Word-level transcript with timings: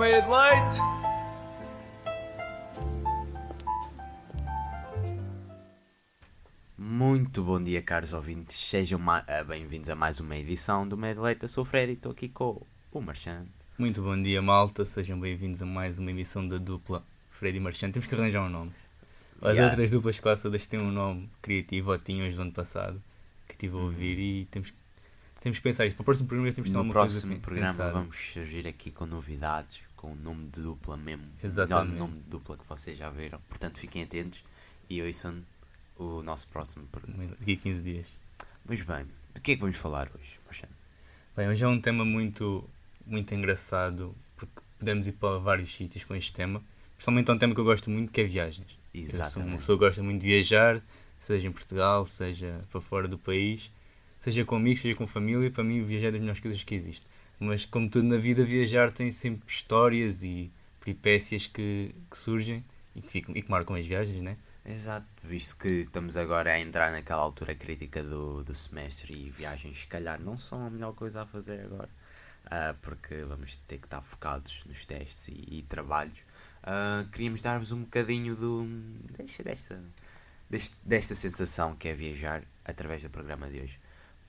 uma 0.00 0.06
meia 0.06 0.22
de 0.22 0.28
leite. 0.30 0.78
Muito 6.78 7.44
bom 7.44 7.62
dia, 7.62 7.82
caros 7.82 8.14
ouvintes. 8.14 8.56
Sejam 8.56 8.98
ah, 9.10 9.44
bem-vindos 9.46 9.90
a 9.90 9.94
mais 9.94 10.18
uma 10.18 10.38
edição 10.38 10.88
do 10.88 10.96
Meia 10.96 11.14
de 11.14 11.20
Leite. 11.20 11.42
Eu 11.42 11.48
sou 11.50 11.62
o 11.62 11.64
Fred 11.66 11.92
e 11.92 11.94
estou 11.96 12.12
aqui 12.12 12.30
com 12.30 12.62
o 12.90 13.00
Marchante. 13.02 13.50
Muito 13.78 14.00
bom 14.00 14.20
dia, 14.20 14.40
malta. 14.40 14.86
Sejam 14.86 15.20
bem-vindos 15.20 15.60
a 15.60 15.66
mais 15.66 15.98
uma 15.98 16.10
emissão 16.10 16.48
da 16.48 16.56
dupla 16.56 17.04
Freddy 17.28 17.60
Marchand. 17.60 17.92
Temos 17.92 18.06
que 18.06 18.14
arranjar 18.14 18.42
um 18.42 18.48
nome. 18.48 18.72
As 19.42 19.52
Yeah. 19.52 19.70
outras 19.70 19.90
duplas 19.90 20.18
classadas 20.18 20.66
têm 20.66 20.80
um 20.80 20.90
nome 20.90 21.28
criativo, 21.42 21.92
ou 21.92 21.98
tinham 21.98 22.26
as 22.26 22.34
do 22.34 22.40
ano 22.40 22.52
passado, 22.52 23.02
que 23.46 23.52
estive 23.52 23.76
a 23.76 23.80
ouvir 23.80 24.18
e 24.18 24.44
temos, 24.46 24.72
temos 25.40 25.58
que 25.58 25.62
pensar 25.62 25.86
isto. 25.86 25.96
Para 25.96 26.02
o 26.02 26.04
próximo 26.06 26.28
programa 26.28 26.52
temos 26.52 26.68
que 26.68 26.74
ter 26.74 26.82
No 26.82 26.90
próximo 26.90 27.32
coisa 27.32 27.42
programa 27.42 27.70
pensada. 27.70 27.92
vamos 27.92 28.16
surgir 28.16 28.66
aqui 28.66 28.90
com 28.90 29.06
novidades, 29.06 29.80
com 30.00 30.12
o 30.12 30.16
nome 30.16 30.48
de 30.48 30.62
dupla 30.62 30.96
mesmo. 30.96 31.26
Exatamente. 31.44 31.92
Melhor 31.92 32.08
nome 32.08 32.14
de 32.14 32.24
dupla 32.24 32.56
que 32.56 32.66
vocês 32.66 32.96
já 32.96 33.10
viram. 33.10 33.38
Portanto, 33.50 33.78
fiquem 33.78 34.02
atentos 34.02 34.42
e 34.88 35.02
ouçam 35.02 35.44
o 35.98 36.22
nosso 36.22 36.48
próximo 36.48 36.86
programa. 36.86 37.26
Daqui 37.38 37.52
a 37.52 37.56
15 37.56 37.82
dias. 37.82 38.18
Mas 38.64 38.82
bem, 38.82 39.04
do 39.34 39.40
que 39.42 39.52
é 39.52 39.54
que 39.56 39.60
vamos 39.60 39.76
falar 39.76 40.10
hoje, 40.18 40.40
Marchante? 40.46 40.72
Bem, 41.36 41.48
hoje 41.50 41.62
é 41.62 41.68
um 41.68 41.78
tema 41.78 42.02
muito, 42.02 42.66
muito 43.06 43.34
engraçado, 43.34 44.14
porque 44.38 44.62
podemos 44.78 45.06
ir 45.06 45.12
para 45.12 45.38
vários 45.38 45.76
sítios 45.76 46.02
com 46.04 46.14
este 46.14 46.32
tema. 46.32 46.62
Principalmente 46.96 47.30
é 47.30 47.34
um 47.34 47.38
tema 47.38 47.54
que 47.54 47.60
eu 47.60 47.64
gosto 47.64 47.90
muito, 47.90 48.10
que 48.10 48.22
é 48.22 48.24
viagens. 48.24 48.78
Eu 48.94 49.06
sou 49.06 49.20
uma 49.20 49.26
Exatamente. 49.26 49.58
pessoa 49.58 49.78
que 49.78 49.84
gosta 49.84 50.02
muito 50.02 50.22
de 50.22 50.28
viajar, 50.28 50.82
seja 51.18 51.46
em 51.46 51.52
Portugal, 51.52 52.06
seja 52.06 52.64
para 52.70 52.80
fora 52.80 53.06
do 53.06 53.18
país, 53.18 53.70
seja 54.18 54.46
com 54.46 54.56
amigos, 54.56 54.80
seja 54.80 54.96
com 54.96 55.06
família. 55.06 55.50
Para 55.50 55.62
mim, 55.62 55.84
viajar 55.84 56.08
é 56.08 56.12
das 56.12 56.20
melhores 56.20 56.40
coisas 56.40 56.64
que 56.64 56.74
existe. 56.74 57.06
Mas, 57.40 57.64
como 57.64 57.88
tudo 57.88 58.06
na 58.06 58.18
vida, 58.18 58.44
viajar 58.44 58.92
tem 58.92 59.10
sempre 59.10 59.50
histórias 59.50 60.22
e 60.22 60.52
peripécias 60.78 61.46
que, 61.46 61.94
que 62.10 62.18
surgem 62.18 62.62
e 62.94 63.00
que, 63.00 63.08
ficam, 63.08 63.34
e 63.34 63.40
que 63.42 63.50
marcam 63.50 63.74
as 63.74 63.86
viagens, 63.86 64.22
né? 64.22 64.36
Exato, 64.64 65.06
visto 65.22 65.58
que 65.58 65.68
estamos 65.68 66.18
agora 66.18 66.52
a 66.52 66.60
entrar 66.60 66.92
naquela 66.92 67.22
altura 67.22 67.54
crítica 67.54 68.02
do, 68.02 68.44
do 68.44 68.54
semestre 68.54 69.14
e 69.14 69.30
viagens, 69.30 69.80
se 69.80 69.86
calhar, 69.86 70.20
não 70.20 70.36
são 70.36 70.66
a 70.66 70.70
melhor 70.70 70.92
coisa 70.92 71.22
a 71.22 71.26
fazer 71.26 71.64
agora, 71.64 71.88
ah, 72.44 72.74
porque 72.82 73.24
vamos 73.24 73.56
ter 73.56 73.78
que 73.78 73.86
estar 73.86 74.02
focados 74.02 74.64
nos 74.66 74.84
testes 74.84 75.28
e, 75.28 75.46
e 75.50 75.62
trabalhos. 75.62 76.22
Ah, 76.62 77.06
queríamos 77.10 77.40
dar-vos 77.40 77.72
um 77.72 77.80
bocadinho 77.80 78.36
do, 78.36 78.66
desta, 79.16 79.42
desta, 79.42 80.80
desta 80.84 81.14
sensação 81.14 81.74
que 81.74 81.88
é 81.88 81.94
viajar 81.94 82.42
através 82.62 83.02
do 83.02 83.08
programa 83.08 83.48
de 83.48 83.60
hoje. 83.60 83.80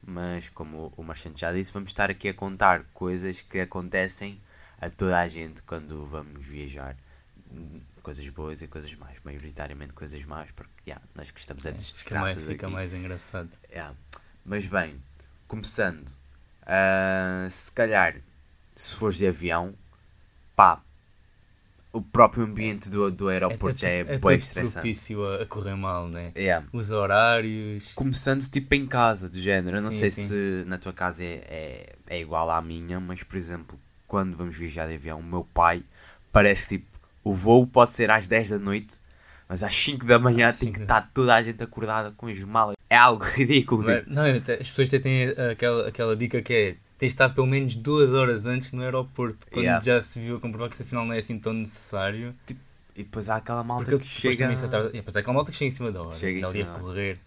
Mas, 0.03 0.49
como 0.49 0.91
o 0.97 1.03
Marchante 1.03 1.41
já 1.41 1.51
disse, 1.51 1.71
vamos 1.71 1.91
estar 1.91 2.09
aqui 2.09 2.29
a 2.29 2.33
contar 2.33 2.83
coisas 2.93 3.41
que 3.41 3.59
acontecem 3.59 4.41
a 4.79 4.89
toda 4.89 5.19
a 5.19 5.27
gente 5.27 5.61
quando 5.61 6.05
vamos 6.05 6.45
viajar 6.45 6.97
coisas 8.01 8.27
boas 8.29 8.61
e 8.61 8.67
coisas 8.67 8.93
más, 8.95 9.17
maioritariamente 9.23 9.93
coisas 9.93 10.23
más, 10.25 10.49
porque 10.51 10.71
yeah, 10.87 11.03
nós 11.13 11.29
gostamos 11.31 11.65
é, 11.65 11.71
de 11.71 11.85
fica 11.85 12.19
mais, 12.19 12.29
desgraças 12.33 12.51
fica 12.51 12.65
aqui. 12.65 12.73
mais 12.73 12.93
engraçado. 12.93 13.51
Yeah. 13.69 13.95
Mas 14.43 14.65
bem, 14.65 15.01
começando, 15.47 16.11
ah, 16.63 17.45
se 17.49 17.71
calhar, 17.71 18.15
se 18.73 18.95
fores 18.95 19.17
de 19.17 19.27
avião, 19.27 19.75
pá, 20.55 20.81
o 21.93 22.01
próprio 22.01 22.43
ambiente 22.43 22.89
do, 22.89 23.11
do 23.11 23.27
aeroporto 23.27 23.79
já 23.79 23.89
é, 23.89 23.99
é, 23.99 24.17
bem 24.17 24.37
estressante. 24.37 24.73
propício 24.73 25.25
a, 25.25 25.43
a 25.43 25.45
correr 25.45 25.75
mal, 25.75 26.07
né? 26.07 26.31
Yeah. 26.35 26.65
Os 26.71 26.91
horários. 26.91 27.91
Começando 27.93 28.41
tipo 28.41 28.73
em 28.75 28.87
casa, 28.87 29.27
do 29.27 29.39
género. 29.39 29.77
Eu 29.77 29.81
não 29.81 29.91
Sim, 29.91 29.99
sei 29.99 30.09
sim. 30.09 30.21
se 30.21 30.63
na 30.67 30.77
tua 30.77 30.93
casa 30.93 31.23
é, 31.23 31.43
é, 31.49 31.95
é 32.07 32.21
igual 32.21 32.49
à 32.49 32.61
minha, 32.61 32.99
mas 32.99 33.23
por 33.23 33.35
exemplo, 33.35 33.77
quando 34.07 34.35
vamos 34.37 34.57
viajar 34.57 34.87
de 34.87 34.95
avião, 34.95 35.19
o 35.19 35.23
meu 35.23 35.43
pai 35.43 35.83
parece 36.31 36.77
tipo, 36.77 36.91
o 37.23 37.33
voo 37.33 37.67
pode 37.67 37.93
ser 37.93 38.09
às 38.09 38.27
10 38.27 38.51
da 38.51 38.59
noite, 38.59 38.99
mas 39.47 39.61
às 39.61 39.75
5 39.75 40.05
da 40.05 40.17
manhã 40.17 40.53
tem 40.53 40.71
que 40.71 40.81
estar 40.81 41.11
toda 41.13 41.35
a 41.35 41.43
gente 41.43 41.61
acordada 41.61 42.11
com 42.11 42.27
as 42.27 42.39
malas. 42.39 42.75
É 42.89 42.95
algo 42.95 43.23
ridículo. 43.35 43.83
Não, 43.83 43.99
tipo. 43.99 44.09
não, 44.09 44.25
as 44.25 44.69
pessoas 44.69 44.89
têm 44.89 45.29
aquela, 45.51 45.89
aquela 45.89 46.15
dica 46.15 46.41
que 46.41 46.53
é 46.53 46.75
tens 47.01 47.07
de 47.09 47.13
estar 47.15 47.29
pelo 47.29 47.47
menos 47.47 47.75
duas 47.75 48.13
horas 48.13 48.45
antes 48.45 48.71
no 48.71 48.83
aeroporto, 48.83 49.47
quando 49.49 49.63
Yeah. 49.63 49.83
já 49.83 49.99
se 49.99 50.19
viu 50.19 50.35
a 50.35 50.39
comprovar 50.39 50.69
que 50.69 50.75
isso 50.75 50.83
afinal 50.83 51.03
não 51.03 51.13
é 51.13 51.17
assim 51.17 51.39
tão 51.39 51.51
necessário. 51.51 52.35
E 52.95 53.03
depois 53.03 53.27
há 53.27 53.37
aquela 53.37 53.63
malta 53.63 53.89
Porque 53.89 54.03
que 54.03 54.07
chega. 54.09 54.37
também 54.37 54.55
se 54.55 54.65
atrasa- 54.65 54.89
e 54.89 54.93
depois 54.93 55.15
há 55.17 55.19
aquela 55.21 55.33
malta 55.33 55.49
que 55.51 55.57
chega 55.57 55.67
em 55.69 55.71
cima 55.71 55.91
da 55.91 56.03
hora, 56.03 56.11
Chega 56.11 56.47
ali 56.47 56.61
a 56.61 56.65
correr. 56.67 57.19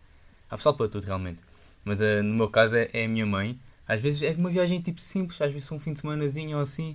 Há 0.49 0.57
pessoal 0.57 0.77
para 0.77 0.87
tudo 0.89 1.03
realmente. 1.05 1.41
Mas 1.85 2.01
eh, 2.01 2.23
no 2.23 2.35
meu 2.35 2.49
caso 2.49 2.77
é, 2.77 2.89
é 2.93 3.05
a 3.05 3.09
minha 3.09 3.27
mãe. 3.27 3.59
Às 3.89 4.01
vezes 4.01 4.23
é 4.23 4.31
uma 4.39 4.49
viagem 4.51 4.81
tipo 4.81 5.01
simples, 5.01 5.41
às 5.43 5.53
vezes 5.53 5.67
são 5.67 5.77
um 5.77 5.81
fim 5.81 5.93
de 5.93 5.99
semanazinho 6.01 6.57
ou 6.57 6.63
assim. 6.63 6.95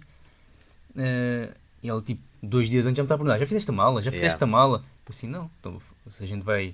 Eh, 0.95 1.49
e 1.83 1.89
ela 1.89 2.01
tipo, 2.01 2.21
dois 2.41 2.69
dias 2.69 2.85
antes 2.85 2.95
já 2.97 3.03
me 3.03 3.05
está 3.05 3.15
a 3.15 3.17
perguntar, 3.17 3.39
já 3.39 3.45
fizeste 3.45 3.69
a 3.69 3.73
mala? 3.73 4.01
Já 4.01 4.09
fizeste 4.11 4.37
Yeah. 4.41 4.45
a 4.45 4.59
mala? 4.59 4.77
Eu 5.05 5.11
assim, 5.11 5.27
não. 5.27 5.51
Então, 5.59 5.81
se 6.09 6.23
a 6.23 6.27
gente 6.27 6.43
vai 6.43 6.73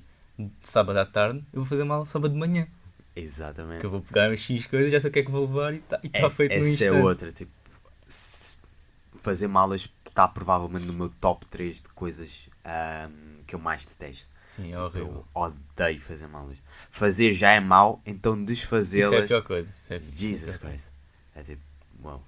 sábado 0.61 0.97
à 0.99 1.05
tarde, 1.05 1.39
eu 1.53 1.61
vou 1.61 1.65
fazer 1.65 1.81
a 1.81 1.85
mala 1.85 2.05
sábado 2.05 2.31
de 2.33 2.37
manhã. 2.39 2.67
Exatamente. 3.15 3.79
Que 3.79 3.85
eu 3.85 3.89
vou 3.89 4.01
pegar 4.01 4.29
as 4.31 4.39
X 4.39 4.67
coisas, 4.67 4.91
já 4.91 4.99
sei 4.99 5.09
o 5.09 5.13
que 5.13 5.19
é 5.19 5.23
que 5.23 5.31
vou 5.31 5.41
levar 5.45 5.73
e 5.73 5.77
está 5.77 5.99
É, 6.03 6.29
feito 6.29 6.51
no 6.51 6.57
essa 6.57 6.85
é 6.85 6.91
outra. 6.91 7.31
Tipo, 7.31 7.51
fazer 9.17 9.47
malas 9.47 9.89
está 10.07 10.27
provavelmente 10.27 10.85
no 10.85 10.93
meu 10.93 11.09
top 11.09 11.45
3 11.47 11.81
de 11.81 11.89
coisas 11.89 12.49
ahm, 12.63 13.41
que 13.45 13.55
eu 13.55 13.59
mais 13.59 13.85
detesto. 13.85 14.29
Sim, 14.45 14.71
é 14.71 14.75
Tipo, 14.75 14.81
horrível. 14.83 15.07
eu 15.07 15.41
odeio 15.41 15.99
fazer 15.99 16.27
malas. 16.27 16.57
Fazer 16.89 17.33
já 17.33 17.51
é 17.51 17.59
mau, 17.59 18.01
então 18.05 18.33
Isso 18.33 18.39
é 18.39 18.43
a 18.43 18.45
desfazê-las. 18.45 19.27
pior 19.27 19.43
coisa. 19.43 19.73
É, 19.89 19.95
é 19.95 19.99
Jesus. 19.99 20.57
Christ. 20.57 20.91
É 21.35 21.43
tipo, 21.43 21.61
uau. 22.03 22.23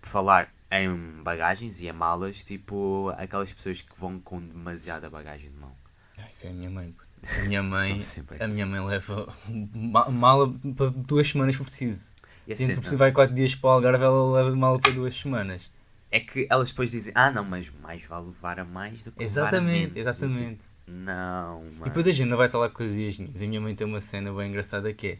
Por 0.00 0.08
falar 0.08 0.52
em 0.70 1.22
bagagens 1.22 1.80
e 1.80 1.88
em 1.88 1.92
malas, 1.92 2.42
tipo, 2.42 3.12
aquelas 3.16 3.52
pessoas 3.52 3.80
que 3.82 3.98
vão 3.98 4.18
com 4.18 4.40
demasiada 4.40 5.08
bagagem 5.08 5.50
de 5.50 5.56
mão. 5.56 5.72
Ah, 6.18 6.28
isso 6.30 6.46
é 6.46 6.50
a 6.50 6.52
minha 6.52 6.70
mãe. 6.70 6.92
pô. 6.92 7.04
A 7.24 7.48
minha 7.48 7.62
mãe, 7.62 7.98
a 8.40 8.46
minha 8.48 8.66
mãe 8.66 8.84
leva 8.84 9.28
ma- 9.48 10.08
mala 10.10 10.52
para 10.76 10.90
duas 10.90 11.28
semanas 11.28 11.56
por 11.56 11.64
preciso. 11.64 12.12
E 12.46 12.52
a 12.52 12.56
Se 12.56 12.62
cena 12.64 12.74
for 12.74 12.80
preciso 12.80 12.98
vai 12.98 13.12
quatro 13.12 13.34
dias 13.34 13.54
para 13.54 13.68
o 13.68 13.72
Algarve, 13.74 14.04
ela 14.04 14.32
leva 14.42 14.56
mala 14.56 14.78
para 14.80 14.90
duas 14.92 15.14
semanas. 15.14 15.70
é 16.10 16.18
que 16.20 16.46
elas 16.50 16.70
depois 16.70 16.90
dizem, 16.90 17.12
ah 17.14 17.30
não, 17.30 17.44
mas 17.44 17.70
mais 17.82 18.04
vale 18.04 18.26
levar 18.26 18.58
a 18.58 18.64
mais 18.64 19.04
do 19.04 19.12
que 19.12 19.20
levar 19.20 19.40
a 19.40 19.46
Exatamente, 19.46 19.80
menos. 19.80 19.96
exatamente. 19.96 20.52
E, 20.52 20.56
tipo, 20.56 20.66
não, 20.88 21.62
mano. 21.62 21.76
E 21.82 21.84
depois 21.84 22.06
a 22.08 22.12
gente 22.12 22.28
não 22.28 22.36
vai 22.36 22.46
estar 22.46 22.58
lá 22.58 22.68
com 22.68 22.82
as 22.82 22.90
minhas. 22.90 23.18
A 23.20 23.46
minha 23.46 23.60
mãe 23.60 23.74
tem 23.74 23.86
uma 23.86 24.00
cena 24.00 24.32
bem 24.32 24.48
engraçada 24.50 24.92
que 24.92 25.06
é 25.06 25.18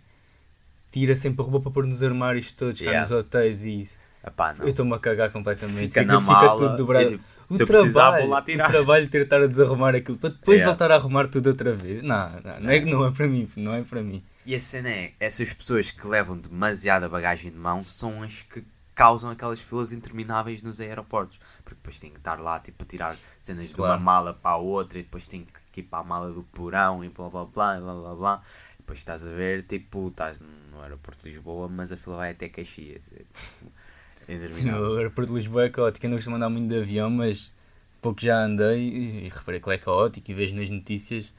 tira 0.91 1.15
sempre 1.17 1.41
a 1.41 1.45
roupa 1.45 1.61
para 1.61 1.71
pôr 1.71 1.87
nos 1.87 2.03
armários 2.03 2.53
todos, 2.53 2.81
cá 2.81 2.85
Yeah. 2.87 3.01
nos 3.01 3.11
hotéis 3.13 3.63
e 3.65 3.81
isso. 3.83 3.99
Epá. 4.27 4.55
Eu 4.61 4.69
estou-me 4.69 4.95
a 4.95 4.99
cagar 4.99 5.31
completamente. 5.31 5.79
Fica 5.81 6.05
na 6.05 6.21
fica 6.21 6.33
mala, 6.33 6.57
tudo 6.59 6.77
dobrado. 6.77 7.07
é 7.07 7.11
tipo, 7.13 7.25
o 7.49 7.55
se 7.55 7.65
precisar, 7.67 7.93
trabalho, 8.03 8.23
vou 8.23 8.31
lá 8.33 8.43
tirar. 8.43 8.69
O 8.69 8.73
trabalho 8.73 9.09
de 9.09 9.25
de 9.25 9.35
a 9.35 9.47
desarrumar 9.47 9.95
aquilo 9.95 10.19
para 10.19 10.31
depois 10.31 10.59
Yeah. 10.59 10.73
voltar 10.73 10.91
a 10.91 10.97
arrumar 10.97 11.29
tudo 11.29 11.49
outra 11.49 11.75
vez. 11.75 12.03
Não, 12.03 12.31
não, 12.41 12.61
não, 12.61 12.71
é, 12.71 12.81
não 12.85 13.07
é 13.07 13.11
para 13.11 13.27
mim, 13.29 13.49
não 13.57 13.75
é 13.75 13.83
para 13.83 14.03
mim. 14.03 14.23
E 14.45 14.55
a 14.55 14.59
cena 14.59 14.89
é, 14.89 15.13
essas 15.21 15.53
pessoas 15.55 15.91
que 15.91 16.07
levam 16.07 16.37
demasiada 16.37 17.09
bagagem 17.09 17.51
de 17.51 17.57
mão 17.59 17.83
são 17.85 18.23
as 18.23 18.43
que 18.43 18.65
causam 18.95 19.31
aquelas 19.31 19.61
filas 19.61 19.93
intermináveis 19.93 20.63
nos 20.63 20.81
aeroportos. 20.81 21.39
Porque 21.65 21.77
depois 21.77 21.99
têm 21.99 22.11
que 22.11 22.19
estar 22.19 22.39
lá, 22.41 22.59
tipo, 22.61 22.83
a 22.83 22.87
tirar 22.87 23.17
cenas 23.41 23.69
de 23.71 23.75
Claro. 23.75 23.95
uma 23.95 24.01
mala 24.01 24.35
para 24.35 24.51
a 24.53 24.57
outra 24.57 24.99
e 24.99 25.03
depois 25.03 25.27
têm 25.27 25.47
que 25.73 25.81
ir 25.81 25.85
para 25.85 26.01
a 26.01 26.05
mala 26.05 26.31
do 26.33 26.43
porão 26.43 27.03
e 27.05 27.09
blá 27.09 27.29
blá 27.31 27.45
blá 27.47 27.81
blá 27.81 27.95
blá 27.95 28.15
blá. 28.15 28.43
Depois 28.79 28.99
estás 28.99 29.25
a 29.25 29.31
ver, 29.31 29.63
tipo, 29.63 30.09
estás 30.09 30.41
no 30.41 30.83
aeroporto 30.83 31.23
de 31.23 31.29
Lisboa, 31.31 31.69
mas 31.69 31.93
a 31.93 31.97
fila 31.97 32.17
vai 32.17 32.33
até 32.33 32.49
Caxias. 32.49 33.01
É, 34.29 34.47
Sim, 34.47 34.71
o 34.71 34.97
aeroporto 34.97 35.33
de 35.33 35.39
Lisboa 35.39 35.65
é 35.65 35.71
caótico. 35.71 36.07
Eu 36.07 36.11
não 36.11 36.17
costumo 36.17 36.37
andar 36.37 36.51
muito 36.51 36.69
de 36.69 36.79
avião, 36.79 37.11
mas 37.11 37.53
pouco 38.01 38.21
já 38.21 38.45
andei 38.45 38.79
e, 38.89 39.27
e 39.27 39.29
reparei 39.29 39.61
que 39.61 39.69
ele 39.69 39.77
é 39.77 39.79
caótico 39.79 40.31
e 40.31 40.35
vejo 40.35 40.55
nas 40.55 40.69
notícias. 40.71 41.33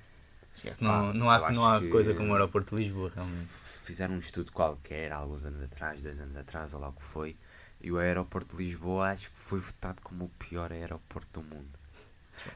Esquece, 0.56 0.84
não, 0.84 1.08
Pá, 1.08 1.14
não 1.14 1.30
há, 1.30 1.52
não 1.52 1.66
há 1.70 1.82
coisa 1.82 2.14
como 2.14 2.30
o 2.30 2.34
aeroporto 2.34 2.76
de 2.76 2.84
Lisboa, 2.84 3.12
realmente. 3.14 3.50
Fizeram 3.84 4.16
um 4.16 4.20
estudo 4.20 4.52
qualquer 4.52 5.12
há 5.12 5.18
alguns 5.18 5.46
anos 5.46 5.62
atrás, 5.62 6.04
dois 6.04 6.20
anos 6.22 6.38
atrás, 6.38 6.74
ou 6.74 6.80
lá 6.80 6.90
o 6.90 6.94
que 6.94 7.04
foi, 7.04 7.36
e 7.82 7.92
o 7.92 7.98
aeroporto 7.98 8.56
de 8.56 8.64
Lisboa 8.64 9.10
acho 9.10 9.30
que 9.30 9.38
foi 9.38 9.60
votado 9.60 10.02
como 10.02 10.26
o 10.26 10.30
pior 10.30 10.72
aeroporto 10.72 11.42
do 11.42 11.56
mundo. 11.56 11.68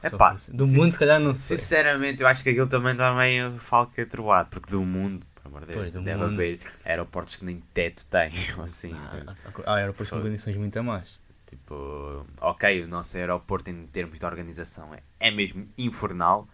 Epá, 0.02 0.32
por- 0.32 0.54
do 0.54 0.66
mundo, 0.66 0.90
se 0.90 0.98
calhar, 0.98 1.20
não 1.20 1.34
sei. 1.34 1.56
Sinceramente, 1.56 2.22
eu 2.22 2.28
acho 2.28 2.42
que 2.42 2.50
aquilo 2.50 2.68
também 2.68 2.92
está 2.92 3.14
meio 3.14 3.58
falcatruado, 3.58 4.48
porque 4.50 4.70
do 4.70 4.82
mundo, 4.84 5.24
amor 5.48 5.60
de 5.62 5.66
Deus, 5.68 5.90
Pois, 5.92 5.92
deve 6.04 6.22
mundo. 6.22 6.32
haver 6.34 6.60
aeroportos 6.84 7.36
que 7.36 7.44
nem 7.44 7.60
teto 7.74 8.06
têm, 8.06 8.30
assim. 8.64 8.92
Ah, 8.94 9.34
há- 9.66 9.72
há 9.72 9.74
aeroportos 9.76 10.10
com 10.10 10.22
condições 10.22 10.56
muito 10.56 10.78
a 10.78 10.82
mais. 10.82 11.18
Tipo, 11.46 12.26
ok, 12.40 12.84
o 12.84 12.88
nosso 12.88 13.16
aeroporto 13.16 13.70
em 13.70 13.86
termos 13.86 14.18
de 14.18 14.26
organização 14.26 14.92
é, 14.94 15.00
é 15.18 15.30
mesmo 15.30 15.66
infernal, 15.78 16.46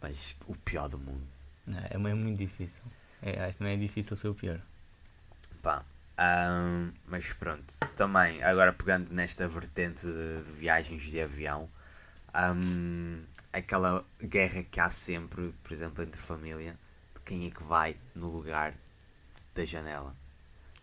mas 0.00 0.36
o 0.46 0.54
pior 0.56 0.88
do 0.88 0.98
mundo. 0.98 1.26
Não, 1.66 1.78
é 2.08 2.14
muito 2.14 2.38
difícil. 2.38 2.84
É, 3.22 3.42
acho 3.42 3.52
que 3.52 3.58
também 3.58 3.74
é 3.74 3.76
difícil 3.76 4.14
ser 4.14 4.28
o 4.28 4.34
pior. 4.34 4.60
Pá, 5.62 5.84
ahm, 6.16 6.92
mas 7.06 7.32
pronto, 7.32 7.74
também, 7.96 8.42
agora 8.44 8.72
pegando 8.72 9.12
nesta 9.12 9.48
vertente 9.48 10.06
de, 10.06 10.42
de 10.44 10.52
viagens 10.52 11.10
de 11.10 11.20
avião, 11.20 11.68
ahm, 12.32 13.22
aquela 13.52 14.04
guerra 14.22 14.62
que 14.62 14.78
há 14.78 14.88
sempre, 14.88 15.52
por 15.64 15.72
exemplo, 15.72 16.04
entre 16.04 16.20
família, 16.20 16.76
quem 17.26 17.46
é 17.46 17.50
que 17.50 17.62
vai 17.62 17.94
no 18.14 18.28
lugar 18.32 18.72
da 19.54 19.64
janela. 19.64 20.14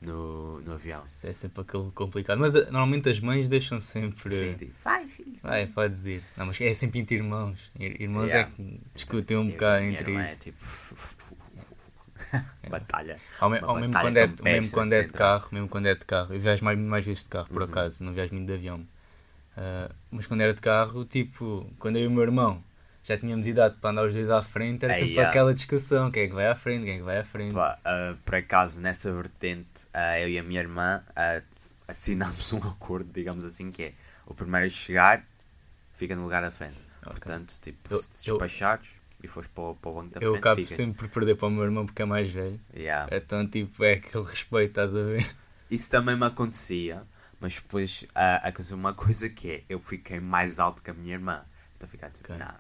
No, 0.01 0.60
no 0.60 0.74
avião. 0.74 1.01
Isso 1.13 1.25
é 1.28 1.31
sempre 1.31 1.62
aquele 1.62 1.90
complicado. 1.92 2.38
Mas 2.38 2.54
eh, 2.54 2.66
normalmente 2.66 3.07
as 3.07 3.22
mães 3.22 3.48
deixam 3.48 3.80
sempre. 3.80 4.34
Sim, 4.36 4.54
tipo, 4.56 4.74
vai, 4.84 5.07
filho. 5.07 5.31
Vai, 5.42 5.66
pode 5.66 5.95
dizer. 5.95 6.22
Não, 6.36 6.45
mas 6.45 6.60
é 6.60 6.74
sempre 6.74 7.00
entre 7.00 7.16
irmãos. 7.16 7.72
Ir- 7.80 8.01
Irmãos 8.01 8.25
Yeah. 8.30 8.51
é 8.51 8.54
que 8.54 8.81
discutem 8.94 9.38
um 9.38 9.48
bocado 9.50 9.86
entre 9.86 10.12
irmã 10.12 10.25
isso. 10.25 10.34
É 12.34 12.68
tipo. 12.68 12.69
Batalha. 12.69 13.18
Ao, 13.40 13.50
me- 13.50 13.60
ao 13.60 13.75
mesmo, 13.75 13.92
batalha 13.94 14.28
quando 14.28 14.48
é, 14.48 14.54
mesmo 14.54 14.72
quando 14.74 14.94
é 14.94 15.00
de 15.01 15.06
então. 15.07 15.18
carro, 15.18 15.48
mesmo 15.51 15.69
quando 15.69 15.86
é 15.88 15.95
de 15.95 16.06
carro, 16.06 16.34
eu 16.34 16.40
viajo 16.40 16.63
mais, 16.66 16.78
mais 16.80 17.06
vezes 17.06 17.24
de 17.24 17.30
carro, 17.30 17.48
por 17.48 17.62
Uhum. 17.62 17.68
acaso, 17.69 18.04
não 18.04 18.12
viajo 18.13 18.34
muito 18.34 18.48
de 18.48 18.54
avião. 18.54 18.86
Ah, 19.56 19.90
mas 20.12 20.25
quando 20.28 20.42
era 20.42 20.54
de 20.54 20.62
carro, 20.62 21.06
tipo, 21.06 21.69
quando 21.80 21.98
eu 21.98 22.04
e 22.04 22.07
o 22.07 22.12
meu 22.12 22.24
irmão 22.24 22.63
já 23.04 23.18
tínhamos 23.18 23.46
idade 23.48 23.76
para 23.82 23.90
andar 23.92 24.06
os 24.06 24.14
dois 24.14 24.30
à 24.30 24.42
frente, 24.42 24.84
era 24.86 24.94
Ei, 24.94 25.00
sempre 25.00 25.14
yeah. 25.16 25.30
aquela 25.30 25.54
discussão: 25.54 26.10
quem 26.12 26.24
é 26.24 26.28
que 26.28 26.34
vai 26.34 26.48
à 26.48 26.56
frente, 26.56 26.84
quem 26.86 26.94
é 26.94 26.98
que 26.98 27.04
vai 27.04 27.18
à 27.20 27.26
frente. 27.26 27.54
Pá, 27.54 27.78
ah, 27.84 28.16
por 28.26 28.36
acaso, 28.36 28.82
nessa 28.82 29.12
vertente, 29.14 29.88
ah, 29.94 30.20
eu 30.20 30.30
e 30.30 30.40
a 30.40 30.44
minha 30.44 30.60
irmã 30.62 31.04
ah, 31.16 31.42
assinámos 31.88 32.52
um 32.54 32.58
acordo, 32.60 33.10
digamos 33.12 33.44
assim, 33.44 33.72
que 33.72 33.84
é 33.84 33.94
o 34.26 34.34
primeiro 34.34 34.66
a 34.66 34.70
chegar 34.70 35.24
fica 35.96 36.16
no 36.16 36.24
lugar 36.24 36.42
da 36.42 36.52
frente. 36.52 36.78
Ok. 37.02 37.12
Portanto, 37.12 37.54
tipo, 37.62 37.94
Eu- 37.94 37.98
se 37.98 38.10
te 38.24 38.30
eu- 38.30 38.38
despachares 38.38 38.90
e 39.22 39.28
fores 39.28 39.48
para, 39.50 39.64
o- 39.66 39.76
para 39.76 39.92
o 39.92 39.94
banco 39.96 40.14
da 40.14 40.20
eu 40.22 40.32
frente, 40.32 40.40
acabo 40.42 40.62
ficas. 40.62 40.76
sempre 40.76 41.08
por 41.08 41.14
perder 41.14 41.36
para 41.36 41.48
o 41.48 41.52
meu 41.52 41.64
irmão 41.64 41.86
porque 41.86 42.02
é 42.02 42.06
mais 42.06 42.30
velho. 42.32 42.60
Yeah. 42.76 43.16
Então, 43.16 43.46
tipo, 43.48 43.84
é 43.84 43.94
aquele 43.94 44.24
respeito, 44.24 44.70
estás 44.70 44.90
a 44.96 45.04
ver? 45.04 45.36
Isso 45.70 45.90
também 45.92 46.16
me 46.16 46.26
acontecia, 46.26 47.04
mas 47.40 47.56
depois 47.56 48.06
aconteceu 48.42 48.78
uma 48.78 48.94
coisa 48.96 49.30
que 49.30 49.52
é, 49.52 49.64
eu 49.70 49.80
fiquei 49.80 50.20
mais 50.20 50.60
alto 50.60 50.82
que 50.82 50.90
a 50.90 50.94
minha 50.94 51.14
irmã. 51.14 51.44
Então 51.78 51.88
ficar 51.90 52.10
tipo, 52.10 52.32
Ok. 52.32 52.44
não, 52.46 52.54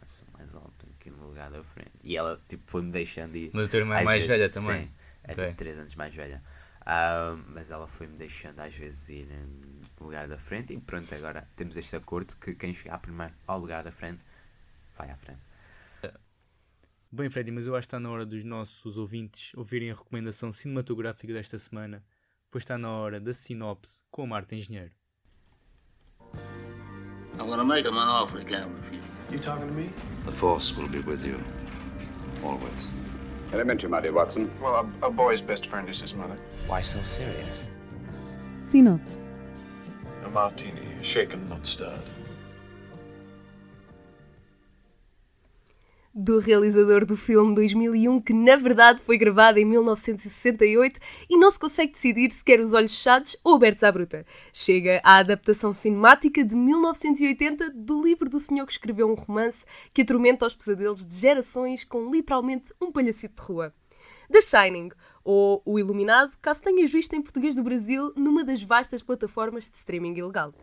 lugar 1.33 1.51
da 1.51 1.63
frente. 1.63 1.91
E 2.03 2.15
ela, 2.15 2.41
tipo, 2.47 2.63
foi-me 2.65 2.91
deixando 2.91 3.35
ir. 3.35 3.51
Mas 3.53 3.67
o 3.67 3.69
teu 3.69 3.81
irmão 3.81 3.97
é 3.97 4.03
mais 4.03 4.25
vezes, 4.25 4.37
velha 4.37 4.49
também. 4.49 4.85
Sim, 4.87 4.93
é 5.23 5.31
Ok. 5.33 5.45
tipo 5.45 5.57
3 5.57 5.79
anos 5.79 5.95
mais 5.95 6.15
velha. 6.15 6.41
Ah, 6.85 7.37
mas 7.47 7.71
ela 7.71 7.87
foi-me 7.87 8.17
deixando 8.17 8.59
às 8.59 8.75
vezes 8.75 9.09
ir 9.09 9.27
hum, 9.31 9.61
no 9.99 10.05
lugar 10.05 10.27
da 10.27 10.37
frente 10.37 10.73
e 10.73 10.79
pronto, 10.79 11.13
agora 11.15 11.47
temos 11.55 11.77
este 11.77 11.95
acordo 11.95 12.35
que 12.35 12.53
quem 12.55 12.73
chegar 12.73 12.97
primeiro 12.99 13.33
ao 13.47 13.57
lugar 13.59 13.83
da 13.83 13.91
frente 13.91 14.21
vai 14.97 15.09
à 15.09 15.15
frente. 15.15 15.39
Bem, 17.09 17.29
Freddy, 17.29 17.51
mas 17.51 17.67
eu 17.67 17.75
acho 17.75 17.87
que 17.87 17.89
está 17.95 17.99
na 17.99 18.09
hora 18.09 18.25
dos 18.25 18.43
nossos 18.43 18.97
ouvintes 18.97 19.53
ouvirem 19.55 19.91
a 19.91 19.93
recomendação 19.93 20.51
cinematográfica 20.51 21.31
desta 21.31 21.59
semana, 21.59 22.03
pois 22.49 22.63
está 22.63 22.75
na 22.75 22.89
hora 22.89 23.19
da 23.19 23.35
sinopse 23.35 24.01
com 24.09 24.23
a 24.23 24.27
Marta 24.27 24.55
Engenheiro. 24.55 24.91
I'm 27.39 27.45
gonna 27.47 27.63
make 27.63 27.87
him 27.87 27.97
an 27.97 28.07
offer 28.09 28.39
again 28.39 28.65
with 28.65 28.91
you. 28.91 29.12
You 29.33 29.39
talking 29.39 29.67
to 29.67 29.73
me? 29.73 29.89
The 30.25 30.31
Force 30.31 30.77
will 30.77 30.87
be 30.87 30.99
with 30.99 31.25
you. 31.25 31.43
Always. 32.43 32.91
Elementary, 33.51 33.89
my 33.89 33.99
dear 33.99 34.13
Watson. 34.13 34.51
Well, 34.61 34.87
a, 35.01 35.07
a 35.07 35.09
boy's 35.09 35.41
best 35.41 35.65
friend 35.65 35.89
is 35.89 35.99
his 35.99 36.13
mother. 36.13 36.37
Why 36.67 36.81
so 36.81 37.01
serious? 37.01 37.47
Sinopse. 38.69 39.23
A 40.23 40.29
martini, 40.29 40.87
shaken, 41.01 41.49
not 41.49 41.65
stirred. 41.65 41.99
Do 46.15 46.37
realizador 46.37 47.07
do 47.07 47.17
filme 47.17 47.55
2001, 47.55 48.21
que 48.21 48.33
na 48.33 48.55
verdade 48.55 49.01
foi 49.01 49.17
gravado 49.17 49.57
em 49.57 49.65
1968 49.65 50.99
e 51.27 51.35
não 51.35 51.49
se 51.49 51.59
consegue 51.59 51.93
decidir 51.93 52.31
se 52.31 52.45
quer 52.45 52.59
os 52.59 52.75
olhos 52.75 52.95
fechados 52.95 53.35
ou 53.43 53.55
abertos 53.55 53.81
à 53.81 53.91
bruta. 53.91 54.23
Chega 54.53 55.01
a 55.03 55.17
adaptação 55.17 55.73
cinemática 55.73 56.45
de 56.45 56.55
1980 56.55 57.71
do 57.71 58.03
livro 58.03 58.29
do 58.29 58.39
senhor 58.39 58.67
que 58.67 58.73
escreveu 58.73 59.09
um 59.09 59.15
romance 59.15 59.65
que 59.91 60.03
atormenta 60.03 60.45
os 60.45 60.55
pesadelos 60.55 61.03
de 61.03 61.17
gerações 61.17 61.83
com 61.83 62.11
literalmente 62.11 62.71
um 62.79 62.91
palhacito 62.91 63.41
de 63.41 63.47
rua. 63.51 63.73
The 64.31 64.41
Shining, 64.43 64.91
ou 65.23 65.63
O 65.65 65.79
Iluminado, 65.79 66.37
caso 66.39 66.61
tenhas 66.61 66.91
visto 66.91 67.15
em 67.15 67.23
português 67.23 67.55
do 67.55 67.63
Brasil 67.63 68.13
numa 68.15 68.43
das 68.43 68.61
vastas 68.61 69.01
plataformas 69.01 69.67
de 69.67 69.77
streaming 69.77 70.15
ilegal. 70.15 70.53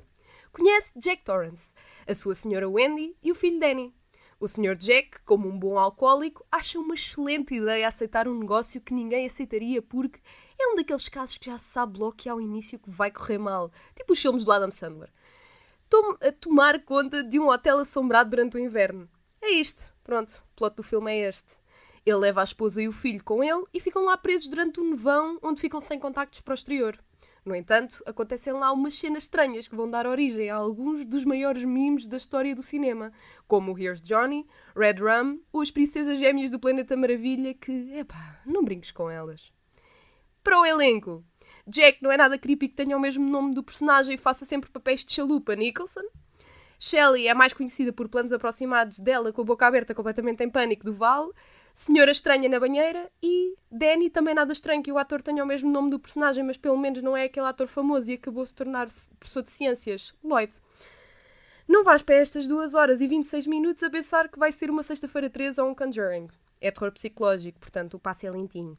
Conhece 0.53 0.93
Jack 0.97 1.25
Torrance, 1.25 1.75
a 2.07 2.15
sua 2.15 2.37
senhora 2.37 2.69
Wendy 2.69 3.17
e 3.21 3.33
o 3.33 3.35
filho 3.35 3.59
Danny. 3.59 3.93
O 4.41 4.49
Sr. 4.49 4.75
Jack, 4.75 5.21
como 5.27 5.47
um 5.49 5.59
bom 5.59 5.79
alcoólico, 5.79 6.45
acha 6.51 6.79
uma 6.79 6.95
excelente 6.95 7.55
ideia 7.55 7.87
aceitar 7.87 8.27
um 8.27 8.39
negócio 8.39 8.81
que 8.81 8.95
ninguém 8.95 9.27
aceitaria 9.27 9.83
porque 9.83 10.19
é 10.59 10.67
um 10.69 10.75
daqueles 10.77 11.09
casos 11.11 11.37
que 11.37 11.45
já 11.51 11.59
se 11.59 11.67
sabe 11.67 11.99
logo 11.99 12.15
que 12.17 12.27
ao 12.27 12.41
início 12.41 12.79
que 12.79 12.89
vai 12.89 13.11
correr 13.11 13.37
mal, 13.37 13.71
tipo 13.95 14.15
os 14.15 14.19
filmes 14.21 14.43
do 14.43 14.51
Adam 14.51 14.71
Sandler. 14.71 15.13
Tom- 15.91 16.17
a 16.23 16.33
tomar 16.33 16.83
conta 16.85 17.23
de 17.23 17.39
um 17.39 17.49
hotel 17.49 17.81
assombrado 17.81 18.31
durante 18.31 18.57
o 18.57 18.61
inverno. 18.61 19.07
É 19.43 19.51
isto. 19.51 19.93
Pronto, 20.03 20.43
o 20.53 20.57
plot 20.57 20.75
do 20.77 20.83
filme 20.83 21.13
é 21.13 21.29
este. 21.29 21.59
Ele 22.07 22.17
leva 22.17 22.41
a 22.41 22.45
esposa 22.45 22.81
e 22.81 22.89
o 22.89 22.93
filho 22.93 23.23
com 23.23 23.45
ele 23.45 23.65
e 23.75 23.79
ficam 23.79 24.07
lá 24.07 24.17
presos 24.17 24.49
durante 24.49 24.81
o 24.81 24.85
nevão, 24.89 25.39
onde 25.43 25.61
ficam 25.61 25.81
sem 25.81 25.99
contactos 25.99 26.41
para 26.41 26.53
o 26.53 26.55
exterior. 26.55 26.99
No 27.45 27.55
entanto, 27.55 28.03
acontecem 28.07 28.53
lá 28.53 28.71
umas 28.71 28.95
cenas 28.95 29.23
estranhas 29.25 29.67
que 29.67 29.75
vão 29.75 29.91
dar 29.91 30.07
origem 30.07 30.51
a 30.51 30.57
alguns 30.57 31.05
dos 31.07 31.25
maiores 31.25 31.65
memes 31.65 32.07
da 32.07 32.17
história 32.17 32.55
do 32.55 32.63
cinema, 32.63 33.13
como 33.49 33.77
Here's 33.79 34.03
Johnny, 34.03 34.47
Red 34.77 34.97
Rum 35.01 35.41
ou 35.53 35.63
as 35.63 35.71
princesas 35.71 36.19
gêmeas 36.19 36.51
do 36.51 36.61
Planeta 36.61 36.97
Maravilha 36.97 37.55
que, 37.55 37.93
epá, 37.95 38.41
não 38.45 38.63
brinques 38.63 38.91
com 38.91 39.11
elas. 39.11 39.53
Para 40.45 40.61
o 40.61 40.67
elenco, 40.67 41.25
Jack 41.67 42.03
não 42.03 42.13
é 42.13 42.17
nada 42.17 42.39
creepy 42.39 42.69
que 42.69 42.75
tenha 42.75 42.97
o 42.97 43.01
mesmo 43.01 43.27
nome 43.29 43.55
do 43.55 43.63
personagem 43.63 44.15
e 44.15 44.19
faça 44.19 44.45
sempre 44.45 44.71
papéis 44.71 45.05
de 45.05 45.13
chalupa, 45.13 45.55
Nicholson. 45.57 46.03
Shelley 46.79 47.29
é 47.29 47.35
mais 47.35 47.53
conhecida 47.53 47.93
por 47.93 48.09
planos 48.09 48.33
aproximados 48.33 48.99
dela 48.99 49.33
com 49.33 49.43
a 49.43 49.45
boca 49.45 49.67
aberta 49.67 49.95
completamente 49.95 50.43
em 50.43 50.49
pânico 50.49 50.85
do 50.85 50.95
Val. 50.95 51.31
Senhora 51.81 52.11
Estranha 52.11 52.47
na 52.47 52.61
banheira 52.61 53.11
e 53.23 53.57
Danny 53.71 54.11
também 54.11 54.35
nada 54.35 54.53
estranho 54.53 54.83
que 54.83 54.93
o 54.93 54.99
ator 54.99 55.23
tenha 55.23 55.43
o 55.43 55.47
mesmo 55.47 55.71
nome 55.73 55.89
do 55.89 55.99
personagem, 55.99 56.45
mas 56.45 56.59
pelo 56.59 56.77
menos 56.77 57.01
não 57.01 57.17
é 57.17 57.25
aquele 57.25 57.47
ator 57.47 57.67
famoso 57.67 58.11
e 58.11 58.17
acabou 58.17 58.45
se 58.45 58.53
tornar-se 58.53 59.09
professor 59.19 59.43
de 59.43 59.51
ciências, 59.51 60.15
Lloyd. 60.23 60.53
Não 61.67 61.83
vais 61.83 62.03
para 62.03 62.17
estas 62.17 62.47
2 62.47 62.75
horas 62.75 63.01
e 63.01 63.07
26 63.07 63.47
minutos 63.47 63.83
a 63.83 63.89
pensar 63.89 64.29
que 64.29 64.39
vai 64.39 64.53
ser 64.53 64.69
uma 64.69 64.83
sexta-feira 64.83 65.31
13 65.31 65.59
ou 65.63 65.71
um 65.71 65.75
Conjuring. 65.75 66.29
É 66.61 66.71
terror 66.71 66.93
psicológico, 66.93 67.59
portanto 67.59 67.95
o 67.95 67.99
passo 67.99 68.27
é 68.27 68.31
lentinho. 68.31 68.77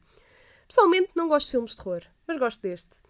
Pessoalmente 0.68 1.10
não 1.16 1.26
gosto 1.26 1.46
de 1.46 1.50
filmes 1.50 1.70
de 1.72 1.78
terror, 1.78 2.02
mas 2.24 2.36
gosto 2.36 2.62
deste. 2.62 3.00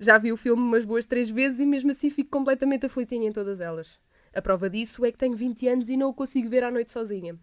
Já 0.00 0.16
vi 0.16 0.32
o 0.32 0.36
filme 0.38 0.62
umas 0.62 0.86
boas 0.86 1.04
três 1.04 1.28
vezes 1.28 1.60
e 1.60 1.66
mesmo 1.66 1.90
assim 1.90 2.08
fico 2.08 2.30
completamente 2.30 2.86
aflitinha 2.86 3.28
em 3.28 3.32
todas 3.32 3.60
elas. 3.60 4.00
A 4.34 4.40
prova 4.40 4.70
disso 4.70 5.04
é 5.04 5.12
que 5.12 5.18
tenho 5.18 5.36
20 5.36 5.68
anos 5.68 5.90
e 5.90 5.96
não 5.98 6.08
o 6.08 6.14
consigo 6.14 6.48
ver 6.48 6.64
à 6.64 6.70
noite 6.70 6.90
sozinha. 6.90 7.38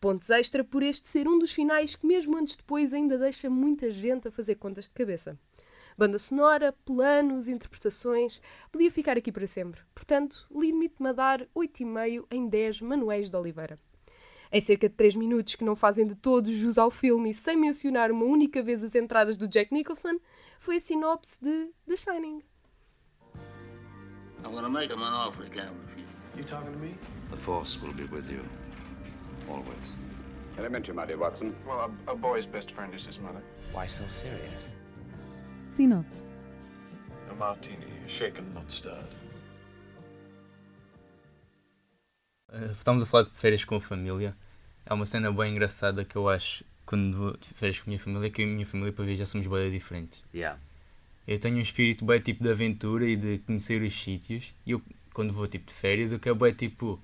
Pontos 0.00 0.30
extra 0.30 0.62
por 0.62 0.82
este 0.82 1.08
ser 1.08 1.26
um 1.26 1.38
dos 1.38 1.50
finais 1.50 1.96
que, 1.96 2.06
mesmo 2.06 2.36
anos 2.36 2.54
depois, 2.54 2.92
ainda 2.92 3.18
deixa 3.18 3.50
muita 3.50 3.90
gente 3.90 4.28
a 4.28 4.30
fazer 4.30 4.54
contas 4.54 4.84
de 4.84 4.92
cabeça. 4.92 5.36
Banda 5.96 6.20
sonora, 6.20 6.72
planos, 6.84 7.48
interpretações, 7.48 8.40
podia 8.70 8.88
ficar 8.88 9.18
aqui 9.18 9.32
para 9.32 9.48
sempre. 9.48 9.80
Portanto, 9.92 10.46
limite-me 10.54 11.08
a 11.08 11.12
dar 11.12 11.40
8,5 11.56 12.24
em 12.30 12.48
10 12.48 12.80
Manuéis 12.82 13.28
de 13.28 13.36
Oliveira. 13.36 13.76
Em 14.52 14.60
cerca 14.60 14.88
de 14.88 14.94
3 14.94 15.16
minutos 15.16 15.56
que 15.56 15.64
não 15.64 15.74
fazem 15.74 16.06
de 16.06 16.14
todo 16.14 16.52
jus 16.52 16.78
ao 16.78 16.90
filme 16.90 17.30
e 17.30 17.34
sem 17.34 17.56
mencionar 17.56 18.12
uma 18.12 18.24
única 18.24 18.62
vez 18.62 18.84
as 18.84 18.94
entradas 18.94 19.36
do 19.36 19.48
Jack 19.48 19.74
Nicholson, 19.74 20.20
foi 20.60 20.76
a 20.76 20.80
sinopse 20.80 21.38
de 21.42 21.72
The 21.88 21.96
Shining. 21.96 22.42
I'm 24.44 24.52
gonna 24.52 24.68
make 24.68 24.92
him 24.92 25.02
an 25.02 25.12
offer 25.12 25.44
again 25.44 25.70
with 25.70 25.98
you. 25.98 26.06
You 26.36 26.44
talking 26.44 26.72
to 26.72 26.78
me? 26.78 26.94
The 27.30 27.36
Force 27.36 27.76
will 27.80 27.92
be 27.92 28.04
with 28.04 28.30
you. 28.30 28.44
Always. 29.50 29.96
Elementary, 30.58 30.94
my 30.94 31.06
dear 31.06 31.18
Watson. 31.18 31.54
Well, 31.66 31.90
a, 32.06 32.12
a 32.12 32.14
boy's 32.14 32.46
best 32.46 32.72
friend 32.72 32.94
is 32.94 33.06
his 33.06 33.18
mother. 33.18 33.42
Why 33.72 33.86
so 33.86 34.04
serious? 34.08 34.62
Sinopse. 35.76 36.18
A 37.30 37.34
martini, 37.34 37.86
shaken, 38.06 38.44
not 38.54 38.70
stirred. 38.70 39.04
Uh, 42.52 42.72
estamos 42.72 43.02
a 43.02 43.06
falar 43.06 43.24
de 43.24 43.38
férias 43.38 43.64
com 43.64 43.76
a 43.76 43.80
família. 43.80 44.34
É 44.86 44.94
uma 44.94 45.04
cena 45.04 45.30
bem 45.30 45.52
engraçada 45.52 46.04
que 46.04 46.16
eu 46.16 46.28
acho 46.28 46.64
quando 46.86 47.14
vou 47.14 47.36
de 47.36 47.48
férias 47.48 47.78
com 47.78 47.84
a 47.84 47.90
minha 47.90 47.98
família, 47.98 48.30
que 48.30 48.40
eu 48.40 48.46
e 48.46 48.50
a 48.50 48.54
minha 48.54 48.66
família 48.66 48.92
para 48.92 49.04
viajar 49.04 49.26
somos 49.26 49.46
bem 49.46 49.70
diferentes. 49.70 50.22
Yeah. 50.34 50.58
Eu 51.26 51.38
tenho 51.38 51.56
um 51.58 51.60
espírito 51.60 52.06
bem 52.06 52.18
tipo 52.20 52.42
de 52.42 52.50
aventura 52.50 53.06
e 53.06 53.14
de 53.14 53.38
conhecer 53.40 53.82
os 53.82 53.94
sítios. 53.94 54.54
E 54.64 54.70
eu, 54.70 54.82
quando 55.12 55.32
vou 55.32 55.46
tipo 55.46 55.66
de 55.66 55.74
férias, 55.74 56.10
eu 56.10 56.18
quero 56.18 56.34
bem 56.34 56.54
tipo, 56.54 56.98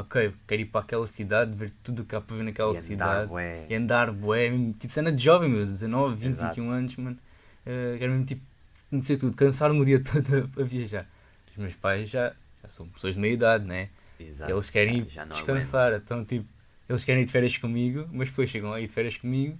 ok, 0.00 0.32
quero 0.46 0.62
ir 0.62 0.66
para 0.66 0.80
aquela 0.80 1.06
cidade, 1.06 1.56
ver 1.56 1.70
tudo 1.82 2.02
o 2.02 2.04
que 2.04 2.14
há 2.14 2.20
para 2.20 2.36
ver 2.36 2.42
naquela 2.44 2.72
E 2.72 2.76
andar, 2.76 2.82
cidade. 2.82 3.28
bué. 3.28 3.66
E 3.68 3.74
andar, 3.74 4.12
bué, 4.12 4.50
tipo 4.78 4.92
cena 4.92 5.12
de 5.12 5.22
jovem, 5.22 5.50
meu, 5.50 5.64
19, 5.66 6.14
20, 6.16 6.34
Exato. 6.34 6.54
21 6.54 6.70
anos, 6.70 6.96
mano. 6.96 7.18
Uh, 7.66 7.98
quero 7.98 8.12
mesmo 8.12 8.26
tipo 8.26 8.42
conhecer 8.90 9.16
tudo, 9.18 9.36
cansar-me 9.36 9.80
o 9.80 9.84
dia 9.84 10.00
todo 10.02 10.50
a, 10.56 10.62
a 10.62 10.64
viajar. 10.64 11.06
Os 11.50 11.56
meus 11.56 11.74
pais 11.74 12.08
já, 12.08 12.34
já 12.62 12.68
são 12.68 12.88
pessoas 12.88 13.14
de 13.14 13.20
meia 13.20 13.32
idade, 13.34 13.64
né? 13.66 13.88
Exato. 14.18 14.52
Eles 14.52 14.70
querem 14.70 15.02
Já- 15.04 15.22
já 15.22 15.24
descansar, 15.24 15.92
então 15.94 16.24
tipo, 16.24 16.46
eles 16.88 17.04
querem 17.04 17.22
ir 17.22 17.26
de 17.26 17.32
férias 17.32 17.56
comigo, 17.58 18.08
mas 18.12 18.30
depois 18.30 18.48
chegam 18.48 18.72
aí 18.72 18.86
de 18.86 18.92
férias 18.92 19.16
comigo 19.18 19.58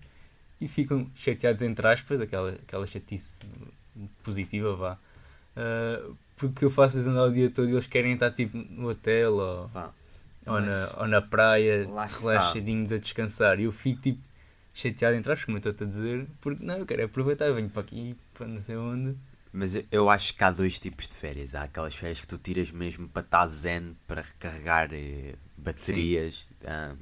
e 0.60 0.66
ficam 0.66 1.10
chateados 1.14 1.62
entre 1.62 1.86
aspas, 1.86 2.20
aquela, 2.20 2.50
aquela 2.50 2.86
chatice 2.86 3.40
positiva, 4.22 4.74
vá. 4.76 4.98
Ah, 5.56 6.10
porque 6.36 6.64
eu 6.64 6.70
faço 6.70 6.98
andar 6.98 7.24
o 7.24 7.32
dia 7.32 7.50
todo 7.50 7.68
e 7.68 7.72
eles 7.72 7.86
querem 7.86 8.12
estar 8.12 8.30
tipo 8.30 8.56
no 8.56 8.88
hotel 8.90 9.34
ou. 9.34 9.70
Ou, 10.48 10.60
na, 10.60 10.94
ou 10.98 11.06
na 11.08 11.22
praia, 11.22 11.90
relaxadinhos 12.20 12.92
a 12.92 12.98
descansar. 12.98 13.60
E 13.60 13.64
eu 13.64 13.72
fico 13.72 14.00
tipo 14.02 14.20
chateado 14.74 15.16
entre 15.16 15.32
aspas, 15.32 15.44
como 15.44 15.58
eu 15.58 15.70
estou 15.70 15.86
a 15.86 15.90
dizer, 15.90 16.26
porque 16.40 16.64
não, 16.64 16.78
eu 16.78 16.86
quero 16.86 17.02
é 17.02 17.04
aproveitar, 17.04 17.46
eu 17.46 17.54
venho 17.54 17.68
para 17.70 17.82
aqui, 17.82 18.16
para 18.34 18.46
não 18.46 18.60
sei 18.60 18.76
onde, 18.76 19.16
Mas 19.52 19.74
eu- 19.90 20.10
acho 20.10 20.34
que 20.34 20.44
há 20.44 20.50
dois 20.50 20.78
tipos 20.78 21.08
de 21.08 21.16
férias. 21.16 21.54
Há 21.54 21.62
aquelas 21.64 21.94
férias 21.96 22.20
que 22.20 22.26
tu 22.28 22.38
tiras 22.38 22.70
mesmo 22.70 23.08
para 23.08 23.22
estar 23.22 23.46
zen, 23.48 23.96
para 24.06 24.22
recarregar 24.22 24.90
eh, 24.92 25.34
baterias 25.56 26.50
ahm, 26.66 26.96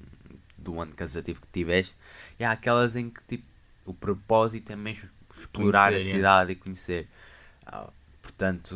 do 0.56 0.80
ano 0.80 0.94
cansativo 0.94 1.40
que 1.40 1.48
tiveste. 1.48 1.96
E 2.38 2.44
há 2.44 2.52
aquelas 2.52 2.94
em 2.96 3.10
que 3.10 3.20
tipo, 3.24 3.44
o 3.84 3.92
propósito 3.94 4.70
é 4.72 4.76
mesmo 4.76 5.08
explorar 5.36 5.92
Conhecer, 5.92 5.96
a 5.96 5.96
é. 5.96 6.00
cidade 6.00 6.52
e 6.52 6.56
conhecer. 6.56 7.08
Ah, 7.66 7.90
portanto, 8.22 8.74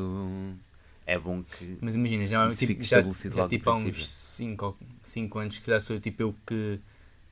é 1.14 1.18
bom 1.18 1.42
que 1.42 1.78
Mas 1.80 1.94
imagina, 1.96 2.22
já, 2.24 2.46
isso 2.46 2.66
tipo, 2.66 2.82
já, 2.82 3.02
já 3.02 3.48
tipo 3.48 3.70
há 3.70 3.74
uns 3.76 3.82
princípio. 3.82 4.06
5 4.06 4.78
cinco 5.02 5.38
anos 5.38 5.58
que 5.58 5.70
já 5.70 5.80
sou 5.80 5.98
tipo 6.00 6.22
eu 6.22 6.34
que 6.46 6.80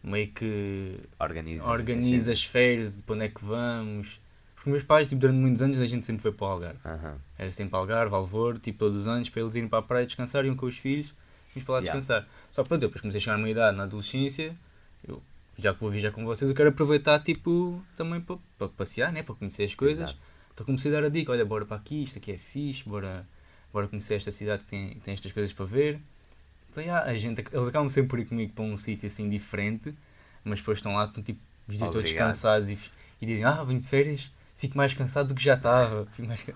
meio 0.03 0.29
que 0.29 0.99
organiza, 1.19 1.65
organiza 1.65 2.33
as 2.33 2.45
férias, 2.45 2.97
de 2.97 3.03
para 3.03 3.15
onde 3.15 3.25
é 3.25 3.29
que 3.29 3.45
vamos. 3.45 4.21
Porque 4.55 4.71
meus 4.71 4.83
pais, 4.83 5.07
tipo, 5.07 5.21
durante 5.21 5.39
muitos 5.39 5.63
anos, 5.63 5.79
a 5.79 5.87
gente 5.87 6.05
sempre 6.05 6.23
foi 6.23 6.33
para 6.33 6.47
o 6.47 6.51
Algarve. 6.51 6.81
Aham. 6.85 7.19
Era 7.39 7.51
sempre 7.51 7.77
Algarve, 7.77 8.15
Alvor, 8.15 8.59
tipo, 8.59 8.79
todos 8.79 8.99
os 8.99 9.07
anos, 9.09 9.29
para 9.29 9.43
eles 9.43 9.55
irem 9.55 9.69
para 9.69 9.79
a 9.79 9.83
praia 9.83 10.05
descansar, 10.07 10.45
iam 10.45 10.57
com 10.57 10.67
os 10.67 10.77
filhos, 10.79 11.15
íamos 11.55 11.65
para 11.65 11.75
lá 11.75 11.81
Yeah. 11.81 11.99
descansar. 11.99 12.29
Só 12.51 12.63
que 12.63 12.69
pronto, 12.69 12.83
eu 12.83 12.89
depois 12.89 13.01
comecei 13.01 13.19
a 13.19 13.23
chegar 13.23 13.35
a 13.37 13.39
uma 13.39 13.49
idade 13.49 13.77
na 13.77 13.85
adolescência, 13.85 14.57
eu, 15.07 15.23
já 15.57 15.73
que 15.73 15.81
vou 15.81 15.91
viajar 15.91 16.11
com 16.11 16.25
vocês, 16.25 16.49
eu 16.51 16.57
quero 16.57 16.71
aproveitar, 16.71 17.21
tipo, 17.21 17.81
também 17.97 18.21
para, 18.21 18.37
para 18.59 18.69
passear, 18.69 19.13
né? 19.13 19.23
Para 19.23 19.37
conhecer 19.37 19.63
as 19.65 19.75
coisas. 19.75 20.11
Exato. 20.11 20.19
Então 20.55 20.67
comecei 20.67 20.91
a 20.91 21.01
dar 21.01 21.07
a 21.07 21.09
dica, 21.09 21.31
olha, 21.31 21.45
bora 21.45 21.65
para 21.65 21.77
aqui, 21.77 22.03
isto 22.03 22.19
aqui 22.19 22.33
é 22.33 22.37
fixe, 22.39 22.83
bora, 22.89 23.25
bora 23.73 23.89
conhecer 23.89 24.15
esta 24.15 24.31
cidade 24.31 24.63
que 24.63 24.69
tem, 24.69 24.95
tem 25.01 25.15
estas 25.15 25.33
coisas 25.33 25.53
para 25.53 25.65
ver. 25.65 26.01
Então, 26.71 26.83
yeah, 26.83 27.11
a 27.11 27.17
gente, 27.17 27.45
eles 27.53 27.69
acabam 27.69 27.89
sempre 27.89 28.11
por 28.11 28.19
ir 28.19 28.27
comigo 28.27 28.53
para 28.53 28.65
um 28.65 28.77
sítio 28.77 29.07
assim 29.07 29.29
diferente, 29.29 29.95
mas 30.45 30.59
depois 30.61 30.79
estão 30.79 30.95
lá, 30.95 31.07
estão 31.07 31.23
tipo, 31.23 31.41
os 31.67 31.77
dias 31.77 31.91
todos 31.91 32.13
cansados 32.13 32.69
e, 32.69 32.79
e 33.21 33.27
dizem, 33.27 33.45
ah, 33.45 33.65
vim 33.65 33.79
de 33.79 33.87
férias, 33.87 34.31
fico 34.57 34.77
mais 34.77 34.95
cansado 34.95 35.29
do 35.29 35.35
que 35.35 35.43
já 35.43 35.55
estava. 35.55 36.07
Fico 36.13 36.29
mais... 36.29 36.43
ca-" 36.43 36.55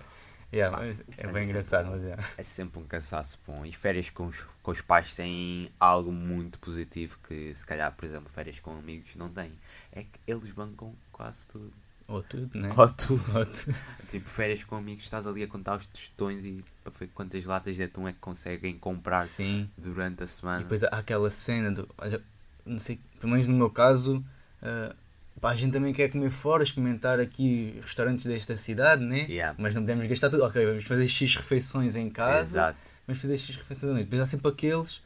Yeah, 0.53 0.77
mas 0.77 1.01
é 1.17 1.25
bem 1.25 1.41
é 1.41 1.45
engraçado, 1.45 1.85
bom. 1.85 1.91
mas 1.93 2.03
yeah. 2.03 2.23
É 2.37 2.43
sempre 2.43 2.79
um 2.79 2.85
cansaço 2.85 3.39
bom. 3.47 3.65
E 3.65 3.73
férias 3.73 4.11
com 4.11 4.27
os, 4.27 4.45
com 4.61 4.69
os 4.69 4.81
pais 4.81 5.15
têm 5.15 5.71
algo 5.79 6.11
muito 6.11 6.59
positivo 6.59 7.17
que, 7.27 7.55
se 7.55 7.65
calhar, 7.65 7.91
por 7.91 8.05
exemplo, 8.05 8.29
férias 8.31 8.59
com 8.59 8.77
amigos 8.77 9.15
não 9.15 9.29
têm. 9.29 9.51
É 9.91 10.03
que 10.03 10.19
eles 10.27 10.51
bancam 10.51 10.93
quase 11.11 11.47
tudo. 11.47 11.73
Ou 12.07 12.21
tudo, 12.21 12.59
né? 12.59 12.71
Ou 12.75 12.89
tudo. 12.89 13.23
Ou 13.37 13.45
tudo. 13.45 13.75
Tipo, 14.07 14.29
férias 14.29 14.63
com 14.63 14.75
amigos, 14.75 15.05
estás 15.05 15.25
ali 15.25 15.41
a 15.43 15.47
contar 15.47 15.77
os 15.77 15.87
tostões 15.87 16.43
e 16.45 16.63
para 16.83 16.93
ver 16.99 17.09
quantas 17.15 17.43
latas 17.45 17.75
de 17.75 17.83
atum 17.83 18.07
é 18.07 18.11
que 18.13 18.19
conseguem 18.19 18.77
comprar 18.77 19.25
Sim. 19.25 19.67
durante 19.77 20.21
a 20.21 20.25
E 20.25 20.29
semana. 20.29 20.59
depois 20.59 20.83
há 20.83 20.89
aquela 20.89 21.29
cena 21.31 21.71
do. 21.71 21.87
Olha, 21.97 22.21
não 22.65 22.77
sei, 22.77 22.99
pelo 23.19 23.31
menos 23.31 23.47
no 23.47 23.55
meu 23.55 23.69
caso, 23.69 24.23
ah, 24.61 24.93
pá, 25.41 25.51
a 25.51 25.55
gente 25.55 25.71
também 25.73 25.93
quer 25.93 26.11
comer 26.11 26.29
fora, 26.29 26.61
experimentar 26.63 27.19
aqui 27.19 27.79
restaurantes 27.81 28.25
desta 28.25 28.55
cidade, 28.55 29.03
né? 29.03 29.25
Yeah. 29.29 29.55
Mas 29.57 29.73
não 29.73 29.81
podemos 29.81 30.05
gastar 30.05 30.29
tudo. 30.29 30.43
Ok, 30.43 30.63
vamos 30.63 30.83
fazer 30.83 31.07
X 31.07 31.35
refeições 31.37 31.95
em 31.95 32.09
casa, 32.09 32.41
Exato. 32.59 32.81
vamos 33.07 33.21
fazer 33.21 33.37
X 33.37 33.55
refeições 33.55 33.89
à 33.91 33.93
noite. 33.93 34.05
Depois 34.05 34.21
há 34.21 34.25
sempre 34.27 34.49
aqueles 34.49 35.01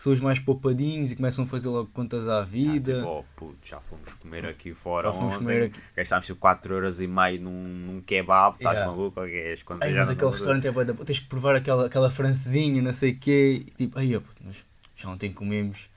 que 0.00 0.04
são 0.04 0.14
os 0.14 0.20
mais 0.20 0.38
poupadinhos 0.38 1.12
e 1.12 1.16
começam 1.16 1.44
a 1.44 1.46
fazer 1.46 1.68
logo 1.68 1.90
contas 1.92 2.26
à 2.26 2.38
Ah, 2.38 2.42
vida. 2.42 2.94
tipo, 2.94 3.06
oh, 3.06 3.22
puto, 3.36 3.58
já 3.68 3.78
fomos 3.82 4.14
comer 4.14 4.46
aqui 4.46 4.72
fora 4.72 5.08
Já 5.08 5.12
fomos 5.12 5.34
ontem, 5.34 5.44
comer 5.44 5.62
aqui. 5.64 5.78
gastámos 5.94 6.26
4,5€ 6.30 7.38
num, 7.38 7.52
num 7.52 8.00
kebab, 8.00 8.56
estás 8.56 8.76
Yeah. 8.76 8.90
maluco? 8.96 9.20
Ok, 9.20 9.52
as 9.52 9.62
contas 9.62 9.86
Ai, 9.86 9.94
mas 9.94 10.08
aquele 10.08 10.30
restaurante 10.30 10.66
é 10.66 10.72
da... 10.72 10.94
Tens 10.94 11.18
que 11.18 11.26
provar 11.26 11.54
aquela, 11.54 11.84
aquela 11.84 12.08
francesinha, 12.08 12.80
não 12.80 12.94
sei 12.94 13.10
o 13.10 13.18
quê. 13.18 13.62
E 13.66 13.70
tipo, 13.72 13.98
aí, 13.98 14.16
ó, 14.16 14.20
puto, 14.22 14.40
mas 14.42 14.64
já 14.96 15.10
ontem 15.10 15.34
comemos. 15.34 15.90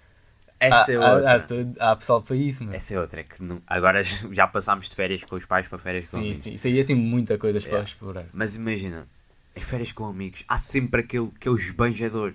Essa 0.59 0.91
há, 0.91 0.93
é 0.93 0.97
há- 0.97 1.13
outra. 1.13 1.35
Há, 1.35 1.39
todo- 1.39 1.75
há 1.79 1.95
pessoal 1.95 2.21
para 2.21 2.35
isso, 2.35 2.65
meu. 2.65 2.73
Essa 2.73 2.93
é 2.95 2.99
outra, 2.99 3.21
é 3.21 3.23
que 3.23 3.41
não- 3.41 3.61
agora 3.65 4.01
já 4.33 4.45
passámos 4.47 4.89
de 4.89 4.95
férias 4.97 5.23
com 5.23 5.37
os 5.37 5.45
pais 5.45 5.65
para 5.69 5.77
férias 5.77 6.03
com 6.11 6.17
Sim, 6.17 6.23
amigos. 6.25 6.39
sim. 6.39 6.53
Isso 6.55 6.67
aí 6.67 6.83
tem 6.83 6.95
muita 6.97 7.37
coisa 7.37 7.57
para 7.61 7.69
Yeah. 7.69 7.87
explorar. 7.89 8.25
Mas 8.33 8.57
imagina, 8.57 9.07
em 9.55 9.61
férias 9.61 9.93
com 9.93 10.03
amigos, 10.05 10.43
há 10.45 10.57
sempre 10.57 10.99
aquele 10.99 11.31
que 11.39 11.47
é 11.47 11.51
o 11.51 11.55
esbanjador. 11.55 12.33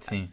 Sim. 0.00 0.30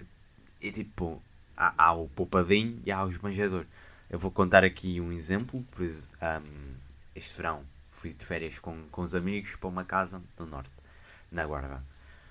E 0.62 0.72
tipo, 0.72 1.22
há, 1.58 1.74
há 1.78 1.94
o 1.94 2.08
poupadinho 2.10 2.82
e 2.86 2.92
há 2.92 3.04
o 3.04 3.10
esbanjador. 3.10 3.66
Eu 4.10 4.20
vou 4.20 4.32
contar 4.32 4.64
aqui 4.64 5.00
um 5.02 5.12
exemplo. 5.12 5.66
Por 5.72 5.84
ahm, 6.22 6.76
este 7.16 7.36
verão 7.36 7.64
fui 7.90 8.14
de 8.14 8.26
férias 8.26 8.60
com, 8.60 8.88
com 8.90 9.02
os 9.02 9.16
amigos 9.16 9.56
para 9.56 9.70
uma 9.70 9.84
casa 9.84 10.22
no 10.38 10.46
norte, 10.46 10.72
na 11.32 11.46
Guarda. 11.46 11.84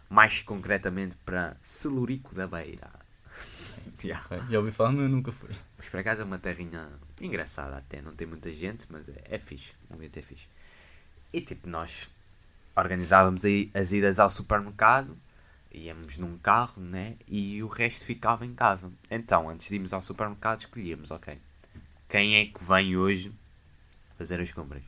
Mais 0.08 0.42
concretamente 0.42 1.16
para 1.24 1.56
Celurico 1.62 2.34
da 2.34 2.46
Beira. 2.46 2.90
Yeah. 4.02 4.24
Já 4.48 4.58
ouvi 4.58 4.70
falar, 4.70 4.92
mas 4.92 5.02
eu 5.02 5.08
nunca 5.10 5.30
fui. 5.30 5.50
Mas 5.76 5.86
por 5.88 6.00
acaso 6.00 6.22
é 6.22 6.24
uma 6.24 6.38
terrinha 6.38 6.88
engraçada 7.20 7.76
até, 7.76 8.00
não 8.00 8.14
tem 8.14 8.26
muita 8.26 8.50
gente, 8.50 8.86
mas 8.88 9.10
é, 9.10 9.22
é 9.24 9.38
fixe, 9.38 9.74
um 9.90 9.94
ambiente 9.94 10.18
é 10.18 10.22
fixe. 10.22 10.46
E 11.32 11.40
tipo, 11.42 11.68
nós 11.68 12.08
organizávamos 12.74 13.44
aí 13.44 13.70
as 13.74 13.92
idas 13.92 14.18
ao 14.18 14.30
supermercado, 14.30 15.14
íamos 15.72 16.18
num 16.18 16.36
carro, 16.38 16.82
né? 16.82 17.16
E 17.28 17.62
o 17.62 17.68
resto 17.68 18.04
ficava 18.04 18.44
em 18.44 18.54
casa. 18.54 18.90
Então, 19.10 19.48
antes 19.48 19.68
de 19.68 19.76
irmos 19.76 19.92
ao 19.92 20.02
supermercado, 20.02 20.60
escolhíamos, 20.60 21.10
ok, 21.10 21.38
quem 22.08 22.36
é 22.36 22.46
que 22.46 22.62
vem 22.64 22.96
hoje 22.96 23.32
fazer 24.18 24.40
as 24.40 24.52
compras? 24.52 24.82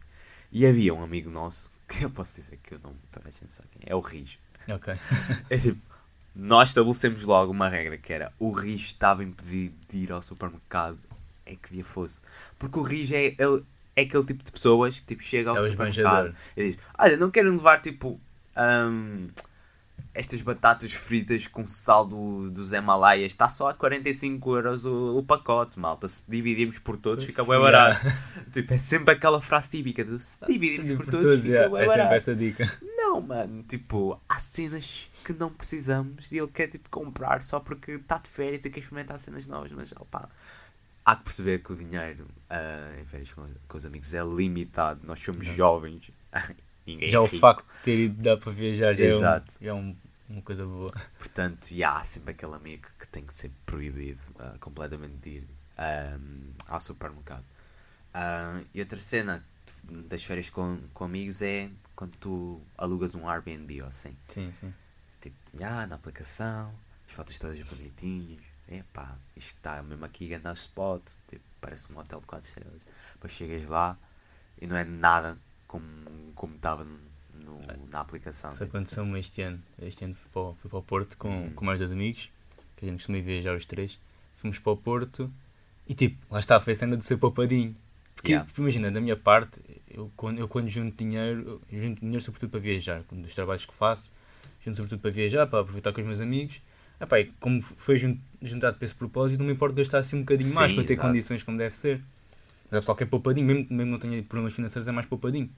E 0.50 0.66
havia 0.66 0.92
um 0.92 1.02
amigo 1.02 1.30
nosso, 1.30 1.70
que 1.88 2.04
eu 2.04 2.10
posso 2.10 2.40
dizer 2.40 2.58
que 2.62 2.74
eu 2.74 2.80
não 2.82 2.94
toda 3.10 3.28
a 3.28 3.32
gente 3.32 3.52
sabe 3.52 3.68
quem 3.72 3.82
é, 3.86 3.92
é 3.92 3.96
o 3.96 4.00
Rijo. 4.00 4.38
Ok. 4.68 4.94
É 5.48 5.56
tipo, 5.56 5.80
nós 6.34 6.70
estabelecemos 6.70 7.24
logo 7.24 7.52
uma 7.52 7.68
regra 7.68 7.98
que 7.98 8.12
era 8.12 8.32
o 8.38 8.52
Rijo 8.52 8.86
estava 8.86 9.22
impedido 9.22 9.74
de 9.88 9.98
ir 9.98 10.12
ao 10.12 10.22
supermercado 10.22 10.98
em 11.46 11.56
que 11.56 11.72
dia 11.72 11.84
fosse. 11.84 12.20
Porque 12.58 12.78
o 12.78 12.82
Rijo 12.82 13.14
é, 13.14 13.26
é, 13.26 13.62
é 13.96 14.02
aquele 14.02 14.24
tipo 14.24 14.42
de 14.42 14.50
pessoas 14.50 15.00
que 15.00 15.06
tipo, 15.06 15.22
chega 15.22 15.50
ao 15.50 15.58
É 15.58 15.70
supermercado 15.70 16.34
e 16.56 16.68
diz: 16.68 16.78
Olha, 16.98 17.16
não 17.16 17.30
querem 17.30 17.50
levar 17.50 17.80
tipo 17.80 18.20
hum, 18.56 19.28
estas 20.14 20.42
batatas 20.42 20.92
fritas 20.92 21.46
com 21.46 21.64
sal 21.66 22.06
do, 22.06 22.50
dos 22.50 22.72
Himalaias, 22.72 23.32
está 23.32 23.48
só 23.48 23.68
a 23.68 23.74
45 23.74 24.54
euros 24.56 24.84
o, 24.84 25.18
o 25.18 25.22
pacote, 25.22 25.78
malta. 25.78 26.06
Se 26.08 26.30
dividirmos 26.30 26.78
por 26.78 26.96
todos, 26.96 27.24
fica 27.24 27.42
bem 27.44 27.52
Yeah. 27.52 27.70
barato. 27.70 28.06
tipo, 28.52 28.72
é 28.74 28.78
sempre 28.78 29.14
aquela 29.14 29.40
frase 29.40 29.70
típica 29.70 30.04
de 30.04 30.22
se 30.22 30.44
dividirmos 30.46 30.90
por, 30.96 31.04
Por 31.04 31.10
todos, 31.10 31.26
todos, 31.26 31.40
fica 31.42 31.48
yeah, 31.54 31.68
bem 31.68 31.78
é 31.78 31.86
sempre 31.86 31.96
barato. 31.98 32.14
essa 32.14 32.34
dica. 32.36 32.78
Não, 32.96 33.20
mano, 33.20 33.62
tipo, 33.64 34.20
há 34.28 34.38
cenas 34.38 35.10
que 35.24 35.32
não 35.34 35.50
precisamos 35.52 36.32
e 36.32 36.38
ele 36.38 36.48
quer 36.48 36.66
tipo 36.68 36.88
comprar 36.88 37.42
só 37.42 37.60
porque 37.60 37.92
está 37.92 38.16
de 38.16 38.28
férias 38.28 38.64
e 38.64 38.70
quer 38.70 38.80
experimentar 38.80 39.18
cenas 39.18 39.46
novas, 39.46 39.70
mas 39.72 39.92
opá, 39.92 40.28
há 41.04 41.16
que 41.16 41.24
perceber 41.24 41.58
que 41.62 41.72
o 41.72 41.76
dinheiro 41.76 42.26
ah, 42.48 42.90
em 43.00 43.04
férias 43.04 43.30
com, 43.32 43.46
com 43.68 43.76
os 43.76 43.84
amigos 43.84 44.14
é 44.14 44.22
limitado, 44.24 45.00
nós 45.04 45.20
somos 45.20 45.46
jovens, 45.46 46.10
ninguém 46.86 47.10
Já 47.10 47.18
é 47.18 47.20
o 47.20 47.28
facto 47.28 47.64
de 47.66 47.82
ter 47.82 47.98
ido 47.98 48.22
dar 48.22 48.36
para 48.38 48.52
viajar 48.52 48.92
já 48.92 49.04
é, 49.06 49.16
um, 49.16 49.16
Exato. 49.18 49.54
já 49.60 49.70
é 49.70 49.74
um- 49.74 49.96
uma 50.28 50.42
coisa 50.42 50.64
boa. 50.64 50.92
portanto, 51.18 51.70
e 51.72 51.84
há 51.84 52.02
sempre 52.04 52.32
aquele 52.32 52.54
amigo 52.54 52.88
que 52.98 53.06
tem 53.08 53.24
que 53.24 53.34
ser 53.34 53.50
proibido 53.66 54.20
ah, 54.38 54.56
completamente 54.60 55.14
de 55.16 55.30
ir 55.38 55.48
ao 56.68 56.80
supermercado. 56.80 57.44
Ah, 58.14 58.60
e 58.74 58.80
outra 58.80 58.98
cena 58.98 59.44
das 59.84 60.24
férias 60.24 60.50
com, 60.50 60.78
com 60.94 61.04
amigos 61.04 61.42
é 61.42 61.70
quando 61.96 62.12
tu 62.16 62.60
alugas 62.76 63.14
um 63.14 63.28
Airbnb 63.28 63.82
ou 63.82 63.88
assim. 63.88 64.16
Sim, 64.28 64.52
sim. 64.52 64.72
Tipo, 65.20 65.36
já, 65.54 65.86
na 65.86 65.96
aplicação, 65.96 66.72
as 67.06 67.12
fotos 67.12 67.38
todas 67.38 67.60
bonitinhas. 67.62 68.40
Epá, 68.68 69.16
isto 69.36 69.56
está 69.56 69.82
mesmo 69.82 70.04
aqui 70.04 70.28
grande 70.28 70.58
spot. 70.58 71.02
Tipo, 71.28 71.44
parece 71.60 71.92
um 71.92 71.98
hotel 71.98 72.20
de 72.20 72.26
4 72.26 72.46
estrelas. 72.48 72.80
Depois 73.14 73.32
chegas 73.32 73.68
lá 73.68 73.96
e 74.60 74.66
não 74.66 74.76
é 74.76 74.84
nada 74.84 75.36
como 75.72 76.32
como 76.34 76.54
estava 76.54 76.84
no, 76.84 77.58
na 77.90 78.00
aplicação. 78.00 78.50
Isso 78.50 78.64
Tipo, 78.64 78.76
aconteceu-me 78.76 79.18
este 79.20 79.42
ano. 79.42 79.60
Este 79.80 80.04
ano 80.04 80.14
fui 80.14 80.28
para, 80.32 80.42
o- 80.42 80.54
fui 80.54 80.68
para 80.70 80.78
o 80.78 80.82
Porto 80.82 81.16
com, 81.16 81.28
Hum. 81.46 81.52
com 81.54 81.64
mais 81.64 81.78
dois 81.78 81.92
amigos, 81.92 82.30
que 82.76 82.84
a 82.84 82.88
gente 82.88 82.98
costuma 82.98 83.18
viajar 83.20 83.56
os 83.56 83.64
três. 83.64 83.98
Fomos 84.36 84.58
para 84.58 84.72
o 84.72 84.76
Porto 84.76 85.30
e 85.86 85.94
tipo, 85.94 86.16
lá 86.30 86.40
está, 86.40 86.58
foi 86.60 86.72
a 86.72 86.76
cena 86.76 86.96
de 86.96 87.04
ser 87.04 87.16
poupadinho. 87.18 87.74
Porque, 88.14 88.32
Yeah. 88.32 88.44
porque 88.46 88.60
imagina, 88.60 88.90
da 88.90 89.00
minha 89.00 89.16
parte, 89.16 89.60
eu 89.88 90.10
quando, 90.16 90.38
eu 90.38 90.46
quando 90.48 90.68
junto 90.68 90.96
dinheiro, 90.96 91.60
junto 91.72 92.00
dinheiro 92.00 92.20
sobretudo 92.22 92.50
para 92.50 92.60
viajar, 92.60 93.02
dos 93.10 93.34
trabalhos 93.34 93.64
que 93.66 93.74
faço, 93.74 94.12
junto 94.64 94.76
sobretudo 94.76 95.00
para 95.00 95.10
viajar, 95.10 95.46
para 95.46 95.60
aproveitar 95.60 95.92
com 95.92 96.00
os 96.00 96.06
meus 96.06 96.20
amigos. 96.20 96.60
Epá, 97.00 97.18
e 97.20 97.26
como 97.40 97.60
foi 97.62 97.96
jun- 97.96 98.18
juntado 98.40 98.76
para 98.78 98.84
esse 98.84 98.94
propósito, 98.94 99.38
não 99.40 99.46
me 99.46 99.52
importa 99.52 99.74
gastar 99.76 99.98
assim 99.98 100.16
um 100.16 100.20
bocadinho 100.20 100.54
mais 100.54 100.70
Sim, 100.70 100.76
para 100.76 100.84
ter 100.84 100.92
exato. 100.94 101.08
condições 101.08 101.42
como 101.42 101.58
deve 101.58 101.76
ser. 101.76 102.00
Mas 102.72 102.78
é 102.78 102.80
pessoal 102.80 102.96
que 102.96 103.04
é 103.04 103.06
poupadinho, 103.06 103.46
mesmo, 103.46 103.66
mesmo 103.68 103.92
não 103.92 103.98
tenha 103.98 104.22
problemas 104.22 104.54
financeiros, 104.54 104.88
é 104.88 104.92
mais 104.92 105.06
poupadinho. 105.06 105.50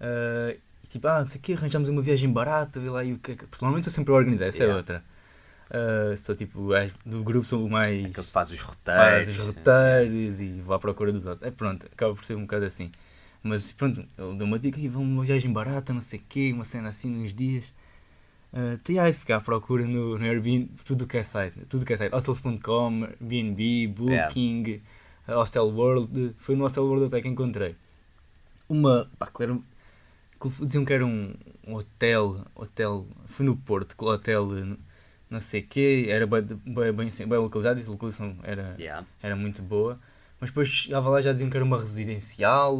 E 0.00 0.86
tipo, 0.86 1.08
ah, 1.08 1.18
não 1.18 1.24
sei 1.24 1.40
o 1.40 1.42
quê, 1.42 1.54
arranjamos 1.54 1.88
uma 1.88 2.00
viagem 2.00 2.30
barata, 2.30 2.78
vê 2.78 2.88
lá 2.88 3.00
aí 3.00 3.12
o 3.12 3.18
que 3.18 3.32
é 3.32 3.34
que. 3.34 3.46
Porque 3.46 3.64
normalmente 3.64 3.88
eu 3.88 3.92
sempre 3.92 4.12
a 4.12 4.16
organizar, 4.16 4.46
essa 4.46 4.58
Yeah. 4.58 4.74
é 4.74 4.76
outra. 4.76 5.04
Ah, 5.68 6.16
sou 6.16 6.36
tipo, 6.36 6.68
do 7.04 7.24
grupo 7.24 7.44
sou 7.44 7.64
o 7.66 7.68
mais. 7.68 8.04
Aquele 8.04 8.26
que 8.26 8.32
faz 8.32 8.50
os 8.50 8.60
faz 8.60 8.76
roteiros. 8.76 9.38
os 9.38 9.46
roteiros 9.48 10.40
e 10.40 10.60
vou 10.60 10.74
à 10.76 10.78
procura 10.78 11.12
dos 11.12 11.26
outros. 11.26 11.46
É 11.46 11.50
pronto, 11.50 11.86
acaba 11.86 12.14
por 12.14 12.24
ser 12.24 12.36
um 12.36 12.42
bocado 12.42 12.64
assim. 12.64 12.92
Mas 13.42 13.72
pronto, 13.72 14.00
ele 14.16 14.36
deu 14.36 14.46
uma 14.46 14.58
dica 14.58 14.80
e 14.80 14.88
vamos 14.88 15.08
uma 15.08 15.24
viagem 15.24 15.52
barata, 15.52 15.92
não 15.92 16.00
sei 16.00 16.18
o 16.20 16.22
quê, 16.28 16.52
uma 16.54 16.64
cena 16.64 16.88
assim 16.88 17.10
nos 17.10 17.34
dias. 17.34 17.72
Uh, 18.52 18.78
tu 18.82 18.92
ia 18.92 19.12
ficar 19.12 19.36
à 19.36 19.40
procura 19.40 19.84
no, 19.84 20.16
no 20.16 20.24
Airbnb, 20.24 20.70
tudo 20.84 21.04
o 21.04 21.06
que 21.06 21.18
é 21.18 21.24
site, 21.24 21.58
tudo 21.68 21.82
o 21.82 21.84
que 21.84 21.92
é 21.92 21.96
site, 21.96 22.12
hostels.com, 22.12 23.04
Airbnb, 23.04 23.88
Booking, 23.88 24.62
uh, 24.76 24.80
Hostel 25.28 25.68
World, 25.68 26.34
foi 26.36 26.54
no 26.56 26.64
Hostel 26.64 26.84
World 26.84 27.06
até 27.06 27.20
que 27.20 27.28
encontrei 27.28 27.76
uma, 28.68 29.08
pá, 29.18 29.26
claro, 29.26 29.62
que 30.40 30.48
diziam 30.64 30.84
que 30.84 30.92
era 30.92 31.04
um, 31.04 31.34
um 31.66 31.74
hotel, 31.74 32.44
hotel, 32.54 33.06
foi 33.26 33.44
no 33.46 33.56
Porto, 33.56 33.96
que 33.96 34.04
o 34.04 34.08
hotel 34.08 34.48
não 35.30 35.40
sei 35.40 35.60
o 35.60 35.66
quê, 35.66 36.06
era 36.08 36.26
bem, 36.26 36.42
bem, 36.42 36.92
bem, 36.92 37.10
bem 37.10 37.38
localizado, 37.38 37.80
e 37.80 37.84
a 37.84 37.90
localização 37.90 38.36
era, 38.42 38.74
Yeah. 38.78 39.06
era 39.22 39.34
muito 39.36 39.62
boa, 39.62 39.98
mas 40.40 40.50
depois 40.50 40.68
chegava 40.68 41.08
lá 41.08 41.20
já 41.20 41.32
diziam 41.32 41.50
que 41.50 41.56
era 41.56 41.64
uma 41.64 41.78
residencial, 41.78 42.78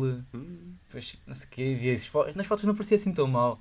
depois 0.87 1.17
não 1.27 1.35
sei 1.35 1.47
o 1.47 1.51
quê, 1.51 1.75
via 1.75 1.93
esses 1.93 2.07
fo- 2.07 2.27
nas 2.35 2.47
fotos 2.47 2.65
não 2.65 2.75
parecia 2.75 2.97
assim 2.97 3.13
tão 3.13 3.27
mal. 3.27 3.61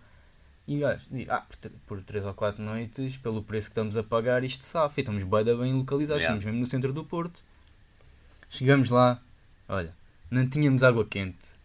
E 0.65 0.79
gajo, 0.79 1.09
dizia, 1.09 1.25
ah, 1.29 1.41
por, 1.41 1.71
por 1.87 2.01
3 2.01 2.25
ou 2.25 2.33
4 2.33 2.63
noites, 2.63 3.17
pelo 3.17 3.43
preço 3.43 3.67
que 3.67 3.71
estamos 3.71 3.97
a 3.97 4.03
pagar, 4.03 4.45
isto 4.45 4.63
safa, 4.63 4.97
e 4.99 5.01
estamos 5.01 5.21
bem, 5.23 5.43
bem 5.43 5.73
localizados, 5.73 6.23
Yeah. 6.23 6.37
estamos 6.39 6.45
mesmo 6.45 6.59
no 6.61 6.65
centro 6.65 6.93
do 6.93 7.03
Porto. 7.03 7.43
Chegamos 8.53 8.91
lá, 8.91 9.19
olha, 9.67 9.95
não 10.29 10.47
tínhamos 10.47 10.83
água 10.83 11.03
quente. 11.03 11.55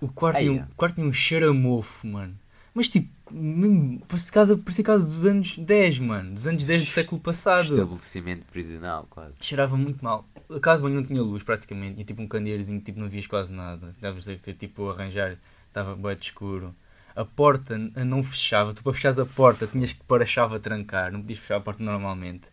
O 0.00 0.08
quarto, 0.08 0.38
tinha, 0.38 0.50
um, 0.50 0.66
quarto 0.74 0.94
tinha 0.94 1.06
um 1.06 1.12
cheiro 1.12 1.50
a 1.50 1.52
mofo, 1.52 2.06
mano. 2.06 2.34
Mas 2.72 2.88
tipo, 2.88 3.10
mesmo, 3.30 4.00
parecia 4.08 4.32
casa, 4.32 4.56
parecia 4.56 4.82
casa 4.82 5.04
dos 5.04 5.26
anos 5.26 5.58
10, 5.58 5.98
mano, 5.98 6.32
dos 6.32 6.46
anos 6.46 6.64
10 6.64 6.84
do 6.84 6.88
século 6.88 7.20
passado. 7.20 7.64
Estabelecimento 7.64 8.46
prisional, 8.46 9.06
quase. 9.10 9.34
Cheirava 9.38 9.76
muito 9.76 10.02
mal. 10.02 10.24
A 10.48 10.58
casa 10.58 10.88
não 10.88 11.04
tinha 11.04 11.20
luz 11.20 11.42
praticamente, 11.42 11.96
tinha 11.96 12.06
tipo 12.06 12.22
um 12.22 12.26
candeirozinho, 12.26 12.80
tipo 12.80 12.98
não 12.98 13.06
vias 13.06 13.26
quase 13.26 13.52
nada. 13.52 13.94
Davas 14.00 14.24
tipo 14.58 14.88
arranjar, 14.88 15.36
estava 15.68 15.94
bem 15.94 16.16
de 16.16 16.24
escuro. 16.24 16.74
A 17.14 17.26
porta 17.26 17.76
não 17.76 18.22
fechava, 18.22 18.72
tu 18.72 18.82
para 18.82 18.94
fechares 18.94 19.18
a 19.18 19.26
porta 19.26 19.66
tinhas 19.66 19.92
que 19.92 20.02
pôr 20.04 20.22
a 20.22 20.24
chave 20.24 20.56
a 20.56 20.58
trancar, 20.58 21.12
não 21.12 21.20
podias 21.20 21.38
fechar 21.38 21.56
a 21.56 21.60
porta 21.60 21.84
normalmente. 21.84 22.48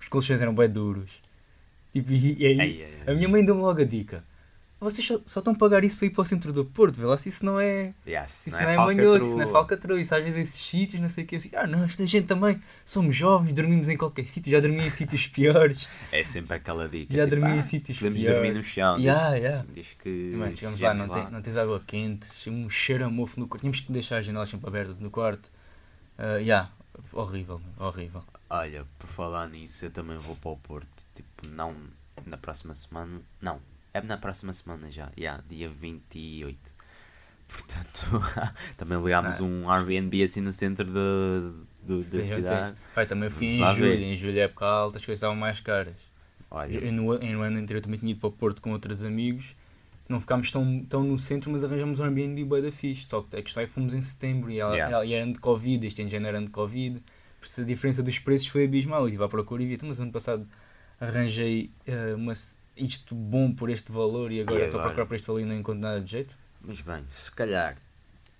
Os 0.00 0.06
colchões 0.06 0.40
eram 0.40 0.54
bem 0.54 0.70
duros. 0.70 1.25
E, 1.98 2.36
e 2.38 2.46
aí 2.46 2.60
ei, 2.60 2.82
ei. 2.82 3.12
a 3.12 3.14
minha 3.14 3.28
mãe 3.28 3.44
deu-me 3.44 3.62
logo 3.62 3.80
a 3.80 3.84
dica. 3.84 4.24
Vocês 4.78 5.06
só, 5.06 5.18
só 5.24 5.40
estão 5.40 5.54
a 5.54 5.56
pagar 5.56 5.82
isso 5.84 5.96
para 5.96 6.06
ir 6.06 6.10
para 6.10 6.20
o 6.20 6.24
centro 6.26 6.52
do 6.52 6.62
Porto, 6.62 6.96
vê 6.96 7.06
lá 7.06 7.16
se 7.16 7.30
isso 7.30 7.46
não 7.46 7.58
é. 7.58 7.90
Se 8.26 8.50
isso 8.50 8.60
não 8.60 8.68
é, 8.68 8.76
manhoso, 8.76 9.20
se 9.20 9.30
isso 9.30 9.38
não 9.38 9.44
é 9.44 9.50
falcatrua, 9.50 9.98
isso 9.98 10.14
às 10.14 10.22
vezes 10.22 10.38
esses 10.48 10.60
sítios, 10.60 11.00
não 11.00 11.08
sei 11.08 11.24
o 11.24 11.26
que, 11.26 11.36
assim, 11.36 11.48
ah 11.54 11.66
não, 11.66 11.82
esta 11.82 12.04
gente 12.04 12.26
também, 12.26 12.60
somos 12.84 13.16
jovens, 13.16 13.54
dormimos 13.54 13.88
em 13.88 13.96
qualquer 13.96 14.26
sítio, 14.26 14.52
já 14.52 14.60
dormi 14.60 14.84
em 14.84 14.90
sítios 14.90 15.26
piores, 15.28 15.88
É 16.12 16.22
sempre 16.22 16.56
aquela 16.56 16.86
dica. 16.90 17.14
já 17.14 17.24
tipo, 17.24 17.36
dormi 17.36 17.56
ah, 17.56 17.56
em 17.56 17.62
sítios 17.62 17.98
Podemos 17.98 18.20
piores. 18.20 18.38
dormir 18.38 18.54
no 18.54 18.62
chão. 18.62 18.98
Yeah, 18.98 19.30
diz, 19.30 19.42
yeah. 19.42 19.66
diz 19.72 19.96
que. 19.98 20.32
Mano, 20.36 20.54
chegamos 20.54 20.80
lá, 20.80 20.92
não, 20.92 21.08
Tem, 21.08 21.30
não 21.30 21.40
tens 21.40 21.56
água 21.56 21.80
quente, 21.86 22.50
um 22.50 22.68
cheiro 22.68 23.06
a 23.06 23.08
mofo 23.08 23.40
no 23.40 23.48
quarto, 23.48 23.62
tínhamos 23.62 23.80
que 23.80 23.90
deixar 23.90 24.18
as 24.18 24.26
janelas 24.26 24.50
sempre 24.50 24.68
abertas 24.68 24.98
no 24.98 25.10
quarto. 25.10 25.50
Uh, 26.18 26.38
yeah, 26.40 26.70
horrível, 27.14 27.62
horrível. 27.78 28.22
Olha, 28.50 28.84
por 28.98 29.08
falar 29.08 29.48
nisso, 29.48 29.86
eu 29.86 29.90
também 29.90 30.18
vou 30.18 30.36
para 30.36 30.50
o 30.50 30.56
Porto. 30.58 31.05
Tipo, 31.40 31.54
não 31.54 31.74
na 32.26 32.36
próxima 32.36 32.74
semana. 32.74 33.20
Não, 33.40 33.60
é 33.92 34.00
na 34.00 34.16
próxima 34.16 34.52
semana 34.52 34.90
já. 34.90 35.10
Yeah, 35.18 35.42
dia 35.48 35.68
28. 35.68 36.74
Portanto, 37.48 38.20
também 38.76 39.00
ligámos 39.02 39.40
Ah. 39.40 39.44
um 39.44 39.70
Airbnb 39.70 40.22
assim 40.22 40.40
no 40.40 40.52
centro 40.52 40.84
de, 40.86 41.52
do- 41.82 42.02
Sim, 42.02 42.18
da 42.18 42.24
cidade. 42.24 42.74
Pai, 42.94 43.06
também 43.06 43.30
fui 43.30 43.46
em 43.46 43.74
julho, 43.74 43.92
em 43.94 44.16
julho 44.16 44.38
é 44.38 44.42
época 44.42 44.66
alta, 44.66 44.98
as 44.98 45.04
coisas 45.04 45.18
estavam 45.18 45.36
mais 45.36 45.60
caras. 45.60 45.94
Olha, 46.50 46.78
Eu, 46.78 46.92
no, 46.92 47.14
em 47.22 47.32
no 47.34 47.42
ano 47.42 47.58
anterior 47.58 47.80
também 47.82 47.98
tinha 48.00 48.12
ido 48.12 48.20
para 48.20 48.28
o 48.28 48.32
Porto 48.32 48.60
com 48.62 48.72
outros 48.72 49.04
amigos, 49.04 49.54
não 50.08 50.18
ficámos 50.20 50.50
tão, 50.50 50.84
tão 50.88 51.02
no 51.04 51.18
centro, 51.18 51.50
mas 51.50 51.62
arranjamos 51.64 52.00
um 52.00 52.04
Airbnb 52.04 52.44
bem 52.44 52.62
da 52.62 52.72
fixe. 52.72 53.06
Só 53.08 53.22
que 53.22 53.36
a 53.36 53.42
questão 53.42 53.62
é 53.62 53.66
que 53.66 53.72
fomos 53.72 53.92
em 53.92 54.00
setembro 54.00 54.50
e, 54.50 54.58
ela, 54.58 54.72
Yeah. 54.74 54.96
ela- 54.96 55.06
e 55.06 55.12
era 55.12 55.30
de 55.32 55.38
Covid, 55.38 55.86
este 55.86 56.00
ano 56.02 56.10
já 56.10 56.18
não 56.20 56.28
era 56.28 56.40
de 56.40 56.50
Covid, 56.50 57.00
a 57.58 57.62
diferença 57.62 58.02
dos 58.02 58.18
preços 58.18 58.48
foi 58.48 58.64
abismal. 58.64 59.02
Eu 59.02 59.06
estive 59.08 59.22
à 59.24 59.28
procura 59.28 59.62
e 59.62 59.66
vi, 59.66 59.74
"Então, 59.74 59.88
mas 59.88 60.00
ano 60.00 60.10
passado 60.12 60.46
arranjei 61.00 61.70
eh, 61.86 62.14
uma, 62.14 62.32
isto 62.76 63.14
bom 63.14 63.52
por 63.52 63.70
este 63.70 63.90
valor 63.92 64.32
e 64.32 64.40
agora 64.40 64.60
E 64.62 64.64
estou 64.64 64.78
a 64.78 64.82
agora? 64.82 64.94
procurar 64.94 65.06
por 65.06 65.14
este 65.14 65.26
valor 65.26 65.40
e 65.40 65.44
não 65.44 65.54
encontro 65.56 65.80
nada 65.80 66.00
de 66.00 66.10
jeito. 66.10 66.36
mas 66.60 66.80
bem, 66.82 67.04
se 67.08 67.30
calhar, 67.34 67.76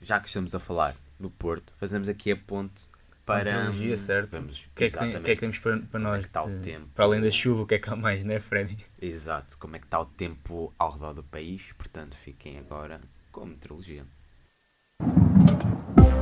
já 0.01 0.21
que 0.21 0.29
estamos 0.29 0.55
a 0.55 0.59
falar 0.59 0.95
do 1.19 1.31
Porto, 1.31 1.73
fazemos 1.79 2.09
aqui 2.09 2.31
a 2.33 2.37
ponte 2.37 2.85
para. 3.25 3.45
Meteorologia, 3.45 3.97
certo. 3.97 4.31
Vamos, 4.33 4.67
O 4.67 4.71
que, 4.77 4.85
é 4.85 4.91
que, 4.91 4.99
tem, 4.99 5.09
o 5.09 5.23
que 5.23 5.31
é 5.31 5.35
que 5.35 5.41
temos 5.41 5.59
para, 5.59 5.79
para 5.79 5.87
Como 5.91 6.07
é 6.07 6.11
nós? 6.11 6.21
que 6.23 6.27
está 6.29 6.45
o 6.45 6.51
de- 6.51 6.59
tempo? 6.61 6.87
Para 6.95 7.05
além 7.07 7.21
da 7.21 7.31
chuva, 7.31 7.63
o 7.63 7.67
que 7.67 7.75
é 7.75 7.79
que 7.79 7.89
há 7.91 7.97
mais, 7.97 8.23
né, 8.25 8.39
Freddy? 8.39 8.79
Exato, 9.01 9.57
como 9.59 9.75
é 9.77 9.79
que 9.79 9.87
está 9.87 10.01
o 10.01 10.07
tempo 10.07 10.73
ao 10.79 10.93
redor 10.93 11.13
do 11.15 11.23
país. 11.25 11.73
Portanto, 11.73 12.17
fiquem 12.17 12.59
agora 12.59 13.01
com 13.33 13.43
a 13.43 13.47
meteorologia. 13.47 14.05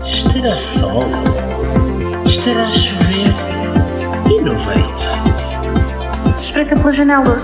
Estará 0.06 0.56
sol? 0.56 1.02
Estará 2.26 2.64
a 2.64 2.72
chover? 2.72 3.28
E 4.30 4.40
não 4.40 4.56
veio? 4.56 5.43
Espreita 6.44 6.76
pela 6.76 6.92
janela. 6.92 7.38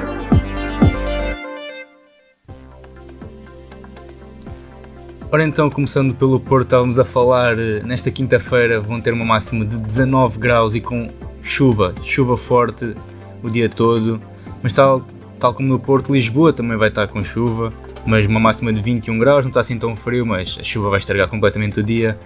Ora 5.32 5.42
então, 5.42 5.70
começando 5.70 6.14
pelo 6.14 6.38
Porto, 6.38 6.66
estávamos 6.66 6.98
a 6.98 7.04
falar, 7.04 7.58
eh, 7.58 7.82
nesta 7.82 8.10
quinta-feira 8.10 8.78
vão 8.78 9.00
ter 9.00 9.14
uma 9.14 9.24
máxima 9.24 9.64
de 9.64 9.78
19 9.78 10.38
graus 10.38 10.74
e 10.74 10.82
com 10.82 11.08
chuva, 11.40 11.94
chuva 12.02 12.36
forte 12.36 12.94
o 13.42 13.48
dia 13.48 13.70
todo, 13.70 14.20
mas 14.62 14.74
tal, 14.74 15.02
tal 15.38 15.54
como 15.54 15.66
no 15.66 15.78
Porto, 15.78 16.12
Lisboa 16.12 16.52
também 16.52 16.76
vai 16.76 16.90
estar 16.90 17.08
com 17.08 17.22
chuva, 17.22 17.70
mas 18.04 18.26
uma 18.26 18.38
máxima 18.38 18.70
de 18.70 18.82
21 18.82 19.18
graus, 19.18 19.46
não 19.46 19.50
está 19.50 19.60
assim 19.60 19.78
tão 19.78 19.96
frio, 19.96 20.26
mas 20.26 20.58
a 20.60 20.62
chuva 20.62 20.90
vai 20.90 20.98
estragar 20.98 21.26
completamente 21.26 21.80
o 21.80 21.82
dia. 21.82 22.18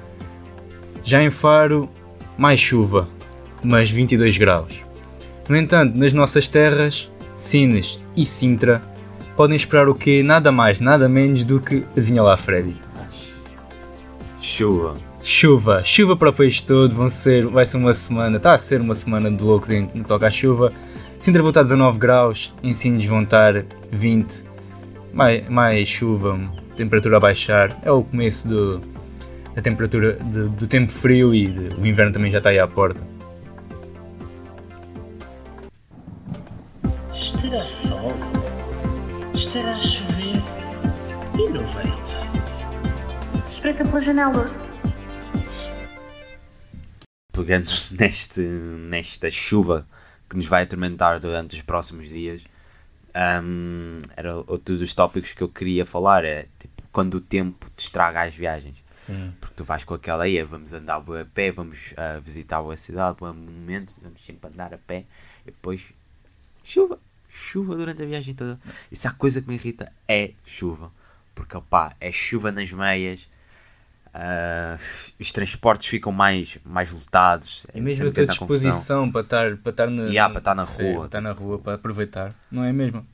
Já 1.05 1.23
em 1.23 1.31
Faro, 1.31 1.89
mais 2.37 2.59
chuva, 2.59 3.09
mas 3.63 3.89
22 3.89 4.37
graus. 4.39 4.84
No 5.49 5.57
entanto, 5.57 5.97
nas 5.97 6.13
nossas 6.13 6.49
terras, 6.49 7.11
Sines 7.37 8.01
e 8.17 8.25
Sintra, 8.25 8.83
podem 9.37 9.57
esperar 9.57 9.89
o 9.89 9.95
quê? 9.95 10.23
Nada 10.23 10.51
mais, 10.53 10.81
nada 10.81 11.09
menos 11.09 11.45
do 11.45 11.61
que, 11.61 11.85
adivinha 11.97 12.23
lá 12.23 12.37
Freddy, 12.37 12.77
Chuva. 14.41 14.95
Chuva, 15.23 15.83
chuva 15.83 16.17
para 16.17 16.29
o 16.29 16.33
país 16.35 16.61
todo, 16.61 16.95
vão 16.95 17.09
ser, 17.09 17.47
vai 17.47 17.65
ser 17.65 17.79
uma 17.79 17.95
semana, 17.95 18.37
está 18.37 18.53
a 18.55 18.59
ser 18.59 18.79
uma 18.83 18.95
semana 18.95 19.31
de 19.31 19.43
loucos 19.43 19.71
em 19.71 19.81
no 19.83 19.89
que 19.89 20.01
toca 20.03 20.27
à 20.27 20.31
chuva. 20.31 20.71
Sintra 21.19 21.41
vão 21.41 21.49
estar 21.49 21.63
19 21.63 21.99
graus, 21.99 22.53
em 22.63 22.75
Sines 22.75 23.07
vão 23.07 23.23
estar 23.23 23.65
20, 23.91 24.45
mais, 25.15 25.49
mais 25.49 25.89
chuva, 25.89 26.39
temperatura 26.77 27.17
a 27.17 27.21
baixar, 27.21 27.75
é 27.83 27.91
o 27.91 28.03
começo 28.05 28.47
do, 28.47 28.83
da 29.55 29.63
temperatura 29.63 30.19
de- 30.23 30.49
do 30.51 30.67
tempo 30.67 30.93
frio 30.93 31.35
e 31.35 31.47
de- 31.47 31.75
o 31.81 31.87
inverno 31.87 32.13
também 32.13 32.31
já 32.31 32.37
está 32.39 32.51
aí 32.51 32.59
à 32.59 32.67
porta. 32.69 33.01
Estará 37.25 37.65
sol? 37.65 38.13
Estará 39.35 39.73
a 39.73 39.81
chover? 39.81 40.37
E 41.39 41.49
não 41.49 41.65
veio? 41.65 43.51
Espreita 43.51 43.83
pela 43.83 44.01
janela. 44.03 44.45
pegando 47.33 47.65
neste, 47.99 48.41
nesta 48.43 49.31
chuva 49.31 49.89
que 50.29 50.37
nos 50.37 50.47
vai 50.47 50.65
atormentar 50.65 51.19
durante 51.19 51.57
os 51.57 51.63
próximos 51.63 52.11
dias, 52.11 52.45
hum, 53.43 54.01
era 54.15 54.37
outro 54.37 54.77
dos 54.77 54.93
tópicos 54.93 55.33
que 55.33 55.43
eu 55.43 55.49
queria 55.49 55.87
falar, 55.87 56.27
é 56.27 56.47
tipo, 56.59 56.83
quando 56.93 57.15
o 57.15 57.21
tempo 57.23 57.71
te 57.75 57.85
estraga 57.85 58.21
as 58.21 58.35
viagens. 58.35 58.77
Sim. 58.91 59.33
Porque 59.41 59.55
tu 59.55 59.65
vais 59.65 59.83
com 59.83 59.95
aquela 59.95 60.25
aí, 60.25 60.43
vamos 60.43 60.75
andar 60.75 60.99
a 60.99 61.25
pé, 61.25 61.51
vamos 61.51 61.95
ah, 61.97 62.21
visitar 62.23 62.61
boa 62.61 62.77
cidade, 62.77 63.17
boa 63.17 63.33
monumentos, 63.33 63.99
vamos 64.03 64.23
sempre 64.23 64.51
andar 64.51 64.75
a 64.75 64.79
pé, 64.79 65.07
e 65.47 65.51
depois 65.51 65.91
chuva, 66.63 66.99
chuva 67.35 67.75
durante 67.75 68.01
a 68.03 68.07
viagem 68.07 68.33
toda. 68.35 68.61
E 68.93 68.97
se 68.97 69.09
há 69.09 69.11
coisa 69.11 69.43
que 69.43 69.49
me 69.49 69.55
irrita 69.55 69.91
é 70.07 70.31
chuva, 70.45 70.93
porque 71.35 71.57
opá, 71.57 71.95
é 72.01 72.13
chuva 72.13 72.53
nas 72.53 72.73
meias, 72.73 73.29
ah, 74.15 74.77
os 75.19 75.33
transportes 75.33 75.89
ficam 75.89 76.13
mais, 76.13 76.59
mais 76.65 76.93
lotados, 76.93 77.67
é 77.75 77.79
E 77.79 77.81
mesmo 77.81 78.09
a 78.09 78.13
tua 78.13 78.27
confusão. 78.27 78.47
disposição 78.71 79.11
para 79.11 79.21
estar, 79.23 79.57
para 79.57 79.71
estar 79.71 79.87
na, 79.91 80.03
Yeah, 80.05 80.33
para 80.33 80.39
estar 80.39 80.55
na 80.55 80.63
rua. 80.63 80.95
para 80.99 81.05
estar 81.07 81.21
na 81.21 81.33
rua, 81.33 81.59
para 81.59 81.75
aproveitar, 81.75 82.35
não 82.51 82.63
é 82.63 82.73
mesmo? 82.73 83.05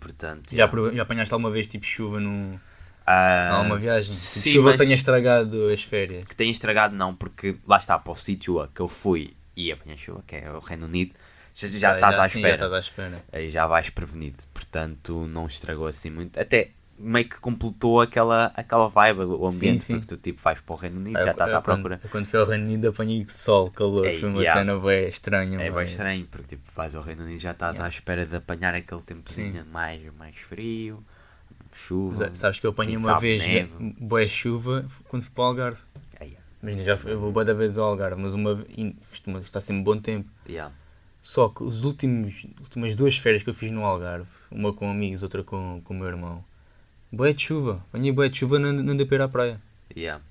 Portanto, 0.00 0.50
Já, 0.54 0.64
yeah. 0.66 0.96
já 0.96 1.02
apanhaste 1.02 1.34
alguma 1.34 1.50
vez 1.50 1.66
tipo 1.66 1.84
chuva 1.84 2.20
num, 2.20 2.58
Ah, 3.06 3.56
alguma 3.58 3.76
viagem? 3.78 4.12
Tipo, 4.14 4.16
sim, 4.24 4.52
chuva 4.52 4.70
mas- 4.70 4.80
tenha 4.80 4.94
estragado 4.96 5.66
as 5.72 5.82
férias. 5.82 6.24
que 6.24 6.34
tenha 6.34 6.50
estragado 6.50 6.94
não, 6.94 7.14
porque 7.14 7.56
lá 7.66 7.76
está, 7.76 7.98
para 7.98 8.12
o 8.12 8.16
sítio 8.16 8.60
a 8.60 8.68
que 8.68 8.80
eu 8.80 8.88
fui 8.88 9.34
e 9.54 9.70
apanhei 9.72 9.96
chuva, 9.98 10.22
que 10.26 10.36
é 10.36 10.50
o 10.50 10.58
Reino 10.60 10.86
Unido, 10.86 11.14
já, 11.56 11.68
já 11.78 11.94
estás 11.94 12.18
à 12.18 12.28
sim, 12.28 12.38
espera. 12.38 12.48
Já 12.58 12.64
estás 12.66 12.72
à 12.72 12.80
espera. 12.80 13.24
aí 13.32 13.48
já 13.50 13.66
vais 13.66 13.90
prevenido. 13.90 14.44
Portanto, 14.52 15.26
não 15.26 15.46
estragou 15.46 15.86
assim 15.86 16.10
muito. 16.10 16.38
Até 16.38 16.70
meio 16.98 17.28
que 17.28 17.38
completou 17.40 18.00
aquela, 18.00 18.46
aquela 18.54 18.88
vibe, 18.88 19.20
o 19.20 19.46
ambiente, 19.46 19.82
sim. 19.82 19.94
porque 20.00 20.14
tu 20.14 20.16
tipo 20.16 20.40
vais 20.42 20.60
para 20.62 20.72
o 20.74 20.76
Reino 20.78 20.96
Unido, 20.98 21.16
Ah, 21.18 21.22
já 21.22 21.28
eu- 21.28 21.32
estás 21.32 21.52
eu 21.52 21.58
à 21.58 21.62
quando- 21.62 21.76
procura. 21.82 22.00
eu 22.02 22.08
Quando 22.10 22.24
fui 22.24 22.38
ao 22.40 22.46
Reino 22.46 22.64
Unido 22.64 22.88
apanhei 22.88 23.26
sol, 23.28 23.70
calor, 23.70 24.06
Ei, 24.06 24.18
foi 24.18 24.28
uma 24.30 24.40
yeah. 24.40 24.60
cena 24.60 24.78
bem 24.80 25.06
estranha. 25.08 25.56
É 25.60 25.64
bem 25.64 25.72
mas- 25.72 25.90
estranho, 25.90 26.26
porque 26.30 26.56
tipo 26.56 26.70
vais 26.74 26.94
ao 26.94 27.02
Reino 27.02 27.24
Unido 27.24 27.38
já 27.38 27.50
estás 27.50 27.80
à 27.80 27.88
espera 27.88 28.24
de 28.24 28.34
apanhar 28.36 28.74
aquele 28.74 29.02
tempozinho 29.02 29.62
Sim. 29.62 29.68
mais, 29.70 30.00
mais 30.18 30.38
frio, 30.38 31.04
chuva. 31.72 32.26
Mas, 32.30 32.38
Sabes 32.38 32.60
que 32.60 32.66
eu 32.66 32.70
apanhei 32.70 32.96
uma 32.96 33.18
vez 33.20 33.42
boa 33.98 34.26
chuva 34.26 34.86
quando 35.08 35.22
fui 35.22 35.32
para 35.34 35.42
o 35.44 35.46
Algarve. 35.48 35.80
Ai, 36.18 36.28
yeah. 36.28 36.44
Mas 36.62 36.84
já 36.84 36.94
eu 37.10 37.20
vou 37.20 37.30
boa 37.30 37.44
da 37.44 37.52
vez 37.52 37.76
ao 37.76 37.84
Algarve, 37.88 38.20
mas 38.20 38.32
uma 38.32 38.64
costuma 39.10 39.38
estar 39.40 39.60
sempre 39.60 39.82
bom 39.82 39.98
tempo. 40.00 40.28
Yeah. 40.48 40.74
Só 41.28 41.48
que 41.48 41.64
os 41.64 41.82
últimos 41.82 42.46
últimas 42.60 42.94
duas 42.94 43.18
férias 43.18 43.42
que 43.42 43.50
eu 43.50 43.54
fiz 43.54 43.72
no 43.72 43.84
Algarve, 43.84 44.28
uma 44.48 44.72
com 44.72 44.88
amigos, 44.88 45.24
outra 45.24 45.42
com, 45.42 45.80
com 45.84 45.92
o 45.92 45.96
meu 45.96 46.06
irmão, 46.06 46.44
boé 47.10 47.32
de 47.32 47.42
chuva, 47.42 47.82
apanhei 47.88 48.12
boé 48.12 48.28
de 48.28 48.38
chuva, 48.38 48.60
não, 48.60 48.72
não 48.72 48.96
dei 48.96 49.04
para 49.04 49.16
ir 49.16 49.22
à 49.22 49.28
praia. 49.28 49.60
Yeah. 49.96 50.22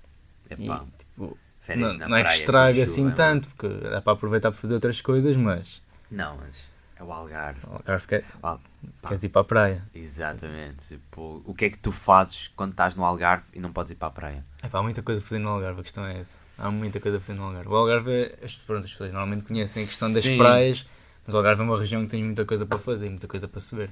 E, 0.57 0.63
Epá, 0.63 0.85
tipo, 0.97 1.37
férias 1.59 1.97
não, 1.97 2.07
não 2.07 2.15
é 2.15 2.23
que 2.23 2.31
estraga 2.35 2.71
chuva, 2.75 2.83
assim 2.85 3.03
mano. 3.03 3.15
tanto, 3.15 3.49
porque 3.49 3.67
dá 3.67 4.01
para 4.01 4.13
aproveitar 4.13 4.51
para 4.51 4.59
fazer 4.61 4.73
outras 4.75 5.01
coisas, 5.01 5.35
mas 5.35 5.81
Não, 6.09 6.37
mas 6.37 6.69
é 6.95 7.03
o 7.03 7.11
Algarve. 7.11 7.59
o 7.67 7.73
Algarve 7.73 8.07
quer, 8.07 8.23
Al- 8.41 8.61
queres 9.05 9.21
ir 9.21 9.29
para 9.29 9.41
a 9.41 9.45
praia. 9.45 9.83
Exatamente. 9.93 10.87
Tipo, 10.87 11.41
o 11.45 11.53
que 11.53 11.65
é 11.65 11.69
que 11.71 11.77
tu 11.77 11.91
fazes 11.91 12.47
quando 12.55 12.71
estás 12.71 12.95
no 12.95 13.03
Algarve 13.03 13.43
e 13.53 13.59
não 13.59 13.73
podes 13.73 13.91
ir 13.91 13.95
para 13.95 14.07
a 14.07 14.11
praia? 14.11 14.45
Epá, 14.63 14.79
há 14.79 14.81
muita 14.83 15.03
coisa 15.03 15.19
para 15.19 15.27
fazer 15.27 15.39
no 15.41 15.49
Algarve, 15.49 15.81
a 15.81 15.83
questão 15.83 16.05
é 16.05 16.19
essa. 16.21 16.44
Há 16.57 16.71
muita 16.71 16.99
coisa 16.99 17.17
para 17.17 17.25
fazer 17.25 17.37
no 17.37 17.45
Algarve. 17.45 17.69
O 17.69 17.75
Algarve 17.75 18.11
é. 18.11 18.39
as- 18.45 18.55
Pronto, 18.55 18.85
as 18.85 18.91
pessoas 18.91 19.11
normalmente 19.11 19.43
conhecem 19.45 19.83
a 19.83 19.85
questão 19.85 20.11
das 20.13 20.23
Sim. 20.23 20.37
praias, 20.37 20.85
mas 21.25 21.33
o 21.33 21.37
Algarve 21.37 21.61
é 21.61 21.65
uma 21.65 21.77
região 21.77 22.01
que 22.03 22.09
tem 22.09 22.23
muita 22.23 22.45
coisa 22.45 22.65
para 22.65 22.79
fazer, 22.79 23.09
muita 23.09 23.27
coisa 23.27 23.47
para 23.47 23.59
se 23.59 23.75
ver. 23.75 23.91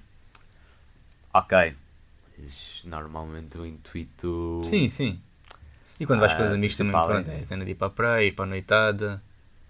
Ok. 1.33 1.75
Mas 2.37 2.81
normalmente 2.85 3.57
o 3.57 3.65
intuito. 3.65 4.61
Sim, 4.63 4.87
sim. 4.87 5.19
E 5.99 6.05
quando 6.05 6.19
vais 6.21 6.33
com 6.33 6.43
os 6.43 6.51
Ah, 6.51 6.55
amigos 6.55 6.75
também, 6.77 6.91
principal, 6.91 7.07
pronto, 7.07 7.29
é. 7.29 7.39
a 7.39 7.43
cena 7.43 7.65
de 7.65 7.71
ir 7.71 7.75
para 7.75 7.87
a 7.87 7.91
praia, 7.91 8.25
ir 8.27 8.31
para 8.33 8.45
a 8.45 8.47
noitada. 8.47 9.21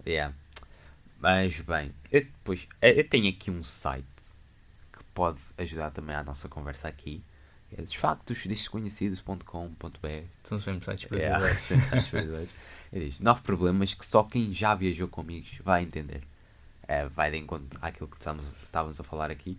Yeah. 0.06 0.34
Mas 1.20 1.60
bem, 1.62 1.92
eu 2.12 2.22
depois 2.22 2.68
eu 2.82 2.90
eu 2.92 3.08
tenho 3.10 3.30
aqui 3.30 3.50
um 3.52 3.64
site 3.64 4.06
que 4.92 5.04
pode 5.14 5.40
ajudar 5.58 5.92
também 5.92 6.16
à 6.16 6.24
nossa 6.24 6.48
conversa 6.50 6.88
aqui. 6.88 7.24
É 7.76 7.82
desfactosdesconhecidos.com.br 7.82 10.26
São 10.44 10.60
sempre 10.60 10.86
sites 10.86 11.10
Yeah, 11.12 11.40
brasileiros. 11.40 11.64
sempre 11.64 11.88
sites 11.88 12.08
brasileiros. 12.10 12.50
Ele 12.94 13.06
diz, 13.10 13.20
nove 13.20 13.42
problemas 13.42 13.94
que 13.94 14.06
só 14.06 14.24
quem 14.24 14.54
já 14.54 14.74
viajou 14.76 15.08
com 15.10 15.20
amigos 15.22 15.60
vai 15.66 15.84
entender. 15.84 16.22
É, 16.88 17.06
vai 17.08 17.32
de 17.32 17.38
encontro 17.38 17.80
àquilo 17.82 18.08
que 18.08 18.18
estamos, 18.18 18.46
estávamos 18.62 19.00
a 19.00 19.04
falar 19.04 19.32
aqui. 19.32 19.58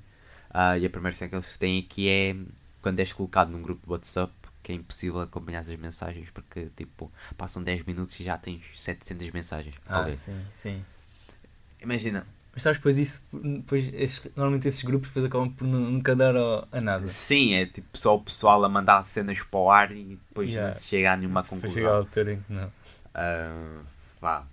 Ah, 0.50 0.78
e 0.78 0.86
a 0.86 0.90
primeira 0.90 1.14
cena 1.16 1.28
que 1.30 1.34
eles 1.34 1.58
têm 1.58 1.80
aqui 1.80 2.08
é 2.08 2.36
quando 2.80 3.00
és 3.00 3.12
colocado 3.12 3.50
num 3.50 3.60
grupo 3.60 3.84
de 3.84 3.92
WhatsApp 3.92 4.32
que 4.62 4.72
é 4.72 4.74
impossível 4.76 5.20
acompanhar 5.20 5.58
as 5.60 5.68
mensagens 5.76 6.30
porque 6.30 6.68
tipo 6.76 7.10
passam 7.36 7.62
10 7.62 7.82
minutos 7.82 8.18
e 8.20 8.24
já 8.24 8.38
tens 8.38 8.62
700 8.80 9.30
mensagens. 9.32 9.74
a 9.86 10.00
Ah, 10.04 10.12
sim, 10.12 10.38
sim. 10.52 10.84
Imagina, 11.82 12.26
Mas 12.52 12.62
sabes, 12.62 12.78
depois 12.78 12.96
isso, 12.98 13.22
depois 13.32 13.90
esses, 13.92 14.30
normalmente 14.36 14.68
esses 14.68 14.82
grupos 14.84 15.08
depois 15.08 15.24
acabam 15.24 15.50
por 15.50 15.66
nu- 15.66 15.90
nunca 15.90 16.14
dar 16.14 16.36
ao- 16.36 16.68
a 16.70 16.80
nada. 16.80 17.06
sim, 17.08 17.52
é 17.54 17.66
tipo 17.66 17.98
só 17.98 18.14
o 18.14 18.20
pessoal 18.20 18.64
a 18.64 18.68
mandar 18.68 19.02
cenas 19.02 19.42
para 19.42 19.58
o 19.60 19.70
ar 19.70 19.90
e 19.90 20.16
depois 20.28 20.50
Yeah. 20.50 20.68
não 20.68 20.74
se 20.74 20.86
chega 20.88 21.12
a 21.12 21.16
nenhuma 21.16 21.42
conclusão. 21.42 21.74
chega 21.74 21.90
a 21.90 21.96
altura 21.96 22.32
em 22.34 22.40
que 22.40 22.52
não. 22.52 22.72
Ah, 23.14 23.82
vá. 24.20 24.46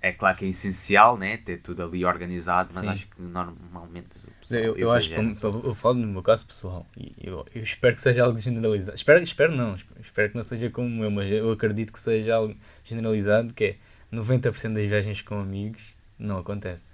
É 0.00 0.12
claro 0.12 0.36
que 0.36 0.44
é 0.44 0.48
essencial, 0.48 1.18
né? 1.18 1.36
Ter 1.38 1.56
tudo 1.56 1.82
ali 1.82 2.04
organizado, 2.04 2.72
mas 2.72 2.84
Sim. 2.84 2.90
acho 2.90 3.06
que 3.08 3.20
normalmente 3.20 4.10
Eu, 4.50 4.76
eu 4.76 4.92
acho 4.92 5.12
eu, 5.12 5.74
falo 5.74 5.94
no 5.96 6.06
meu 6.06 6.22
caso 6.22 6.46
pessoal 6.46 6.86
e 6.96 7.12
eu, 7.20 7.44
eu 7.52 7.62
espero 7.64 7.96
que 7.96 8.00
seja 8.00 8.24
algo 8.24 8.38
generalizado. 8.38 8.94
Espero, 8.94 9.20
espero 9.20 9.56
não, 9.56 9.74
espero, 9.74 10.00
espero 10.00 10.30
que 10.30 10.36
não 10.36 10.42
seja 10.44 10.70
como 10.70 11.02
eu, 11.02 11.10
mas 11.10 11.28
eu 11.30 11.50
acredito 11.50 11.92
que 11.92 11.98
seja 11.98 12.36
algo 12.36 12.54
generalizado 12.84 13.52
que 13.52 13.64
é 13.64 13.76
90% 14.12 14.72
das 14.72 14.86
viagens 14.86 15.20
com 15.20 15.34
amigos 15.34 15.96
não 16.18 16.38
acontece. 16.38 16.92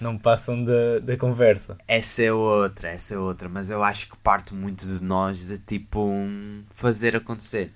Não 0.00 0.18
passam 0.18 0.62
da, 0.62 0.98
da 1.02 1.16
conversa. 1.16 1.76
Essa 1.88 2.24
é 2.24 2.32
outra, 2.32 2.88
essa 2.90 3.14
é 3.14 3.18
outra, 3.18 3.48
mas 3.48 3.70
eu 3.70 3.82
acho 3.82 4.10
que 4.10 4.16
parte 4.18 4.54
muito 4.54 4.84
de 4.84 5.02
nós 5.02 5.48
de 5.48 5.58
tipo 5.58 6.00
um, 6.00 6.62
fazer 6.74 7.16
acontecer. 7.16 7.72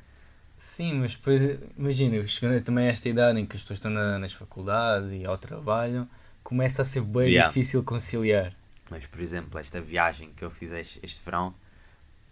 Sim, 0.62 1.01
mas 1.01 1.14
depois 1.16 1.59
imagina, 1.75 2.27
chegando 2.27 2.62
também 2.62 2.87
a 2.87 2.90
esta 2.90 3.09
idade 3.09 3.40
em 3.40 3.46
que 3.46 3.57
as 3.57 3.62
pessoas 3.62 3.79
estão 3.79 3.90
na- 3.90 4.18
nas 4.18 4.35
faculdades 4.35 5.11
e 5.11 5.25
ao 5.25 5.38
trabalho, 5.38 6.07
começa 6.44 6.83
a 6.83 6.85
ser 6.85 7.01
bem 7.01 7.29
Yeah. 7.31 7.49
difícil 7.49 7.83
conciliar. 7.83 8.53
Mas, 8.90 9.07
por 9.07 9.20
exemplo, 9.20 9.59
esta 9.59 9.81
viagem 9.81 10.31
que 10.37 10.44
eu 10.44 10.51
fiz 10.51 10.70
este, 10.73 11.01
este 11.03 11.25
verão, 11.25 11.55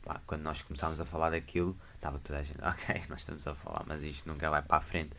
pá, 0.05 0.21
quando 0.27 0.43
nós 0.43 0.61
começámos 0.61 1.01
a 1.01 1.07
falar 1.07 1.31
daquilo, 1.31 1.75
estava 1.95 2.19
toda 2.19 2.41
a 2.41 2.43
gente, 2.43 2.59
ok, 2.61 2.97
nós 3.09 3.21
estamos 3.21 3.47
a 3.47 3.55
falar, 3.55 3.85
mas 3.87 4.05
isto 4.05 4.29
nunca 4.29 4.51
vai 4.51 4.61
para 4.61 4.77
a 4.77 4.81
frente. 4.83 5.12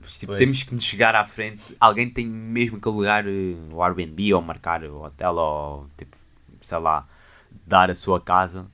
Mas, 0.00 0.18
tipo, 0.18 0.34
temos 0.34 0.62
que 0.62 0.72
nos 0.72 0.84
chegar 0.84 1.14
à 1.14 1.26
frente. 1.26 1.76
Alguém 1.78 2.08
tem 2.08 2.26
mesmo 2.26 2.80
que 2.80 2.88
alugar 2.88 3.26
eh, 3.26 3.56
o 3.70 3.82
Airbnb 3.82 4.32
ou 4.32 4.40
marcar 4.40 4.82
o 4.84 5.02
hotel 5.02 5.34
ou, 5.34 5.86
tipo, 5.98 6.16
sei 6.62 6.78
lá, 6.78 7.06
dar 7.66 7.90
a 7.90 7.94
sua 7.94 8.18
casa 8.22 8.66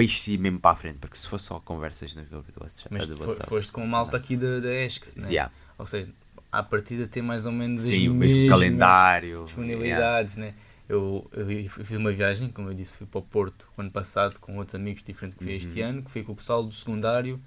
ir 0.00 0.38
mesmo 0.38 0.58
para 0.60 0.70
a 0.72 0.76
frente. 0.76 0.98
Porque 0.98 1.16
se 1.16 1.28
for 1.28 1.38
só 1.40 1.60
conversas 1.60 2.14
no 2.14 2.24
grupo 2.24 2.50
do 2.52 2.60
WhatsApp, 2.62 2.88
Mas 2.90 3.06
do 3.06 3.18
WhatsApp 3.20 3.48
foste 3.48 3.72
com 3.72 3.82
a 3.82 3.86
malta 3.86 4.16
aqui 4.16 4.36
da, 4.36 4.60
da 4.60 4.72
ESCS, 4.74 5.16
né? 5.16 5.28
Yeah. 5.28 5.52
Ou 5.78 5.86
seja, 5.86 6.12
à 6.50 6.62
partida 6.62 7.06
tem 7.06 7.22
mais 7.22 7.46
ou 7.46 7.52
menos 7.52 7.82
Sim, 7.82 8.08
o 8.08 8.14
mesmo 8.14 8.48
calendário. 8.48 9.28
yeah. 9.28 9.44
disponibilidades, 9.44 10.36
né? 10.36 10.54
Eu, 10.88 11.28
eu, 11.32 11.50
eu 11.50 11.68
fiz 11.68 11.96
uma 11.96 12.12
viagem, 12.12 12.50
como 12.50 12.68
eu 12.68 12.74
disse, 12.74 12.96
fui 12.96 13.06
para 13.06 13.18
o 13.20 13.22
Porto 13.22 13.66
o 13.78 13.80
ano 13.80 13.90
passado 13.90 14.38
com 14.40 14.56
outros 14.58 14.74
amigos 14.74 15.02
diferentes 15.02 15.38
que 15.38 15.44
fui 15.44 15.54
este 15.54 15.80
Uhum. 15.80 15.88
ano, 15.88 16.02
que 16.02 16.10
fui 16.10 16.22
com 16.22 16.32
o 16.32 16.36
pessoal 16.36 16.62
do 16.62 16.72
secundário. 16.72 17.40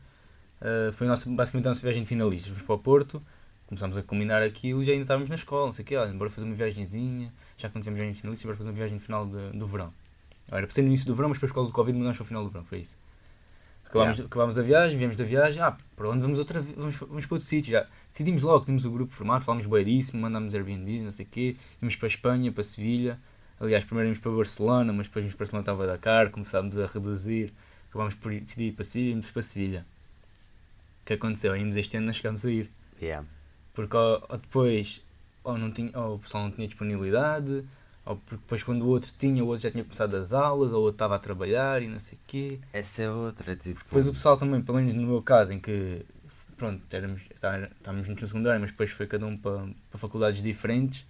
Uh, 0.62 0.92
foi 0.94 1.06
nossa, 1.06 1.30
basicamente 1.30 1.68
a 1.68 1.70
nossa 1.70 1.82
viagem 1.82 2.02
de 2.02 2.08
finalistas. 2.08 2.48
Fomos 2.50 2.64
para 2.64 2.76
o 2.76 2.80
Porto, 2.80 3.22
começámos 3.68 3.98
a 3.98 4.02
combinar 4.04 4.42
aquilo 4.42 4.82
e 4.82 4.86
já 4.86 4.94
ainda 4.94 5.02
estávamos 5.04 5.30
na 5.30 5.36
escola, 5.36 5.66
não 5.66 5.72
sei 5.72 5.84
o 5.84 5.86
quê, 5.86 5.96
olha, 5.96 6.14
bora 6.14 6.30
fazer 6.30 6.46
uma 6.48 6.56
viagenzinha, 6.56 7.32
já 7.58 7.70
que 7.70 7.76
não 7.76 7.82
tínhamos 7.82 7.98
viagem 7.98 8.14
de 8.14 8.22
finalistas, 8.22 8.46
bora 8.46 8.58
fazer 8.58 8.70
uma 8.70 8.76
viagem 8.76 8.96
no 8.96 9.02
final 9.02 9.26
de- 9.28 9.58
do 9.58 9.68
verão. 9.68 9.94
Era 10.48 10.66
para 10.66 10.74
ser 10.74 10.82
no 10.82 10.88
início 10.88 11.08
do 11.08 11.16
verão, 11.16 11.30
mas 11.30 11.38
depois 11.38 11.52
por 11.52 11.56
causa 11.56 11.72
do 11.72 11.74
Covid 11.74 11.98
mudamos 11.98 12.18
para 12.18 12.24
o 12.24 12.28
final 12.28 12.44
do 12.44 12.50
verão, 12.50 12.64
foi 12.64 12.80
isso. 12.80 12.98
Acabámos, 13.86 14.20
acabámos 14.20 14.60
a 14.60 14.62
viagem, 14.62 14.98
viemos 14.98 15.16
da 15.16 15.24
viagem, 15.24 15.62
ah, 15.62 15.78
para 15.96 16.10
onde 16.10 16.22
vamos 16.22 16.40
outra? 16.40 16.62
Vamos, 16.62 16.98
vamos 16.98 17.26
para 17.26 17.36
outro 17.36 17.48
sítio 17.48 17.72
já. 17.72 17.88
Decidimos 18.12 18.42
logo, 18.42 18.66
tínhamos 18.66 18.84
o 18.86 18.92
grupo 18.92 19.14
formado, 19.14 19.44
falámos 19.44 19.66
bem 19.68 19.86
disso, 19.86 20.18
mandámos 20.18 20.54
Airbnb, 20.54 21.02
não 21.02 21.12
sei 21.12 21.26
o 21.26 21.30
quê, 21.30 21.56
íamos 21.82 21.96
para 21.96 22.08
a 22.08 22.10
Espanha, 22.10 22.52
para 22.52 22.64
Sevilha. 22.64 23.20
Aliás, 23.60 23.86
primeiro 23.86 24.10
íamos 24.10 24.20
para 24.20 24.32
Barcelona, 24.32 24.92
mas 24.92 25.08
depois 25.08 25.24
íamos 25.24 25.36
para 25.36 25.46
Barcelona 25.46 25.62
estava 25.62 25.84
a 25.84 25.88
Dakar, 25.88 26.30
começámos 26.30 26.78
a 26.78 26.86
reduzir, 26.86 27.54
acabámos 27.90 28.16
por 28.16 28.32
decidir 28.34 28.70
ir 28.70 28.72
para 28.74 28.84
Sevilha, 28.84 29.10
íamos 29.12 29.32
para 29.32 29.42
Sevilha. 29.42 29.86
O 31.02 31.06
que 31.06 31.14
aconteceu? 31.14 31.56
Íamos 31.56 31.76
este 31.76 31.98
ano, 31.98 32.08
não 32.08 32.14
chegámos 32.14 32.46
a 32.46 32.52
ir. 32.52 32.70
Yeah. 33.02 33.26
Porque 33.74 33.96
ou, 33.96 34.26
ou 34.30 34.38
depois 34.38 35.02
ou, 35.46 35.58
não 35.58 35.72
tinha, 35.72 35.98
ou 35.98 36.16
o 36.16 36.20
pessoal 36.20 36.44
não 36.46 36.52
tinha 36.52 36.68
disponibilidade, 36.68 37.64
ou 38.06 38.15
porque 38.18 38.36
depois 38.38 38.63
quando 38.63 38.84
o 38.84 38.88
outro 38.88 39.12
tinha, 39.18 39.44
o 39.44 39.48
outro 39.48 39.63
já 39.63 39.72
tinha 39.72 39.84
começado 39.84 40.15
as 40.15 40.34
aulas, 40.34 40.72
ou 40.74 40.80
o 40.80 40.84
outro 40.84 40.96
estava 40.96 41.15
a 41.15 41.20
trabalhar 41.20 41.82
e 41.82 41.88
não 41.88 42.00
sei 42.00 42.18
o 42.18 42.22
quê. 42.28 42.60
Essa 42.74 43.04
é 43.04 43.10
outra, 43.10 43.56
tipo. 43.56 43.80
Depois 43.84 44.08
o 44.08 44.13
pessoal 44.13 44.38
também, 44.38 44.62
pelo 44.62 44.78
menos 44.78 44.94
no 44.94 45.04
meu 45.04 45.22
caso, 45.22 45.52
em 45.54 45.60
que 45.60 46.06
pronto, 46.58 46.82
éramos, 46.94 47.22
tá- 47.39 47.60
estávamos 47.78 48.08
juntos 48.08 48.22
no 48.24 48.28
secundário, 48.30 48.62
mas 48.62 48.72
depois 48.72 48.91
foi 48.91 49.08
cada 49.08 49.26
um 49.26 49.36
para, 49.38 49.68
para 49.89 50.00
faculdades 50.00 50.41
diferentes, 50.41 51.06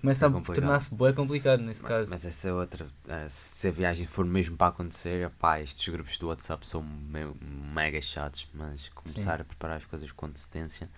começa 0.00 0.26
É 0.26 0.28
a 0.28 0.32
tornar-se 0.40 0.94
bem 0.94 1.12
complicado 1.12 1.60
nesse 1.60 1.82
Mas, 1.82 1.88
caso. 1.88 2.10
mas 2.10 2.24
essa 2.24 2.48
é 2.48 2.52
outra. 2.52 2.86
ah, 3.08 3.26
se 3.28 3.68
a 3.68 3.70
viagem 3.70 4.06
for 4.06 4.24
mesmo 4.24 4.56
para 4.56 4.68
acontecer, 4.68 5.30
pá, 5.38 5.60
estes 5.60 5.86
grupos 5.88 6.18
do 6.18 6.28
WhatsApp 6.28 6.66
são 6.66 6.82
me- 6.82 7.32
mega 7.72 8.00
chatos, 8.00 8.48
mas 8.54 8.88
começar 8.88 9.40
a 9.40 9.44
preparar 9.44 9.76
as 9.76 9.84
coisas 9.84 10.10
com 10.10 10.26
antecedência, 10.26 10.88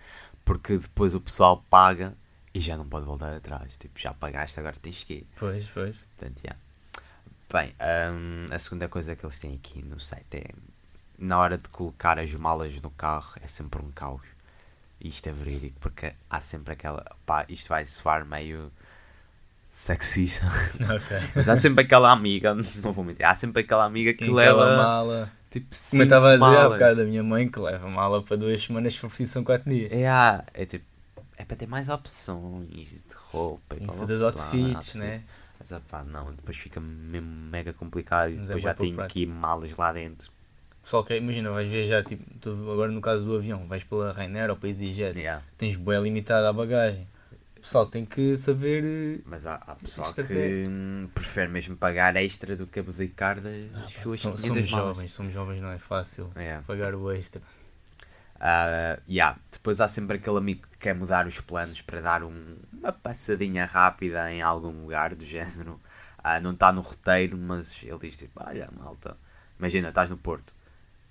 porque 0.45 0.79
depois 0.79 1.15
o 1.15 1.21
pessoal 1.21 1.63
paga 1.69 2.15
e 2.53 2.61
já 2.61 2.77
não 2.77 2.87
pode 2.87 3.07
voltar 3.07 3.35
atrás. 3.35 3.77
Tipo, 3.77 3.99
já 3.99 4.13
pagaste, 4.13 4.59
agora 4.59 4.77
tens 4.81 5.05
que 5.05 5.15
ir. 5.15 5.27
Pois, 5.37 5.67
pois. 5.69 5.97
Portanto, 5.97 6.43
yeah. 6.43 6.59
Bem, 7.53 7.75
hum, 8.13 8.47
a 8.51 8.59
segunda 8.59 8.89
coisa 8.89 9.17
que 9.17 9.25
eles 9.25 9.39
têm 9.39 9.55
aqui 9.55 9.83
no 9.83 9.99
site 9.99 10.37
é 10.37 10.51
na 11.19 11.39
hora 11.39 11.59
de 11.59 11.69
colocar 11.69 12.19
as 12.19 12.35
malas 12.35 12.81
no 12.81 12.91
carro 12.91 13.33
é 13.43 13.47
sempre 13.47 13.83
um 13.83 13.91
caos. 13.91 14.23
E 15.01 15.09
isto 15.09 15.29
é 15.29 15.33
verídico 15.33 15.77
porque 15.81 16.13
há 16.29 16.41
sempre 16.41 16.75
aquela. 16.75 17.05
Pá, 17.25 17.45
isto 17.49 17.69
vai 17.69 17.85
soar 17.87 18.25
meio 18.25 18.71
sexista. 19.69 20.47
Ok. 20.95 21.17
Mas 21.37 21.49
há 21.49 21.57
sempre 21.57 21.85
aquela 21.85 22.11
amiga, 22.11 22.55
não 22.83 22.93
vou 22.93 23.05
mentir, 23.05 23.25
há 23.25 23.35
sempre 23.35 23.63
aquela 23.63 23.85
amiga 23.85 24.13
que 24.13 24.25
Quem 24.25 24.35
leva 24.35 24.77
mala. 24.77 25.33
tipo 25.49 25.69
Como 25.91 26.03
eu 26.03 26.05
estava 26.05 26.33
a 26.33 26.37
dizer 26.37 26.59
há 26.59 26.69
bocado, 26.69 27.01
a 27.03 27.05
minha 27.05 27.23
mãe 27.23 27.49
que 27.49 27.59
leva 27.59 27.89
mala 27.89 28.23
para 28.23 28.37
duas 28.37 28.63
semanas, 28.63 28.93
se 28.93 28.99
for 28.99 29.09
preciso, 29.09 29.33
são 29.33 29.45
quatro 29.45 29.71
dias. 29.71 29.91
É, 29.93 30.05
é 30.53 30.67
tipo, 30.67 30.85
é 31.53 31.57
para 31.57 31.57
ter 31.57 31.67
mais 31.67 31.89
opções 31.89 33.05
de 33.05 33.15
roupa 33.15 33.75
Sim, 33.77 33.83
e 33.83 33.87
blá, 33.87 33.95
fazer 33.97 34.15
os 34.15 34.23
outfits, 34.23 34.95
blá, 34.95 35.05
né? 35.05 35.25
Mas 35.59 35.73
ah, 35.73 35.81
pá, 35.81 36.03
não, 36.05 36.33
depois 36.33 36.57
fica 36.57 36.81
mesmo 36.81 37.29
mega 37.29 37.73
complicado 37.73 38.31
e 38.31 38.37
é 38.37 38.41
depois 38.41 38.63
bué 38.63 38.71
já 38.71 38.75
tenho 38.75 38.95
pouco 38.95 39.07
aqui 39.07 39.27
malas 39.27 39.77
lá 39.77 39.93
dentro. 39.93 40.31
Pessoal, 40.83 41.05
que, 41.05 41.15
imagina, 41.17 41.51
vais 41.51 41.69
viajar, 41.69 42.03
tipo, 42.05 42.25
tu 42.41 42.51
agora 42.73 42.91
no 42.91 43.01
caso 43.01 43.25
do 43.25 43.37
avião, 43.37 43.67
vais 43.69 43.85
pela 43.85 44.13
Rainer 44.13 44.49
ou 44.51 44.57
para 44.57 44.69
EasyJet, 44.71 45.19
Yeah. 45.19 45.45
tens 45.59 45.77
bué 45.77 46.01
limitada 46.01 46.49
a 46.49 46.53
bagagem. 46.53 47.07
O 47.59 47.61
pessoal 47.61 47.85
tem 47.87 48.07
que 48.07 48.35
saber. 48.39 48.83
eh, 48.83 49.21
Mas 49.27 49.45
há, 49.45 49.57
há 49.57 49.75
pessoal 49.75 50.11
que 50.15 50.67
hum, 50.67 51.09
prefere 51.15 51.51
mesmo 51.51 51.77
pagar 51.77 52.17
extra 52.17 52.57
do 52.57 52.67
que 52.67 52.81
abdicar 52.81 53.39
das 53.39 53.91
suas 53.91 54.19
som- 54.21 54.31
500 54.31 54.47
somos 54.47 54.71
malas. 54.71 54.87
jovens, 54.97 55.13
somos 55.13 55.33
jovens, 55.35 55.61
não 55.61 55.71
é 55.71 55.79
fácil 55.79 56.31
Yeah. 56.35 56.67
pagar 56.67 56.95
o 56.95 57.11
extra. 57.13 57.43
Ah, 58.41 58.99
yeah. 59.09 59.39
Depois 59.53 59.81
há 59.81 59.89
sempre 59.89 60.17
aquele 60.17 60.39
amigo 60.39 60.67
que 60.73 60.79
quer 60.79 60.95
mudar 60.95 61.27
os 61.27 61.41
planos 61.41 61.83
para 61.83 62.01
dar 62.01 62.23
um- 62.25 62.57
uma 62.73 62.93
passadinha 62.93 63.67
rápida 63.67 64.33
em 64.33 64.41
algum 64.43 64.83
lugar 64.83 65.15
do 65.15 65.25
género. 65.27 65.81
Ah, 66.23 66.41
não 66.41 66.53
está 66.53 66.73
no 66.73 66.81
roteiro, 66.81 67.37
mas 67.37 67.83
ele 67.83 67.99
diz 67.99 68.17
tipo, 68.17 68.43
olha 68.45 68.69
malta, 68.79 69.17
imagina, 69.59 69.89
estás 69.91 70.11
no 70.11 70.17
Porto. 70.17 70.55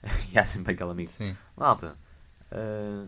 e 0.33 0.39
há 0.39 0.45
sempre 0.45 0.73
aquele 0.73 0.91
amigo, 0.91 1.09
Sim. 1.11 1.35
malta, 1.57 1.95
ah, 2.51 3.05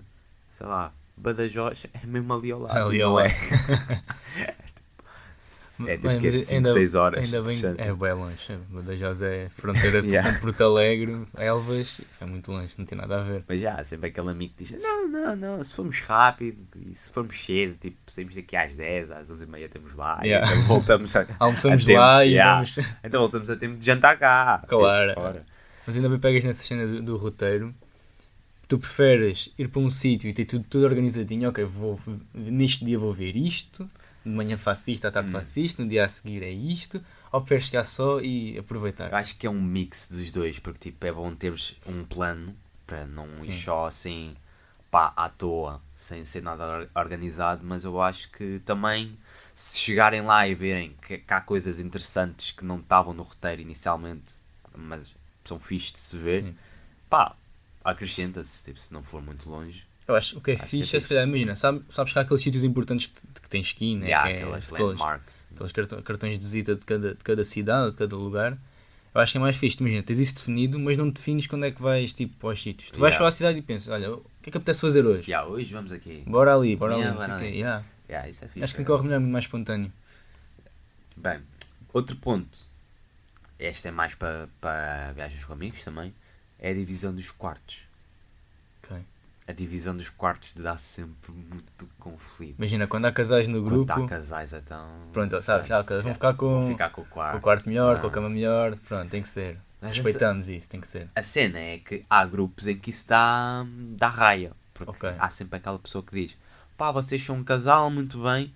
sei 0.52 0.68
lá, 0.68 0.94
Badajoz 1.18 1.88
é 1.94 2.06
mesmo 2.08 2.34
ali 2.34 2.52
ao 2.52 2.60
lado. 2.60 2.78
Ali 2.78 3.02
ao 3.02 3.20
é? 3.20 3.24
lado. 3.24 3.34
É 5.88 5.98
tipo 5.98 6.20
que 6.20 6.28
é 6.28 6.32
mas 6.32 6.40
5, 6.40 6.68
6 6.68 6.96
horas. 6.96 7.34
Ainda 7.34 7.48
bem, 7.48 7.88
é 7.88 7.94
bem 7.94 8.14
longe. 8.14 8.60
Badajoz 8.70 9.22
é 9.22 9.50
fronteira 9.50 10.02
Yeah. 10.12 10.32
de 10.32 10.40
Porto 10.42 10.62
Alegre, 10.64 11.22
Elvas, 11.38 12.02
é 12.20 12.26
muito 12.26 12.52
longe, 12.52 12.74
não 12.78 12.86
tem 12.86 12.98
nada 12.98 13.20
a 13.20 13.24
ver. 13.24 13.44
Mas 13.48 13.62
já, 13.62 13.76
há 13.76 13.84
sempre 13.84 14.10
aquele 14.10 14.30
amigo 14.30 14.54
que 14.58 14.64
diz: 14.64 14.80
Não, 14.82 15.08
não, 15.08 15.36
não, 15.36 15.64
se 15.64 15.76
formos 15.76 16.00
rápido 16.02 16.66
e 16.86 16.94
se 16.94 17.12
formos 17.12 17.44
cedo, 17.44 17.76
tipo, 17.80 17.98
saímos 18.08 18.36
daqui 18.36 18.56
às 18.56 18.76
10, 18.76 19.12
às 19.12 19.32
11 19.32 19.44
e 19.44 19.48
meia 19.48 19.66
estamos 19.66 19.96
lá 19.96 20.20
Yeah. 20.24 20.48
e 20.48 20.56
então 20.56 20.68
voltamos 20.68 21.16
a, 21.16 21.26
Almoçamos 21.40 21.84
a 21.84 21.88
tempo, 21.88 22.00
lá 22.00 22.26
e 22.26 22.32
yeah. 22.32 22.54
vamos. 22.56 22.76
Então 23.04 23.22
voltamos 23.22 23.50
a 23.50 23.56
tempo 23.56 23.78
de 23.78 23.86
jantar 23.86 24.18
cá. 24.18 24.64
Claro. 24.68 25.10
Tipo. 25.10 25.46
Mas 25.86 25.96
ainda 25.96 26.10
bem 26.10 26.20
pegas 26.20 26.44
nessa 26.44 26.64
cena 26.64 26.86
do, 26.86 27.02
do 27.02 27.18
roteiro. 27.18 27.74
Tu 28.68 28.80
preferes 28.80 29.52
ir 29.58 29.68
para 29.68 29.82
um 29.82 29.90
sítio 29.90 30.30
e 30.30 30.34
ter 30.34 30.46
tudo, 30.46 30.64
tudo 30.70 30.86
organizadinho, 30.86 31.50
ok, 31.50 31.64
vou, 31.66 32.00
neste 32.34 32.86
dia 32.86 32.98
vou 32.98 33.12
ver 33.14 33.36
isto, 33.36 33.90
de 34.26 34.32
manhã 34.32 34.58
faço 34.58 34.92
isto, 34.92 35.06
à 35.08 35.12
tarde 35.12 35.30
Hum. 35.30 35.32
faço 35.32 35.60
isto, 35.60 35.82
no 35.82 35.90
dia 35.90 36.06
a 36.06 36.08
seguir 36.08 36.44
é 36.44 36.50
isto, 36.52 37.04
ou 37.32 37.42
preferes 37.42 37.66
chegar 37.68 37.84
só 37.84 38.20
e 38.22 38.58
aproveitar? 38.58 39.14
acho 39.14 39.36
que 39.38 39.48
é 39.48 39.50
um 39.50 39.62
mix 39.62 40.08
dos 40.10 40.32
dois, 40.32 40.60
porque 40.60 40.92
tipo, 40.92 41.06
é 41.06 41.12
bom 41.12 41.34
teres 41.36 41.76
um 41.86 42.04
plano 42.04 42.56
para 42.86 43.06
não 43.06 43.44
ir 43.46 43.52
Sim. 43.52 43.52
só 43.52 43.86
assim 43.88 44.36
pá, 44.92 45.14
à 45.16 45.30
toa, 45.30 45.82
sem 45.96 46.26
ser 46.26 46.42
nada 46.44 46.66
or- 46.66 46.90
organizado, 46.96 47.66
mas 47.66 47.84
eu 47.86 48.02
acho 48.02 48.30
que 48.32 48.60
também 48.60 49.18
se 49.56 49.80
chegarem 49.80 50.22
lá 50.22 50.48
e 50.48 50.54
verem 50.56 50.96
que, 51.02 51.18
que 51.20 51.34
há 51.34 51.42
coisas 51.42 51.80
interessantes 51.80 52.52
que 52.52 52.66
não 52.66 52.80
estavam 52.80 53.14
no 53.14 53.24
roteiro 53.24 53.62
inicialmente, 53.62 54.36
mas 54.76 55.16
são 55.44 55.60
fixes 55.60 55.94
de 55.94 56.00
se 56.00 56.18
ver, 56.18 56.46
Sim. 56.46 56.56
pá, 57.10 57.36
acrescenta-se, 57.84 58.66
tipo, 58.66 58.80
se 58.80 58.94
não 58.94 59.04
for 59.04 59.22
muito 59.22 59.50
longe. 59.50 59.86
Eu 60.12 60.16
acho 60.18 60.38
o 60.38 60.42
que 60.42 60.52
é 60.52 60.54
Acho 60.56 60.66
fixe 60.66 60.96
é 60.96 60.98
é 60.98 61.00
se 61.00 61.08
calhar, 61.10 61.28
imagina, 61.28 61.56
sabe, 61.56 61.82
sabes 61.90 62.14
que 62.14 62.20
há 62.20 62.22
aqueles 62.22 62.42
sítios 62.44 62.64
importantes 62.64 63.08
que, 63.08 63.42
que 63.42 63.50
tens 63.50 63.68
esquina, 63.68 64.06
Yeah, 64.06 64.28
que 64.28 64.34
é 64.34 64.38
aquelas 64.44 64.72
aqueles, 64.74 65.00
landmarks. 65.00 65.48
aqueles 65.54 65.72
cartões, 66.04 66.38
de 66.40 66.46
visita 66.46 66.76
de 66.76 66.86
cada, 66.86 67.16
de 67.16 67.24
cada 67.24 67.44
cidade, 67.44 67.92
de 67.92 67.98
cada 67.98 68.16
lugar. 68.16 68.58
Eu 69.14 69.20
acho 69.22 69.32
que 69.34 69.38
é 69.38 69.42
mais 69.42 69.58
fixe, 69.58 69.78
imagina, 69.80 70.04
tens 70.04 70.20
isso 70.20 70.36
definido, 70.36 70.80
mas 70.80 70.96
não 70.96 71.10
defines 71.10 71.46
quando 71.48 71.66
é 71.66 71.72
que 71.72 71.82
vais 71.82 72.14
tipo, 72.14 72.48
aos 72.48 72.62
sítios. 72.62 72.92
Tu 72.92 73.00
vais 73.00 73.14
Yeah. 73.14 73.18
só 73.26 73.28
à 73.28 73.32
cidade 73.32 73.60
e 73.60 73.62
pensas, 73.62 73.90
olha, 73.90 74.14
o 74.14 74.24
que 74.42 74.50
é 74.50 74.52
que 74.52 74.58
apetece 74.58 74.82
fazer 74.82 75.06
hoje? 75.06 75.28
Já, 75.28 75.44
hoje 75.46 75.74
vamos 75.74 75.92
aqui. 75.92 76.24
Bora 76.26 76.56
ali, 76.56 76.76
bora 76.76 76.94
Yeah, 76.96 77.10
ali, 77.18 77.20
bora 77.28 77.36
ali. 77.40 77.58
Yeah. 77.58 77.86
Yeah, 78.10 78.30
isso 78.30 78.46
é 78.46 78.48
fixe. 78.48 78.64
Acho 78.64 78.74
que 78.74 78.82
assim 78.82 78.86
corre 78.86 79.04
melhor, 79.04 79.20
muito 79.20 79.32
mais 79.34 79.46
espontâneo. 79.46 79.92
Bem, 81.16 81.40
outro 81.94 82.16
ponto, 82.16 82.60
este 83.60 83.88
é 83.90 83.92
mais 83.92 84.16
para, 84.16 84.50
para 84.60 85.12
viagens 85.14 85.44
com 85.46 85.54
amigos 85.54 85.82
também, 85.84 86.14
é 86.60 86.72
a 86.72 86.74
divisão 86.74 87.14
dos 87.14 87.32
quartos. 87.32 87.80
A 89.48 89.54
divisão 89.54 89.96
dos 89.98 90.10
quartos 90.10 90.54
dá 90.54 90.78
sempre 90.78 91.32
muito 91.32 91.88
conflito. 92.00 92.56
Imagina, 92.58 92.88
quando 92.88 93.06
há 93.06 93.12
casais 93.12 93.48
no 93.48 93.62
Quando 93.62 93.70
grupo, 93.86 93.92
há 93.94 94.08
casais 94.08 94.54
então... 94.54 94.88
pronto, 95.12 95.42
sabes, 95.42 95.68
já, 95.68 95.84
Pronto, 95.84 96.04
vão 96.04 96.14
ficar 96.14 96.34
com, 96.36 96.48
vão 96.62 96.68
ficar 96.68 96.90
com 96.92 97.02
o 97.02 97.06
com 97.06 97.12
quarto. 97.12 97.38
o 97.38 97.42
quarto 97.42 97.68
melhor, 97.68 97.96
com 97.96 98.02
a 98.02 98.04
Não. 98.04 98.10
cama 98.12 98.30
melhor, 98.30 98.78
pronto, 98.78 99.10
tem 99.10 99.22
que 99.22 99.30
ser. 99.30 99.58
Mas 99.82 99.98
Respeitamos 99.98 100.48
isso, 100.48 100.70
tem 100.70 100.80
que 100.80 100.88
ser. 100.88 101.08
A 101.16 101.24
cena 101.24 101.58
é 101.60 101.80
que 101.80 102.06
há 102.10 102.24
grupos 102.26 102.68
em 102.68 102.78
que 102.78 102.92
isso 102.92 103.08
dá, 103.10 103.66
dá 103.98 104.08
raia. 104.10 104.54
Porque 104.74 104.92
Ok. 105.08 105.16
há 105.20 105.30
sempre 105.30 105.58
aquela 105.58 105.78
pessoa 105.80 106.04
que 106.04 106.12
diz 106.14 106.38
pá, 106.78 106.92
vocês 106.92 107.24
são 107.24 107.36
um 107.38 107.44
casal, 107.44 107.92
muito 107.92 108.24
bem, 108.24 108.52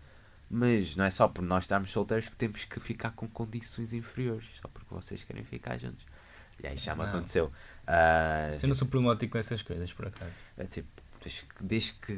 mas 0.50 0.96
não 0.96 1.06
é 1.06 1.10
só 1.10 1.28
por 1.28 1.42
nós 1.44 1.64
estarmos 1.66 1.92
solteiros 1.92 2.30
que 2.30 2.36
temos 2.36 2.64
que 2.66 2.80
ficar 2.80 3.12
com 3.12 3.28
condições 3.28 3.92
inferiores, 3.94 4.46
só 4.62 4.68
porque 4.68 4.94
vocês 4.94 5.24
querem 5.24 5.44
ficar 5.44 5.78
juntos. 5.78 6.06
E 6.64 6.68
aí 6.68 6.78
já 6.78 6.96
me 6.96 7.02
Não. 7.04 7.10
aconteceu. 7.10 7.52
Ah, 7.88 8.52
Eu 8.62 8.68
não 8.68 8.76
sou 8.76 8.88
problemático 8.88 9.34
com 9.34 9.38
essas 9.38 9.62
coisas, 9.62 9.92
por 9.94 10.08
acaso. 10.08 10.46
é 10.58 10.66
tipo, 10.66 10.88
desde 11.22 11.44
que, 11.46 11.64
desde 11.64 11.94
que 11.94 12.14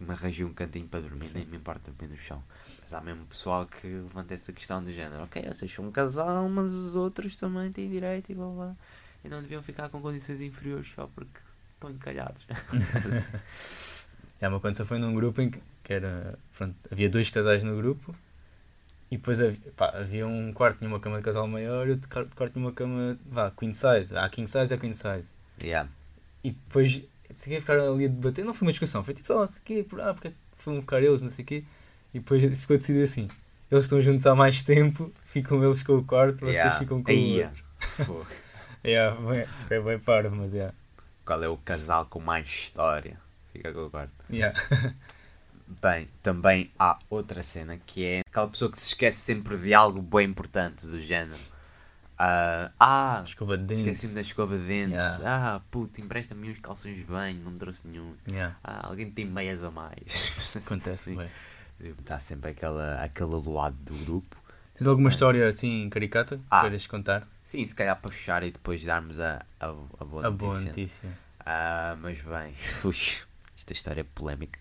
me 0.00 0.10
arranjei 0.10 0.44
um 0.44 0.52
cantinho 0.54 0.86
para 0.88 1.00
dormir, 1.00 1.28
nem 1.34 1.44
me 1.46 1.56
importa 1.56 1.90
dormir 1.90 2.12
no 2.12 2.16
chão. 2.18 2.42
Mas 2.80 2.94
há 2.94 3.00
mesmo 3.00 3.26
pessoal 3.26 3.66
que 3.66 3.86
levanta 3.86 4.32
essa 4.34 4.52
questão 4.52 4.82
do 4.82 4.92
género, 4.92 5.22
ok, 5.24 5.42
vocês 5.50 5.72
são 5.72 5.86
um 5.86 5.90
casal, 5.92 6.48
mas 6.48 6.72
os 6.72 6.94
outros 6.96 7.36
também 7.36 7.70
têm 7.72 7.88
direito 7.90 8.30
e 8.32 8.34
blá 8.34 8.46
blá. 8.48 8.76
E 9.24 9.28
não 9.28 9.42
deviam 9.42 9.62
ficar 9.62 9.88
com 9.88 10.00
condições 10.00 10.40
inferiores 10.40 10.88
só 10.92 11.06
porque 11.08 11.40
estão 11.74 11.90
encalhados. 11.90 12.46
Já 14.40 14.48
me 14.48 14.56
aconteceu 14.56 14.86
foi 14.86 14.98
num 14.98 15.12
grupo 15.14 15.40
em 15.40 15.50
que, 15.50 15.60
que 15.82 15.92
era, 15.92 16.38
pronto, 16.56 16.76
havia 16.90 17.08
dois 17.10 17.28
casais 17.28 17.62
no 17.64 17.76
grupo 17.76 18.14
e 19.10 19.16
depois 19.16 19.40
havia, 19.40 19.72
pá, 19.76 19.88
havia 19.94 20.26
um 20.26 20.52
quarto 20.52 20.78
tinha 20.78 20.88
uma 20.90 21.00
cama 21.00 21.16
de 21.18 21.22
casal 21.22 21.46
maior 21.48 21.86
e 21.88 21.92
outro 21.92 22.08
quar- 22.08 22.26
quarto 22.36 22.52
tinha 22.52 22.64
uma 22.64 22.72
cama, 22.72 23.18
vá, 23.26 23.50
queen 23.50 23.72
size. 23.72 24.16
Há 24.16 24.28
king 24.28 24.48
size 24.48 24.72
há 24.74 24.78
queen 24.78 24.92
size. 24.92 25.32
yeah. 25.62 25.88
E 26.44 26.50
depois, 26.52 27.02
se 27.32 27.50
quer 27.50 27.60
ficar 27.60 27.78
ali 27.80 28.04
a 28.04 28.08
debater, 28.08 28.44
não 28.44 28.54
foi 28.54 28.66
uma 28.68 28.72
discussão, 28.72 29.02
foi 29.02 29.12
tipo, 29.14 29.32
oh, 29.34 29.46
sei 29.46 29.62
quê, 29.64 29.82
por, 29.82 30.00
ah, 30.00 30.12
porque 30.14 30.28
é 30.28 30.30
que 30.30 30.36
foram 30.52 30.80
ficar 30.80 31.02
eles, 31.02 31.20
não 31.22 31.30
sei 31.30 31.42
o 31.42 31.46
quê. 31.46 31.64
E 32.14 32.18
depois 32.20 32.42
ficou 32.58 32.76
decidido 32.78 33.04
assim, 33.04 33.28
eles 33.70 33.84
estão 33.84 34.00
juntos 34.00 34.26
há 34.26 34.34
mais 34.34 34.62
tempo, 34.62 35.12
ficam 35.24 35.62
eles 35.64 35.82
com 35.82 35.94
o 35.96 36.04
quarto, 36.04 36.40
vocês 36.40 36.54
Yeah. 36.56 36.78
ficam 36.78 37.02
com 37.02 37.10
Aí, 37.10 37.42
o 37.42 38.12
outro. 38.12 38.26
Yeah, 38.84 39.16
bem, 39.20 39.44
é 39.70 39.80
bem 39.80 39.98
parvo, 39.98 40.36
mas 40.36 40.52
yeah. 40.52 40.74
Qual 41.24 41.42
é 41.42 41.48
o 41.48 41.56
casal 41.58 42.06
com 42.06 42.20
mais 42.20 42.46
história? 42.48 43.18
Fica 43.52 43.72
com 43.72 43.86
o 43.86 43.90
quarto. 43.90 44.12
Yeah. 44.30 44.58
Bem, 45.82 46.08
também 46.22 46.70
há 46.78 46.98
outra 47.10 47.42
cena 47.42 47.76
que 47.76 48.04
é 48.04 48.20
aquela 48.26 48.48
pessoa 48.48 48.70
que 48.70 48.78
se 48.78 48.88
esquece 48.88 49.18
sempre 49.18 49.56
de 49.58 49.74
algo 49.74 50.00
bem 50.00 50.26
importante 50.28 50.86
do 50.86 50.98
género. 50.98 51.38
Ah, 52.18 52.70
ah 52.80 53.22
Escova 53.24 53.56
de 53.56 53.64
dentes. 53.64 53.80
esqueci-me 53.80 54.14
da 54.14 54.20
escova 54.22 54.56
de 54.58 54.64
dentes. 54.64 54.98
Yeah. 55.18 55.56
Ah, 55.56 55.60
puto, 55.70 56.00
empresta-me 56.00 56.50
uns 56.50 56.58
calções 56.58 56.96
de 56.96 57.04
banho, 57.04 57.40
não 57.44 57.52
me 57.52 57.58
trouxe 57.58 57.86
nenhum. 57.86 58.14
Yeah. 58.28 58.56
Ah, 58.64 58.86
alguém 58.88 59.10
tem 59.10 59.24
meias 59.26 59.62
a 59.62 59.70
mais. 59.70 60.56
Acontece, 60.66 61.14
bem. 61.14 61.28
Está 62.00 62.18
sempre 62.18 62.50
aquela, 62.50 62.94
aquele 63.02 63.34
aloado 63.34 63.76
do 63.82 63.94
grupo. 64.04 64.36
Tens 64.74 64.88
alguma 64.88 65.10
história 65.10 65.46
assim 65.48 65.88
caricata 65.90 66.36
que 66.38 66.42
Ah. 66.50 66.62
queiras 66.62 66.86
contar? 66.86 67.28
Sim, 67.44 67.64
se 67.64 67.74
calhar 67.74 68.00
para 68.00 68.10
fechar 68.10 68.42
e 68.42 68.50
depois 68.50 68.82
darmos 68.84 69.20
a, 69.20 69.44
a, 69.60 69.66
a 69.66 70.04
boa 70.04 70.26
A 70.26 70.30
notícia. 70.30 70.48
boa 70.48 70.60
notícia. 70.64 71.18
Ah, 71.46 71.96
mas 72.00 72.20
bem, 72.20 72.52
ui, 72.84 72.94
esta 73.56 73.72
história 73.72 74.00
é 74.00 74.04
polémica. 74.04 74.58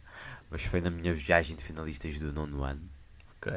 Mas 0.50 0.66
foi 0.66 0.82
na 0.82 0.90
minha 0.90 1.14
viagem 1.14 1.56
de 1.56 1.64
finalistas 1.64 2.20
do 2.20 2.34
nono 2.34 2.64
ano. 2.64 2.90
Ok. 3.38 3.54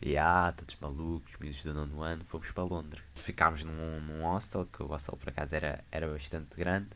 E 0.00 0.16
ah, 0.18 0.52
todos 0.56 0.76
malucos, 0.80 1.32
miúdos 1.40 1.62
do 1.62 1.72
nono 1.72 2.02
ano, 2.02 2.24
fomos 2.24 2.50
para 2.50 2.64
Londres. 2.64 3.02
Ficámos 3.14 3.64
num, 3.64 4.00
num 4.00 4.24
hostel, 4.24 4.66
que 4.66 4.82
o 4.82 4.86
hostel 4.86 5.16
por 5.16 5.30
acaso 5.30 5.56
era, 5.56 5.82
era 5.90 6.06
bastante 6.06 6.56
grande. 6.56 6.88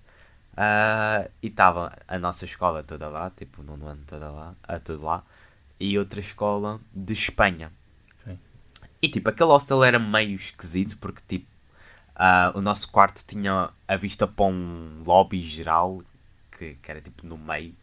Ah, 0.56 1.28
e 1.42 1.46
estava 1.46 1.96
a 2.06 2.18
nossa 2.18 2.44
escola 2.44 2.82
toda 2.82 3.08
lá, 3.08 3.30
tipo 3.30 3.62
o 3.62 3.64
nono 3.64 3.86
ano 3.86 4.02
toda 4.06 4.30
lá, 4.30 4.54
ah, 4.62 4.78
todo 4.78 5.02
lá. 5.02 5.24
E 5.78 5.98
outra 5.98 6.20
escola 6.20 6.80
de 6.94 7.14
Espanha. 7.14 7.72
Ok. 8.20 8.38
E 9.00 9.08
tipo, 9.08 9.30
aquele 9.30 9.50
hostel 9.50 9.82
era 9.82 9.98
meio 9.98 10.34
esquisito 10.34 10.98
porque 10.98 11.22
tipo, 11.26 11.46
ah, 12.14 12.52
o 12.54 12.60
nosso 12.60 12.90
quarto 12.90 13.24
tinha 13.24 13.70
a 13.88 13.96
vista 13.96 14.26
para 14.26 14.44
um 14.44 15.02
lobby 15.06 15.40
geral, 15.42 16.02
que, 16.50 16.74
que 16.74 16.90
era 16.90 17.00
tipo 17.00 17.26
no 17.26 17.38
meio. 17.38 17.74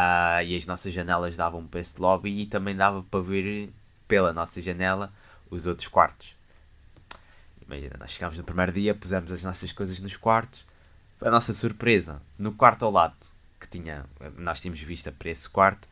Ah, 0.00 0.44
e 0.44 0.54
as 0.54 0.64
nossas 0.64 0.92
janelas 0.92 1.36
davam 1.36 1.66
para 1.66 1.80
esse 1.80 2.00
lobby 2.00 2.42
e 2.42 2.46
também 2.46 2.76
dava 2.76 3.02
para 3.02 3.18
ver 3.18 3.68
pela 4.06 4.32
nossa 4.32 4.62
janela 4.62 5.12
os 5.50 5.66
outros 5.66 5.88
quartos. 5.88 6.36
Imagina, 7.66 7.96
nós 7.98 8.12
chegámos 8.12 8.38
no 8.38 8.44
primeiro 8.44 8.70
dia, 8.70 8.94
pusemos 8.94 9.32
as 9.32 9.42
nossas 9.42 9.72
coisas 9.72 9.98
nos 9.98 10.16
quartos. 10.16 10.64
Para 11.18 11.26
a 11.26 11.30
nossa 11.32 11.52
surpresa, 11.52 12.22
no 12.38 12.52
quarto 12.52 12.84
ao 12.84 12.92
lado, 12.92 13.16
que 13.58 13.66
tinha, 13.66 14.04
nós 14.36 14.60
tínhamos 14.60 14.80
vista 14.80 15.10
para 15.10 15.30
esse 15.30 15.50
quarto, 15.50 15.88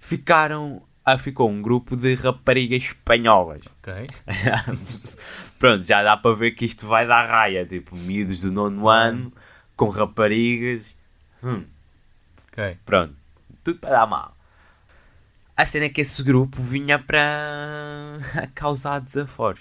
ficaram, 0.00 0.82
ah, 1.04 1.16
ficou 1.16 1.48
um 1.48 1.62
grupo 1.62 1.96
de 1.96 2.16
raparigas 2.16 2.82
espanholas. 2.82 3.62
Ok. 3.78 4.04
Pronto, 5.60 5.86
já 5.86 6.02
dá 6.02 6.16
para 6.16 6.34
ver 6.34 6.50
que 6.50 6.64
isto 6.64 6.88
vai 6.88 7.06
dar 7.06 7.24
raia. 7.28 7.64
Tipo, 7.64 7.94
miúdos 7.94 8.42
do 8.42 8.50
nono 8.50 8.88
ano, 8.88 9.32
com 9.76 9.90
raparigas. 9.90 10.96
Hum, 11.40 11.64
Ok. 12.52 12.76
pronto, 12.84 13.14
tudo 13.64 13.78
para 13.78 13.90
dar 13.90 14.06
mal. 14.06 14.36
A 15.56 15.64
cena 15.64 15.86
é 15.86 15.88
que 15.88 16.00
esse 16.00 16.22
grupo 16.22 16.62
vinha 16.62 16.98
para 16.98 18.18
causar 18.54 19.00
desaforos. 19.00 19.60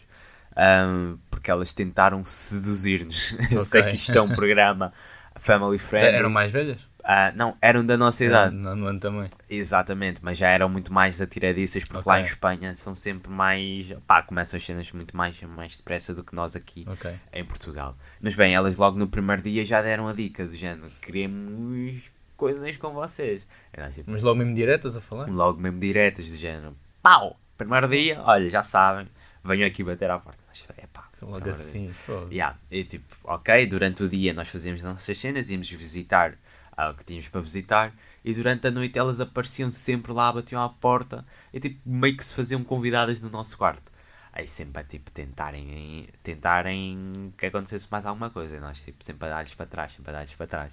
Ahm, 0.55 1.17
porque 1.29 1.49
elas 1.51 1.73
tentaram 1.73 2.23
seduzir-nos. 2.23 3.37
Eu 3.51 3.61
sei 3.61 3.83
que 3.83 3.95
isto 3.95 4.15
é 4.17 4.21
um 4.21 4.29
programa 4.33 4.91
family 5.35 5.77
friendly. 5.77 6.15
Eram 6.17 6.29
mais 6.29 6.51
velhas? 6.51 6.87
Ah, 7.03 7.31
não, 7.35 7.57
eram 7.61 7.83
da 7.83 7.97
nossa 7.97 8.23
idade. 8.23 8.55
No, 8.55 8.75
no 8.75 8.85
ano 8.85 8.99
também. 8.99 9.29
Exatamente, 9.49 10.23
mas 10.23 10.37
já 10.37 10.49
eram 10.49 10.69
muito 10.69 10.93
mais 10.93 11.19
atiradiças 11.19 11.83
porque 11.83 11.99
Ok. 11.99 12.11
lá 12.11 12.19
em 12.19 12.23
Espanha 12.23 12.75
são 12.75 12.93
sempre 12.93 13.31
mais. 13.31 13.91
pá, 14.05 14.21
começam 14.21 14.57
as 14.57 14.63
cenas 14.63 14.91
muito 14.91 15.17
mais, 15.17 15.41
mais 15.41 15.77
depressa 15.77 16.13
do 16.13 16.23
que 16.23 16.35
nós 16.35 16.55
aqui 16.55 16.85
Ok. 16.87 17.11
em 17.33 17.43
Portugal. 17.43 17.97
Mas 18.21 18.35
bem, 18.35 18.53
elas 18.53 18.77
logo 18.77 18.99
no 18.99 19.07
primeiro 19.07 19.41
dia 19.41 19.65
já 19.65 19.81
deram 19.81 20.07
a 20.07 20.13
dica 20.13 20.45
do 20.45 20.55
género: 20.55 20.91
queremos 21.01 22.11
coisas 22.41 22.75
com 22.75 22.91
vocês. 22.91 23.47
Tipo, 23.91 24.09
Mas 24.09 24.23
logo 24.23 24.39
mesmo 24.39 24.55
diretas 24.55 24.97
a 24.97 25.01
falar? 25.01 25.29
logo 25.29 25.61
mesmo 25.61 25.79
diretas 25.79 26.27
do 26.27 26.35
género: 26.35 26.75
pau! 26.99 27.39
Primeiro 27.55 27.87
dia, 27.87 28.19
olha, 28.23 28.49
já 28.49 28.63
sabem, 28.63 29.07
venham 29.43 29.67
aqui 29.67 29.83
bater 29.83 30.09
à 30.09 30.17
porta. 30.17 30.39
Mas, 30.47 30.65
é 30.75 30.87
pá, 30.87 31.07
Logo 31.21 31.47
assim. 31.47 31.93
Yeah. 32.31 32.57
E 32.71 32.81
tipo, 32.83 33.15
ok, 33.23 33.67
durante 33.67 34.01
o 34.01 34.09
dia 34.09 34.33
nós 34.33 34.49
fazíamos 34.49 34.83
as 34.83 34.91
nossas 34.91 35.15
cenas, 35.15 35.51
íamos 35.51 35.69
visitar 35.69 36.35
ah, 36.75 36.91
que 36.97 37.05
tínhamos 37.05 37.27
para 37.27 37.41
visitar. 37.41 37.93
E 38.25 38.33
durante 38.33 38.65
a 38.65 38.71
noite 38.71 38.97
elas 38.97 39.19
apareciam 39.19 39.69
sempre 39.69 40.11
lá, 40.11 40.33
batiam 40.33 40.63
à 40.63 40.69
porta 40.69 41.23
e 41.53 41.59
tipo, 41.59 41.79
meio 41.85 42.17
que 42.17 42.25
se 42.25 42.33
faziam 42.33 42.63
convidadas 42.63 43.21
no 43.21 43.29
nosso 43.29 43.55
quarto. 43.55 43.91
Aí 44.33 44.47
sempre 44.47 44.81
a 44.81 44.83
tipo 44.83 45.11
tentarem, 45.11 46.07
tentarem 46.23 47.31
que 47.37 47.45
acontecesse 47.45 47.87
mais 47.91 48.03
alguma 48.07 48.31
coisa. 48.31 48.57
E 48.57 48.59
nós 48.59 48.83
tipo, 48.83 49.03
sempre 49.03 49.27
a 49.27 49.29
dar-lhes 49.29 49.53
para 49.53 49.67
trás, 49.67 49.91
sempre 49.91 50.09
a 50.09 50.13
dar-lhes 50.13 50.33
para 50.33 50.47
trás. 50.47 50.71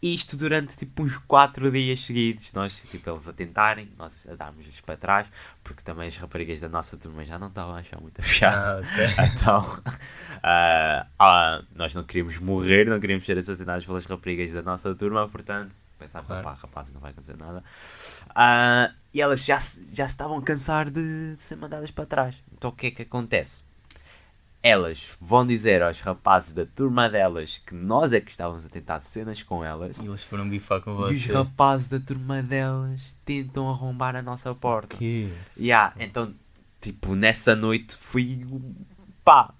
Isto 0.00 0.36
durante 0.36 0.76
tipo 0.76 1.02
uns 1.02 1.16
4 1.18 1.70
dias 1.72 2.00
seguidos, 2.00 2.52
nós, 2.52 2.72
tipo, 2.90 3.10
eles 3.10 3.28
a 3.28 3.32
tentarem, 3.32 3.90
nós 3.98 4.26
a 4.30 4.34
darmos-lhes 4.36 4.80
para 4.80 4.96
trás, 4.96 5.26
porque 5.64 5.82
também 5.82 6.06
as 6.08 6.16
raparigas 6.16 6.60
da 6.60 6.68
nossa 6.68 6.96
turma 6.96 7.24
já 7.24 7.38
não 7.38 7.48
estavam 7.48 7.74
a 7.74 7.78
achar 7.78 8.00
muito 8.00 8.22
piada. 8.22 8.78
Ah, 8.78 8.80
ok. 8.80 9.08
Então, 9.32 9.82
ah, 10.42 11.06
ah, 11.18 11.62
nós 11.74 11.94
não 11.94 12.04
queríamos 12.04 12.38
morrer, 12.38 12.86
não 12.88 13.00
queríamos 13.00 13.26
ser 13.26 13.38
assassinados 13.38 13.84
pelas 13.86 14.04
raparigas 14.04 14.52
da 14.52 14.62
nossa 14.62 14.94
turma, 14.94 15.28
portanto, 15.28 15.74
pensámos, 15.98 16.28
Claro. 16.28 16.44
pá, 16.44 16.54
rapazes, 16.54 16.92
não 16.92 17.00
vai 17.00 17.10
acontecer 17.10 17.36
nada. 17.36 17.62
Ah, 18.34 18.92
e 19.12 19.20
elas 19.20 19.44
já 19.44 19.58
já 19.92 20.04
estavam 20.04 20.38
a 20.38 20.42
cansar 20.42 20.90
de, 20.90 21.34
de 21.34 21.42
ser 21.42 21.56
mandadas 21.56 21.90
para 21.90 22.06
trás. 22.06 22.36
Então, 22.52 22.70
o 22.70 22.72
que 22.72 22.86
é 22.86 22.90
que 22.90 23.02
acontece? 23.02 23.64
Elas 24.62 25.12
vão 25.20 25.46
dizer 25.46 25.82
aos 25.82 26.00
rapazes 26.00 26.52
da 26.52 26.66
turma 26.66 27.08
delas 27.08 27.58
que 27.58 27.74
nós 27.74 28.12
é 28.12 28.20
que 28.20 28.30
estávamos 28.30 28.66
a 28.66 28.68
tentar 28.68 28.98
cenas 28.98 29.42
com 29.42 29.64
elas. 29.64 29.96
E 30.02 30.04
eles 30.06 30.24
foram 30.24 30.48
bifar 30.48 30.80
com 30.80 30.90
E 31.08 31.14
os 31.14 31.22
você. 31.22 31.32
rapazes 31.32 31.88
da 31.90 32.00
turma 32.00 32.42
delas 32.42 33.16
tentam 33.24 33.70
arrombar 33.70 34.16
a 34.16 34.22
nossa 34.22 34.52
porta. 34.56 34.96
Que? 34.96 35.32
Yeah, 35.56 35.94
então, 36.00 36.34
tipo, 36.80 37.14
nessa 37.14 37.54
noite 37.54 37.96
fui. 37.96 38.44
pá! 39.24 39.54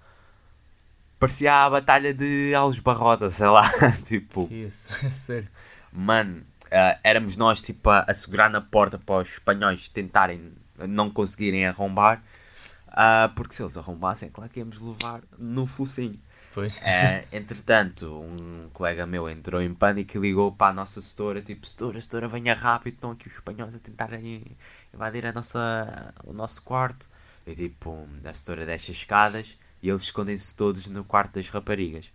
Parecia 1.17 1.53
a 1.65 1.69
batalha 1.69 2.13
de 2.13 2.53
Alves 2.55 2.79
Barrota, 2.79 3.29
sei 3.29 3.47
lá. 3.47 3.63
tipo, 4.05 4.47
Que 4.47 4.65
isso? 4.65 4.89
É 5.05 5.09
sério. 5.09 5.47
mano, 5.93 6.43
ah, 6.71 6.97
éramos 7.03 7.35
nós, 7.37 7.61
tipo, 7.61 7.89
a, 7.89 8.01
a 8.07 8.13
segurar 8.13 8.49
na 8.49 8.61
porta 8.61 8.97
para 8.97 9.21
os 9.21 9.29
espanhóis 9.29 9.87
tentarem 9.89 10.51
não 10.87 11.09
conseguirem 11.09 11.65
arrombar. 11.65 12.21
Ah, 12.91 13.31
porque 13.35 13.53
se 13.53 13.61
eles 13.63 13.77
arrombassem, 13.77 14.29
é 14.29 14.31
claro 14.31 14.49
que 14.51 14.59
íamos 14.59 14.79
levar 14.79 15.21
no 15.37 15.65
focinho. 15.65 16.19
Pois. 16.53 16.81
Eh, 16.81 17.25
entretanto, 17.31 18.21
um 18.21 18.69
colega 18.73 19.05
meu 19.05 19.29
entrou 19.29 19.61
em 19.61 19.73
pânico 19.73 20.17
e 20.17 20.21
ligou 20.21 20.51
para 20.51 20.71
a 20.71 20.73
nossa 20.73 21.01
setora, 21.01 21.41
tipo, 21.41 21.65
setora, 21.67 21.99
setora, 21.99 22.27
venha 22.27 22.53
rápido, 22.53 22.93
estão 22.95 23.11
aqui 23.11 23.27
os 23.27 23.35
espanhóis 23.35 23.75
a 23.75 23.79
tentarem 23.79 24.57
invadir 24.93 25.25
a 25.25 25.33
nossa, 25.33 26.13
o 26.23 26.33
nosso 26.33 26.63
quarto. 26.63 27.09
E 27.45 27.55
tipo, 27.55 28.07
a 28.25 28.33
setora 28.33 28.65
desce 28.65 28.91
as 28.91 28.97
escadas 28.97 29.57
e 29.81 29.89
eles 29.89 30.03
escondem-se 30.03 30.55
todos 30.55 30.87
no 30.89 31.03
quarto 31.03 31.35
das 31.35 31.49
raparigas. 31.49 32.11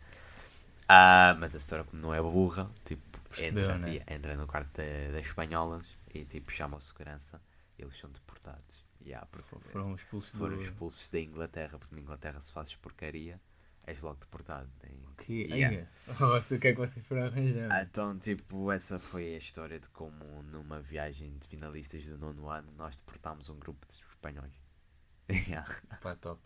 Ah, 0.88 1.36
mas 1.40 1.54
a 1.54 1.58
setora, 1.60 1.84
como 1.84 2.02
não 2.02 2.14
é 2.14 2.20
burra, 2.22 2.70
tipo, 2.84 3.18
Percebeu, 3.28 3.68
entra, 3.68 3.78
né? 3.78 4.00
entra 4.06 4.36
no 4.36 4.46
quarto 4.46 4.76
da- 4.76 5.12
das 5.12 5.26
espanholas 5.26 5.86
e 6.14 6.24
tipo, 6.24 6.50
chama 6.52 6.76
a 6.76 6.80
segurança 6.80 7.40
e 7.78 7.82
eles 7.82 7.96
são 7.96 8.10
deportados. 8.10 8.83
Yeah, 9.06 9.26
porque 9.26 9.48
Foram 9.70 9.94
expulsos 9.94 10.30
foram 10.32 10.56
expulsos 10.56 11.10
da 11.10 11.20
Inglaterra, 11.20 11.78
porque 11.78 11.94
na 11.94 12.00
Inglaterra 12.00 12.40
se 12.40 12.52
fazes 12.52 12.74
porcaria, 12.76 13.40
és 13.86 14.00
logo 14.02 14.18
deportado. 14.20 14.68
Que? 15.18 15.44
Yeah. 15.44 15.86
O 16.20 16.58
que 16.58 16.68
é 16.68 16.72
que 16.72 16.78
vocês 16.78 17.06
foram 17.06 17.24
arranjar? 17.24 17.70
Ah, 17.70 17.82
Então, 17.82 18.18
tipo, 18.18 18.72
essa 18.72 18.98
foi 18.98 19.34
a 19.34 19.38
história 19.38 19.78
de 19.78 19.88
como 19.90 20.42
numa 20.44 20.80
viagem 20.80 21.36
de 21.38 21.46
finalistas 21.48 22.04
do 22.04 22.16
nono 22.18 22.48
ano 22.48 22.68
nós 22.76 22.96
deportámos 22.96 23.48
um 23.48 23.58
grupo 23.58 23.86
de 23.86 23.94
espanhóis. 23.94 24.52
Yeah. 25.48 25.66
Pá, 26.02 26.14
top. 26.16 26.40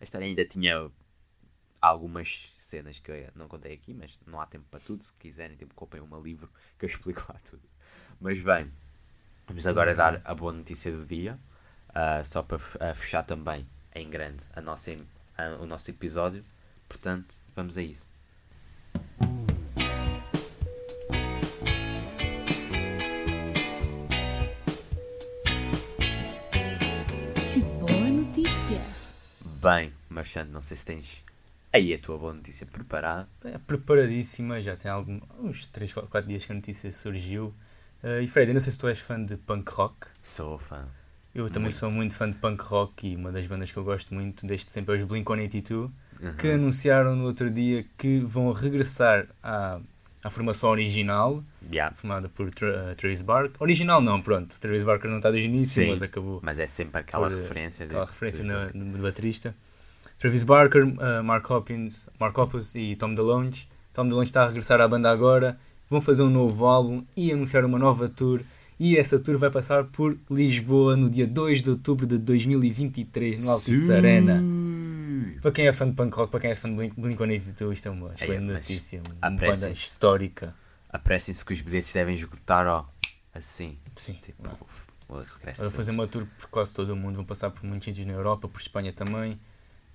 A 0.00 0.04
história 0.04 0.26
ainda 0.26 0.44
tinha 0.46 0.90
algumas 1.80 2.54
cenas 2.58 2.98
que 2.98 3.10
eu 3.10 3.30
não 3.34 3.48
contei 3.48 3.74
aqui, 3.74 3.92
mas 3.92 4.18
não 4.26 4.40
há 4.40 4.46
tempo 4.46 4.66
para 4.70 4.80
tudo. 4.80 5.02
Se 5.02 5.14
quiserem, 5.16 5.56
tipo, 5.56 5.74
comprem 5.74 6.02
um 6.02 6.20
livro 6.22 6.50
que 6.78 6.84
eu 6.84 6.88
explico 6.88 7.24
lá 7.28 7.38
tudo. 7.40 7.62
Mas 8.20 8.40
bem, 8.42 8.72
vamos 9.46 9.66
agora 9.66 9.94
dar 9.94 10.20
a 10.24 10.34
boa 10.34 10.52
notícia 10.52 10.90
do 10.92 11.04
dia. 11.04 11.38
Ah, 11.94 12.22
só 12.24 12.42
para 12.42 12.58
ah, 12.80 12.94
fechar 12.94 13.22
também 13.22 13.64
em 13.94 14.08
grande 14.08 14.44
a 14.54 14.60
nossa, 14.60 14.90
a- 15.36 15.56
o 15.60 15.66
nosso 15.66 15.90
episódio. 15.90 16.44
Portanto, 16.88 17.34
vamos 17.54 17.76
a 17.78 17.82
isso. 17.82 18.10
Que 27.52 27.60
boa 27.60 28.08
notícia! 28.10 28.80
Bem, 29.60 29.92
Marchando, 30.08 30.50
não 30.50 30.60
sei 30.60 30.76
se 30.76 30.86
tens 30.86 31.24
aí 31.72 31.92
a 31.94 31.98
tua 31.98 32.18
boa 32.18 32.32
notícia 32.32 32.66
preparada. 32.66 33.28
É 33.44 33.58
preparadíssima, 33.58 34.60
já 34.60 34.76
tem 34.76 34.90
algum, 34.90 35.20
uns 35.40 35.66
3, 35.66 35.92
4 35.92 36.22
dias 36.28 36.46
que 36.46 36.52
a 36.52 36.54
notícia 36.54 36.90
surgiu. 36.92 37.52
Eh, 38.02 38.22
e 38.22 38.28
Fred, 38.28 38.50
eu 38.50 38.54
não 38.54 38.60
sei 38.60 38.72
se 38.72 38.78
tu 38.78 38.88
és 38.88 38.98
fã 39.00 39.22
de 39.22 39.36
punk 39.36 39.70
rock. 39.72 40.06
Sou 40.22 40.58
fã. 40.58 40.86
Eu 41.34 41.46
também 41.48 41.62
Muito. 41.70 41.76
sou 41.76 41.90
muito 41.90 42.14
fã 42.14 42.28
de 42.30 42.36
punk 42.36 42.62
rock 42.62 43.08
e 43.08 43.16
uma 43.16 43.32
das 43.32 43.46
bandas 43.46 43.72
que 43.72 43.78
eu 43.78 43.84
gosto 43.84 44.12
muito 44.14 44.46
desde 44.46 44.70
sempre 44.70 44.94
é 44.94 44.98
os 45.02 45.04
Blink-182, 45.08 45.90
que 46.38 46.48
Uhum. 46.48 46.54
anunciaram 46.54 47.16
no 47.16 47.24
outro 47.24 47.50
dia 47.50 47.84
que 47.96 48.20
vão 48.20 48.52
regressar 48.52 49.26
à, 49.42 49.80
à 50.22 50.30
formação 50.30 50.70
original, 50.70 51.42
Yeah. 51.72 51.94
formada 51.96 52.28
por 52.28 52.50
Tra 52.50 52.68
eh, 52.68 52.94
Travis 52.96 53.22
Barker. 53.22 53.56
Original 53.60 54.00
não, 54.02 54.20
pronto, 54.20 54.58
Travis 54.60 54.82
Barker 54.82 55.08
não 55.10 55.16
está 55.18 55.30
desde 55.30 55.48
o 55.48 55.50
início, 55.50 55.82
Sim, 55.82 55.90
mas 55.90 56.02
acabou 56.02 56.38
Mas 56.42 56.58
é 56.58 56.66
sempre 56.66 57.00
aquela 57.00 57.28
por, 57.28 57.36
eh, 57.38 57.40
referência. 57.40 57.86
de- 57.86 57.92
aquela 57.92 58.06
referência 58.06 58.42
de- 58.44 58.78
no, 58.78 58.86
no 58.96 59.02
baterista. 59.02 59.54
Travis 60.18 60.44
Barker, 60.44 60.84
uh, 60.84 61.24
Mark 61.24 61.48
Hopkins, 61.50 62.08
Mark 62.20 62.36
Hoppus 62.36 62.74
e 62.76 62.94
Tom 62.96 63.14
DeLonge. 63.14 63.66
Tom 63.92 64.06
DeLonge 64.06 64.28
está 64.30 64.44
a 64.44 64.46
regressar 64.46 64.80
à 64.80 64.86
banda 64.86 65.10
agora. 65.10 65.58
Vão 65.90 66.00
fazer 66.00 66.22
um 66.22 66.30
novo 66.30 66.66
álbum 66.66 67.04
e 67.16 67.32
anunciar 67.32 67.64
uma 67.64 67.78
nova 67.78 68.08
tour. 68.08 68.40
E 68.78 68.96
essa 68.96 69.18
tour 69.18 69.38
vai 69.38 69.50
passar 69.50 69.84
por 69.84 70.18
Lisboa 70.30 70.96
no 70.96 71.08
dia 71.08 71.26
2 71.26 71.62
de 71.62 71.70
outubro 71.70 72.06
de 72.06 72.18
2023 72.18 73.44
no 73.44 73.50
Altice. 73.50 73.92
Arena. 73.92 74.42
Para 75.40 75.52
quem 75.52 75.66
é 75.66 75.72
fã 75.72 75.88
de 75.88 75.94
punk 75.94 76.14
rock, 76.16 76.30
para 76.30 76.40
quem 76.40 76.50
é 76.50 76.54
fã 76.54 76.68
de 76.68 76.76
Blink- 76.76 77.00
Blink-182, 77.00 77.72
isto 77.72 77.88
é 77.88 77.90
uma 77.90 78.14
excelente 78.14 78.42
mas 78.44 78.54
notícia. 78.54 79.00
Uma 79.22 79.30
banda 79.30 79.70
histórica. 79.70 80.54
Apressem-se 80.88 81.44
que 81.44 81.52
os 81.52 81.60
bilhetes 81.60 81.92
devem 81.92 82.14
esgotar, 82.14 82.66
ó. 82.66 82.84
Assim. 83.34 83.76
Sim. 83.94 84.14
Tipo. 84.22 84.42
Vão 85.08 85.70
fazer 85.70 85.90
uma 85.90 86.06
tour 86.06 86.26
por 86.38 86.48
quase 86.48 86.72
todo 86.74 86.90
o 86.90 86.96
mundo, 86.96 87.16
vão 87.16 87.24
passar 87.24 87.50
por 87.50 87.64
muitos 87.64 87.84
sítios 87.84 88.06
na 88.06 88.12
Europa, 88.14 88.48
por 88.48 88.60
Espanha 88.60 88.92
também. 88.92 89.38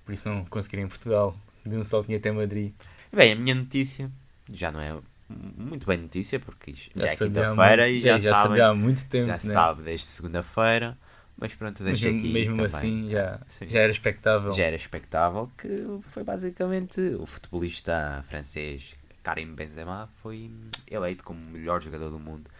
Por 0.04 0.12
isso 0.12 0.28
não 0.28 0.44
conseguirem 0.44 0.84
em 0.86 0.88
Portugal. 0.88 1.36
De 1.66 1.76
um 1.76 1.82
saltinho 1.84 2.16
até 2.16 2.30
Madrid. 2.30 2.72
Bem, 3.12 3.32
a 3.32 3.36
minha 3.36 3.54
notícia 3.54 4.10
já 4.50 4.70
não 4.70 4.80
é 4.80 4.96
muito 5.28 5.86
bem 5.86 5.98
notícia, 5.98 6.40
porque 6.40 6.70
isto 6.70 6.98
já, 6.98 7.06
é 7.06 7.16
quinta-feira 7.16 7.88
e 7.88 8.00
já, 8.00 8.18
já 8.18 8.34
sabem, 8.34 8.50
sabia 8.50 8.66
há 8.68 8.74
muito 8.74 9.06
tempo, 9.08 9.26
já 9.26 9.34
né? 9.34 9.38
sabe 9.38 9.82
desde 9.82 10.06
segunda-feira, 10.06 10.96
mas 11.36 11.54
pronto, 11.54 11.84
deixei 11.84 12.16
aqui 12.16 12.32
mesmo 12.32 12.54
também. 12.54 12.66
assim 12.66 13.08
já, 13.10 13.40
Sim. 13.48 13.68
já 13.68 13.80
era 13.80 13.92
expectável. 13.92 14.52
Já 14.52 14.64
era 14.64 14.76
expectável 14.76 15.50
que 15.58 15.68
foi 16.02 16.24
basicamente 16.24 17.00
o 17.18 17.26
futebolista 17.26 18.22
francês 18.26 18.96
Karim 19.22 19.54
Benzema 19.54 20.08
foi 20.22 20.50
eleito 20.90 21.22
como 21.22 21.38
o 21.38 21.50
melhor 21.50 21.82
jogador 21.82 22.10
do 22.10 22.18
mundo 22.18 22.50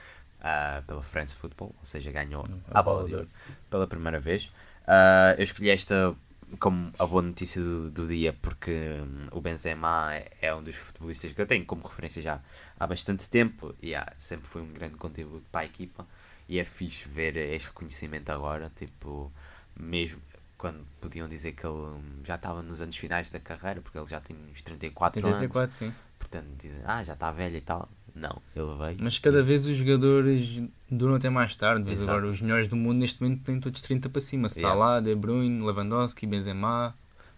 ah, 0.40 0.83
pela 0.87 1.02
France 1.02 1.37
Football, 1.37 1.74
ou 1.78 1.85
seja, 1.85 2.12
ganhou 2.12 2.44
a 2.70 2.78
a 2.78 2.83
bola 2.83 3.04
de 3.04 3.14
ouro 3.14 3.28
pela 3.70 3.87
primeira 3.87 4.20
vez. 4.20 4.52
Ah, 4.87 5.35
eu 5.37 5.42
escolhi 5.42 5.70
esta 5.70 6.14
como 6.58 6.92
a 6.98 7.06
boa 7.06 7.22
notícia 7.22 7.62
do, 7.62 7.90
do 7.90 8.06
dia 8.06 8.32
porque 8.32 8.70
hum, 8.70 9.28
o 9.32 9.40
Benzema 9.40 10.14
é, 10.14 10.30
é 10.40 10.54
um 10.54 10.62
dos 10.62 10.76
futebolistas 10.76 11.32
que 11.32 11.40
eu 11.40 11.46
tenho 11.46 11.64
como 11.64 11.87
referência 11.87 12.22
já 12.22 12.40
há 12.78 12.87
bastante 12.87 13.28
tempo 13.28 13.74
e 13.82 13.94
ah, 13.94 14.12
sempre 14.16 14.46
foi 14.48 14.62
um 14.62 14.72
grande 14.72 14.96
contributo 14.96 15.44
para 15.50 15.62
a 15.62 15.64
equipa 15.64 16.06
e 16.48 16.58
é 16.58 16.64
fixe 16.64 17.08
ver 17.08 17.37
este 17.37 17.68
reconhecimento 17.68 18.30
agora, 18.30 18.72
tipo, 18.74 19.30
mesmo 19.76 20.20
quando 20.56 20.84
podiam 21.00 21.28
dizer 21.28 21.52
que 21.52 21.64
ele 21.64 21.76
hum, 21.76 22.20
já 22.24 22.34
estava 22.34 22.62
nos 22.62 22.80
anos 22.80 22.96
finais 22.96 23.30
da 23.30 23.38
carreira, 23.38 23.81
porque 23.81 23.98
ele 23.98 24.06
já 24.06 24.20
tinha 24.20 24.38
uns 24.50 24.62
34 24.62 25.20
anos, 25.20 25.42
84, 25.42 25.77
sim. 25.77 25.94
portanto 26.18 26.48
dizem, 26.58 26.81
ah, 26.85 27.02
já 27.02 27.12
está 27.12 27.31
velho 27.31 27.56
e 27.56 27.60
tal. 27.60 27.88
Não, 28.15 28.40
ele 28.56 28.75
veio. 28.79 28.96
Mas 29.00 29.19
cada 29.19 29.42
vez 29.42 29.67
os 29.67 29.77
jogadores 29.77 30.63
duram 30.90 31.15
até 31.15 31.29
mais 31.31 31.54
tarde. 31.54 31.85
Mas 31.88 32.02
agora 32.02 32.27
os 32.27 32.40
melhores 32.40 32.67
do 32.69 32.77
mundo 32.77 32.98
neste 32.98 33.23
momento 33.23 33.42
têm 33.44 33.61
todos 33.61 33.81
30 33.81 34.09
para 34.09 34.21
cima. 34.21 34.48
Yeah. 34.50 34.69
Salah, 34.69 35.00
De 35.00 35.15
Bruyne, 35.15 35.63
Lewandowski, 35.65 36.27
Benzema. 36.27 36.94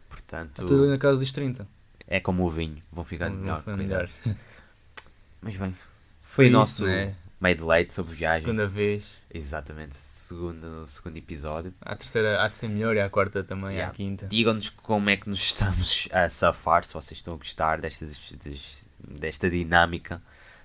Portanto, 0.09 0.66
tudo 0.66 0.89
na 0.89 0.99
casa 0.99 1.18
dos 1.18 1.31
30. 1.33 1.66
é 2.07 2.18
como 2.21 2.45
o 2.45 2.51
vinho, 2.51 2.83
vão 2.91 3.05
ficar 3.05 3.31
melhor. 3.31 3.62
Mas 5.43 5.57
bem, 5.57 5.75
Foi 6.23 6.49
o 6.49 6.51
nosso 6.51 6.85
né? 6.85 7.14
meio 7.41 7.57
de 7.57 7.62
leite 7.64 7.95
sobre 7.95 8.12
viagem. 8.14 8.41
Segunda 8.41 8.66
vez. 8.66 9.05
Exatamente, 9.33 9.97
segundo, 9.97 10.85
segundo 10.87 11.16
episódio. 11.16 11.73
A 11.81 11.95
terceira 11.95 12.43
há 12.43 12.49
de 12.49 12.57
ser 12.57 12.68
melhor 12.68 12.97
e 12.97 13.01
a 13.01 13.09
quarta 13.09 13.43
também, 13.45 13.71
Yeah. 13.77 13.93
a 13.93 13.95
quinta. 13.95 14.27
Digam-nos 14.27 14.68
como 14.71 15.09
é 15.09 15.16
que 15.16 15.29
nos 15.29 15.41
estamos 15.47 16.09
a 16.12 16.29
safar, 16.29 16.85
se 16.85 16.93
vocês 16.93 17.18
estão 17.18 17.35
a 17.35 17.37
gostar 17.37 17.81
destas, 17.81 18.16
des- 18.43 18.85
desta 19.09 19.49
dinâmica 19.49 20.21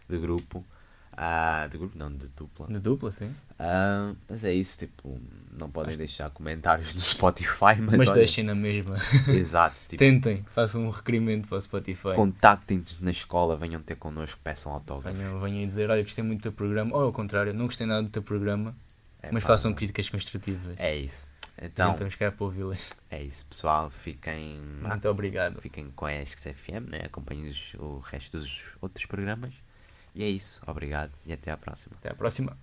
de 0.08 0.18
grupo. 0.18 0.66
Ah, 1.18 1.66
de 1.72 1.78
grupo, 1.78 1.98
não, 1.98 2.12
de 2.12 2.28
dupla. 2.28 2.68
De 2.68 2.78
dupla, 2.78 3.10
sim. 3.10 3.34
Ah, 3.58 4.14
mas 4.28 4.44
é 4.44 4.54
isso, 4.54 4.78
tipo, 4.80 5.18
não 5.58 5.70
podem 5.72 5.96
deixar 5.96 6.30
comentários 6.30 6.94
no 6.94 7.00
Spotify, 7.00 7.80
mas, 7.80 7.98
Mas 7.98 8.08
olha, 8.10 8.18
deixem 8.18 8.44
na 8.44 8.54
mesma. 8.54 8.98
Exato, 9.34 9.80
tipo, 9.88 9.98
Tentem, 9.98 10.44
façam 10.54 10.86
um 10.86 10.90
requerimento 10.90 11.48
para 11.48 11.58
o 11.58 11.62
Spotify. 11.62 12.14
contactem-nos 12.16 13.00
na 13.00 13.12
escola, 13.12 13.56
venham 13.56 13.82
ter 13.82 13.96
connosco, 13.96 14.42
peçam 14.44 14.74
autógrafo. 14.74 15.16
Venham, 15.16 15.40
venham 15.40 15.66
dizer, 15.66 15.90
olha, 15.90 16.02
gostei 16.02 16.22
muito 16.22 16.40
do 16.40 16.44
teu 16.44 16.52
programa. 16.52 16.94
Ou 16.94 17.04
ao 17.04 17.14
contrário, 17.14 17.54
não 17.54 17.66
gostei 17.68 17.88
nada 17.88 18.04
do 18.04 18.10
teu 18.10 18.22
programa, 18.22 18.76
É, 19.22 19.32
mas 19.32 19.42
pá, 19.44 19.50
façam 19.50 19.74
críticas 19.74 20.10
construtivas. 20.10 20.76
É 20.78 20.98
isso. 20.98 21.30
Então, 21.58 21.68
Então, 21.86 21.92
estamos 21.94 22.16
cá 22.16 22.30
para 22.30 22.44
ouvi-las. 22.46 22.92
é 23.10 23.24
isso, 23.24 23.46
pessoal. 23.46 23.90
Fiquem, 23.90 24.60
Muito 24.82 25.08
obrigado. 25.08 25.62
fiquem 25.62 25.90
com 25.96 26.06
a 26.08 26.14
ESC 26.14 26.54
FM, 26.54 26.92
né? 26.92 27.04
acompanhem 27.06 27.50
o 27.80 28.00
resto 28.00 28.38
dos 28.38 28.64
outros 28.82 29.06
programas. 29.06 29.54
E 30.16 30.24
é 30.24 30.30
isso, 30.30 30.62
obrigado 30.66 31.16
e 31.26 31.34
até 31.34 31.52
à 31.52 31.58
próxima. 31.58 31.96
Até 32.00 32.10
à 32.10 32.16
próxima. 32.16 32.58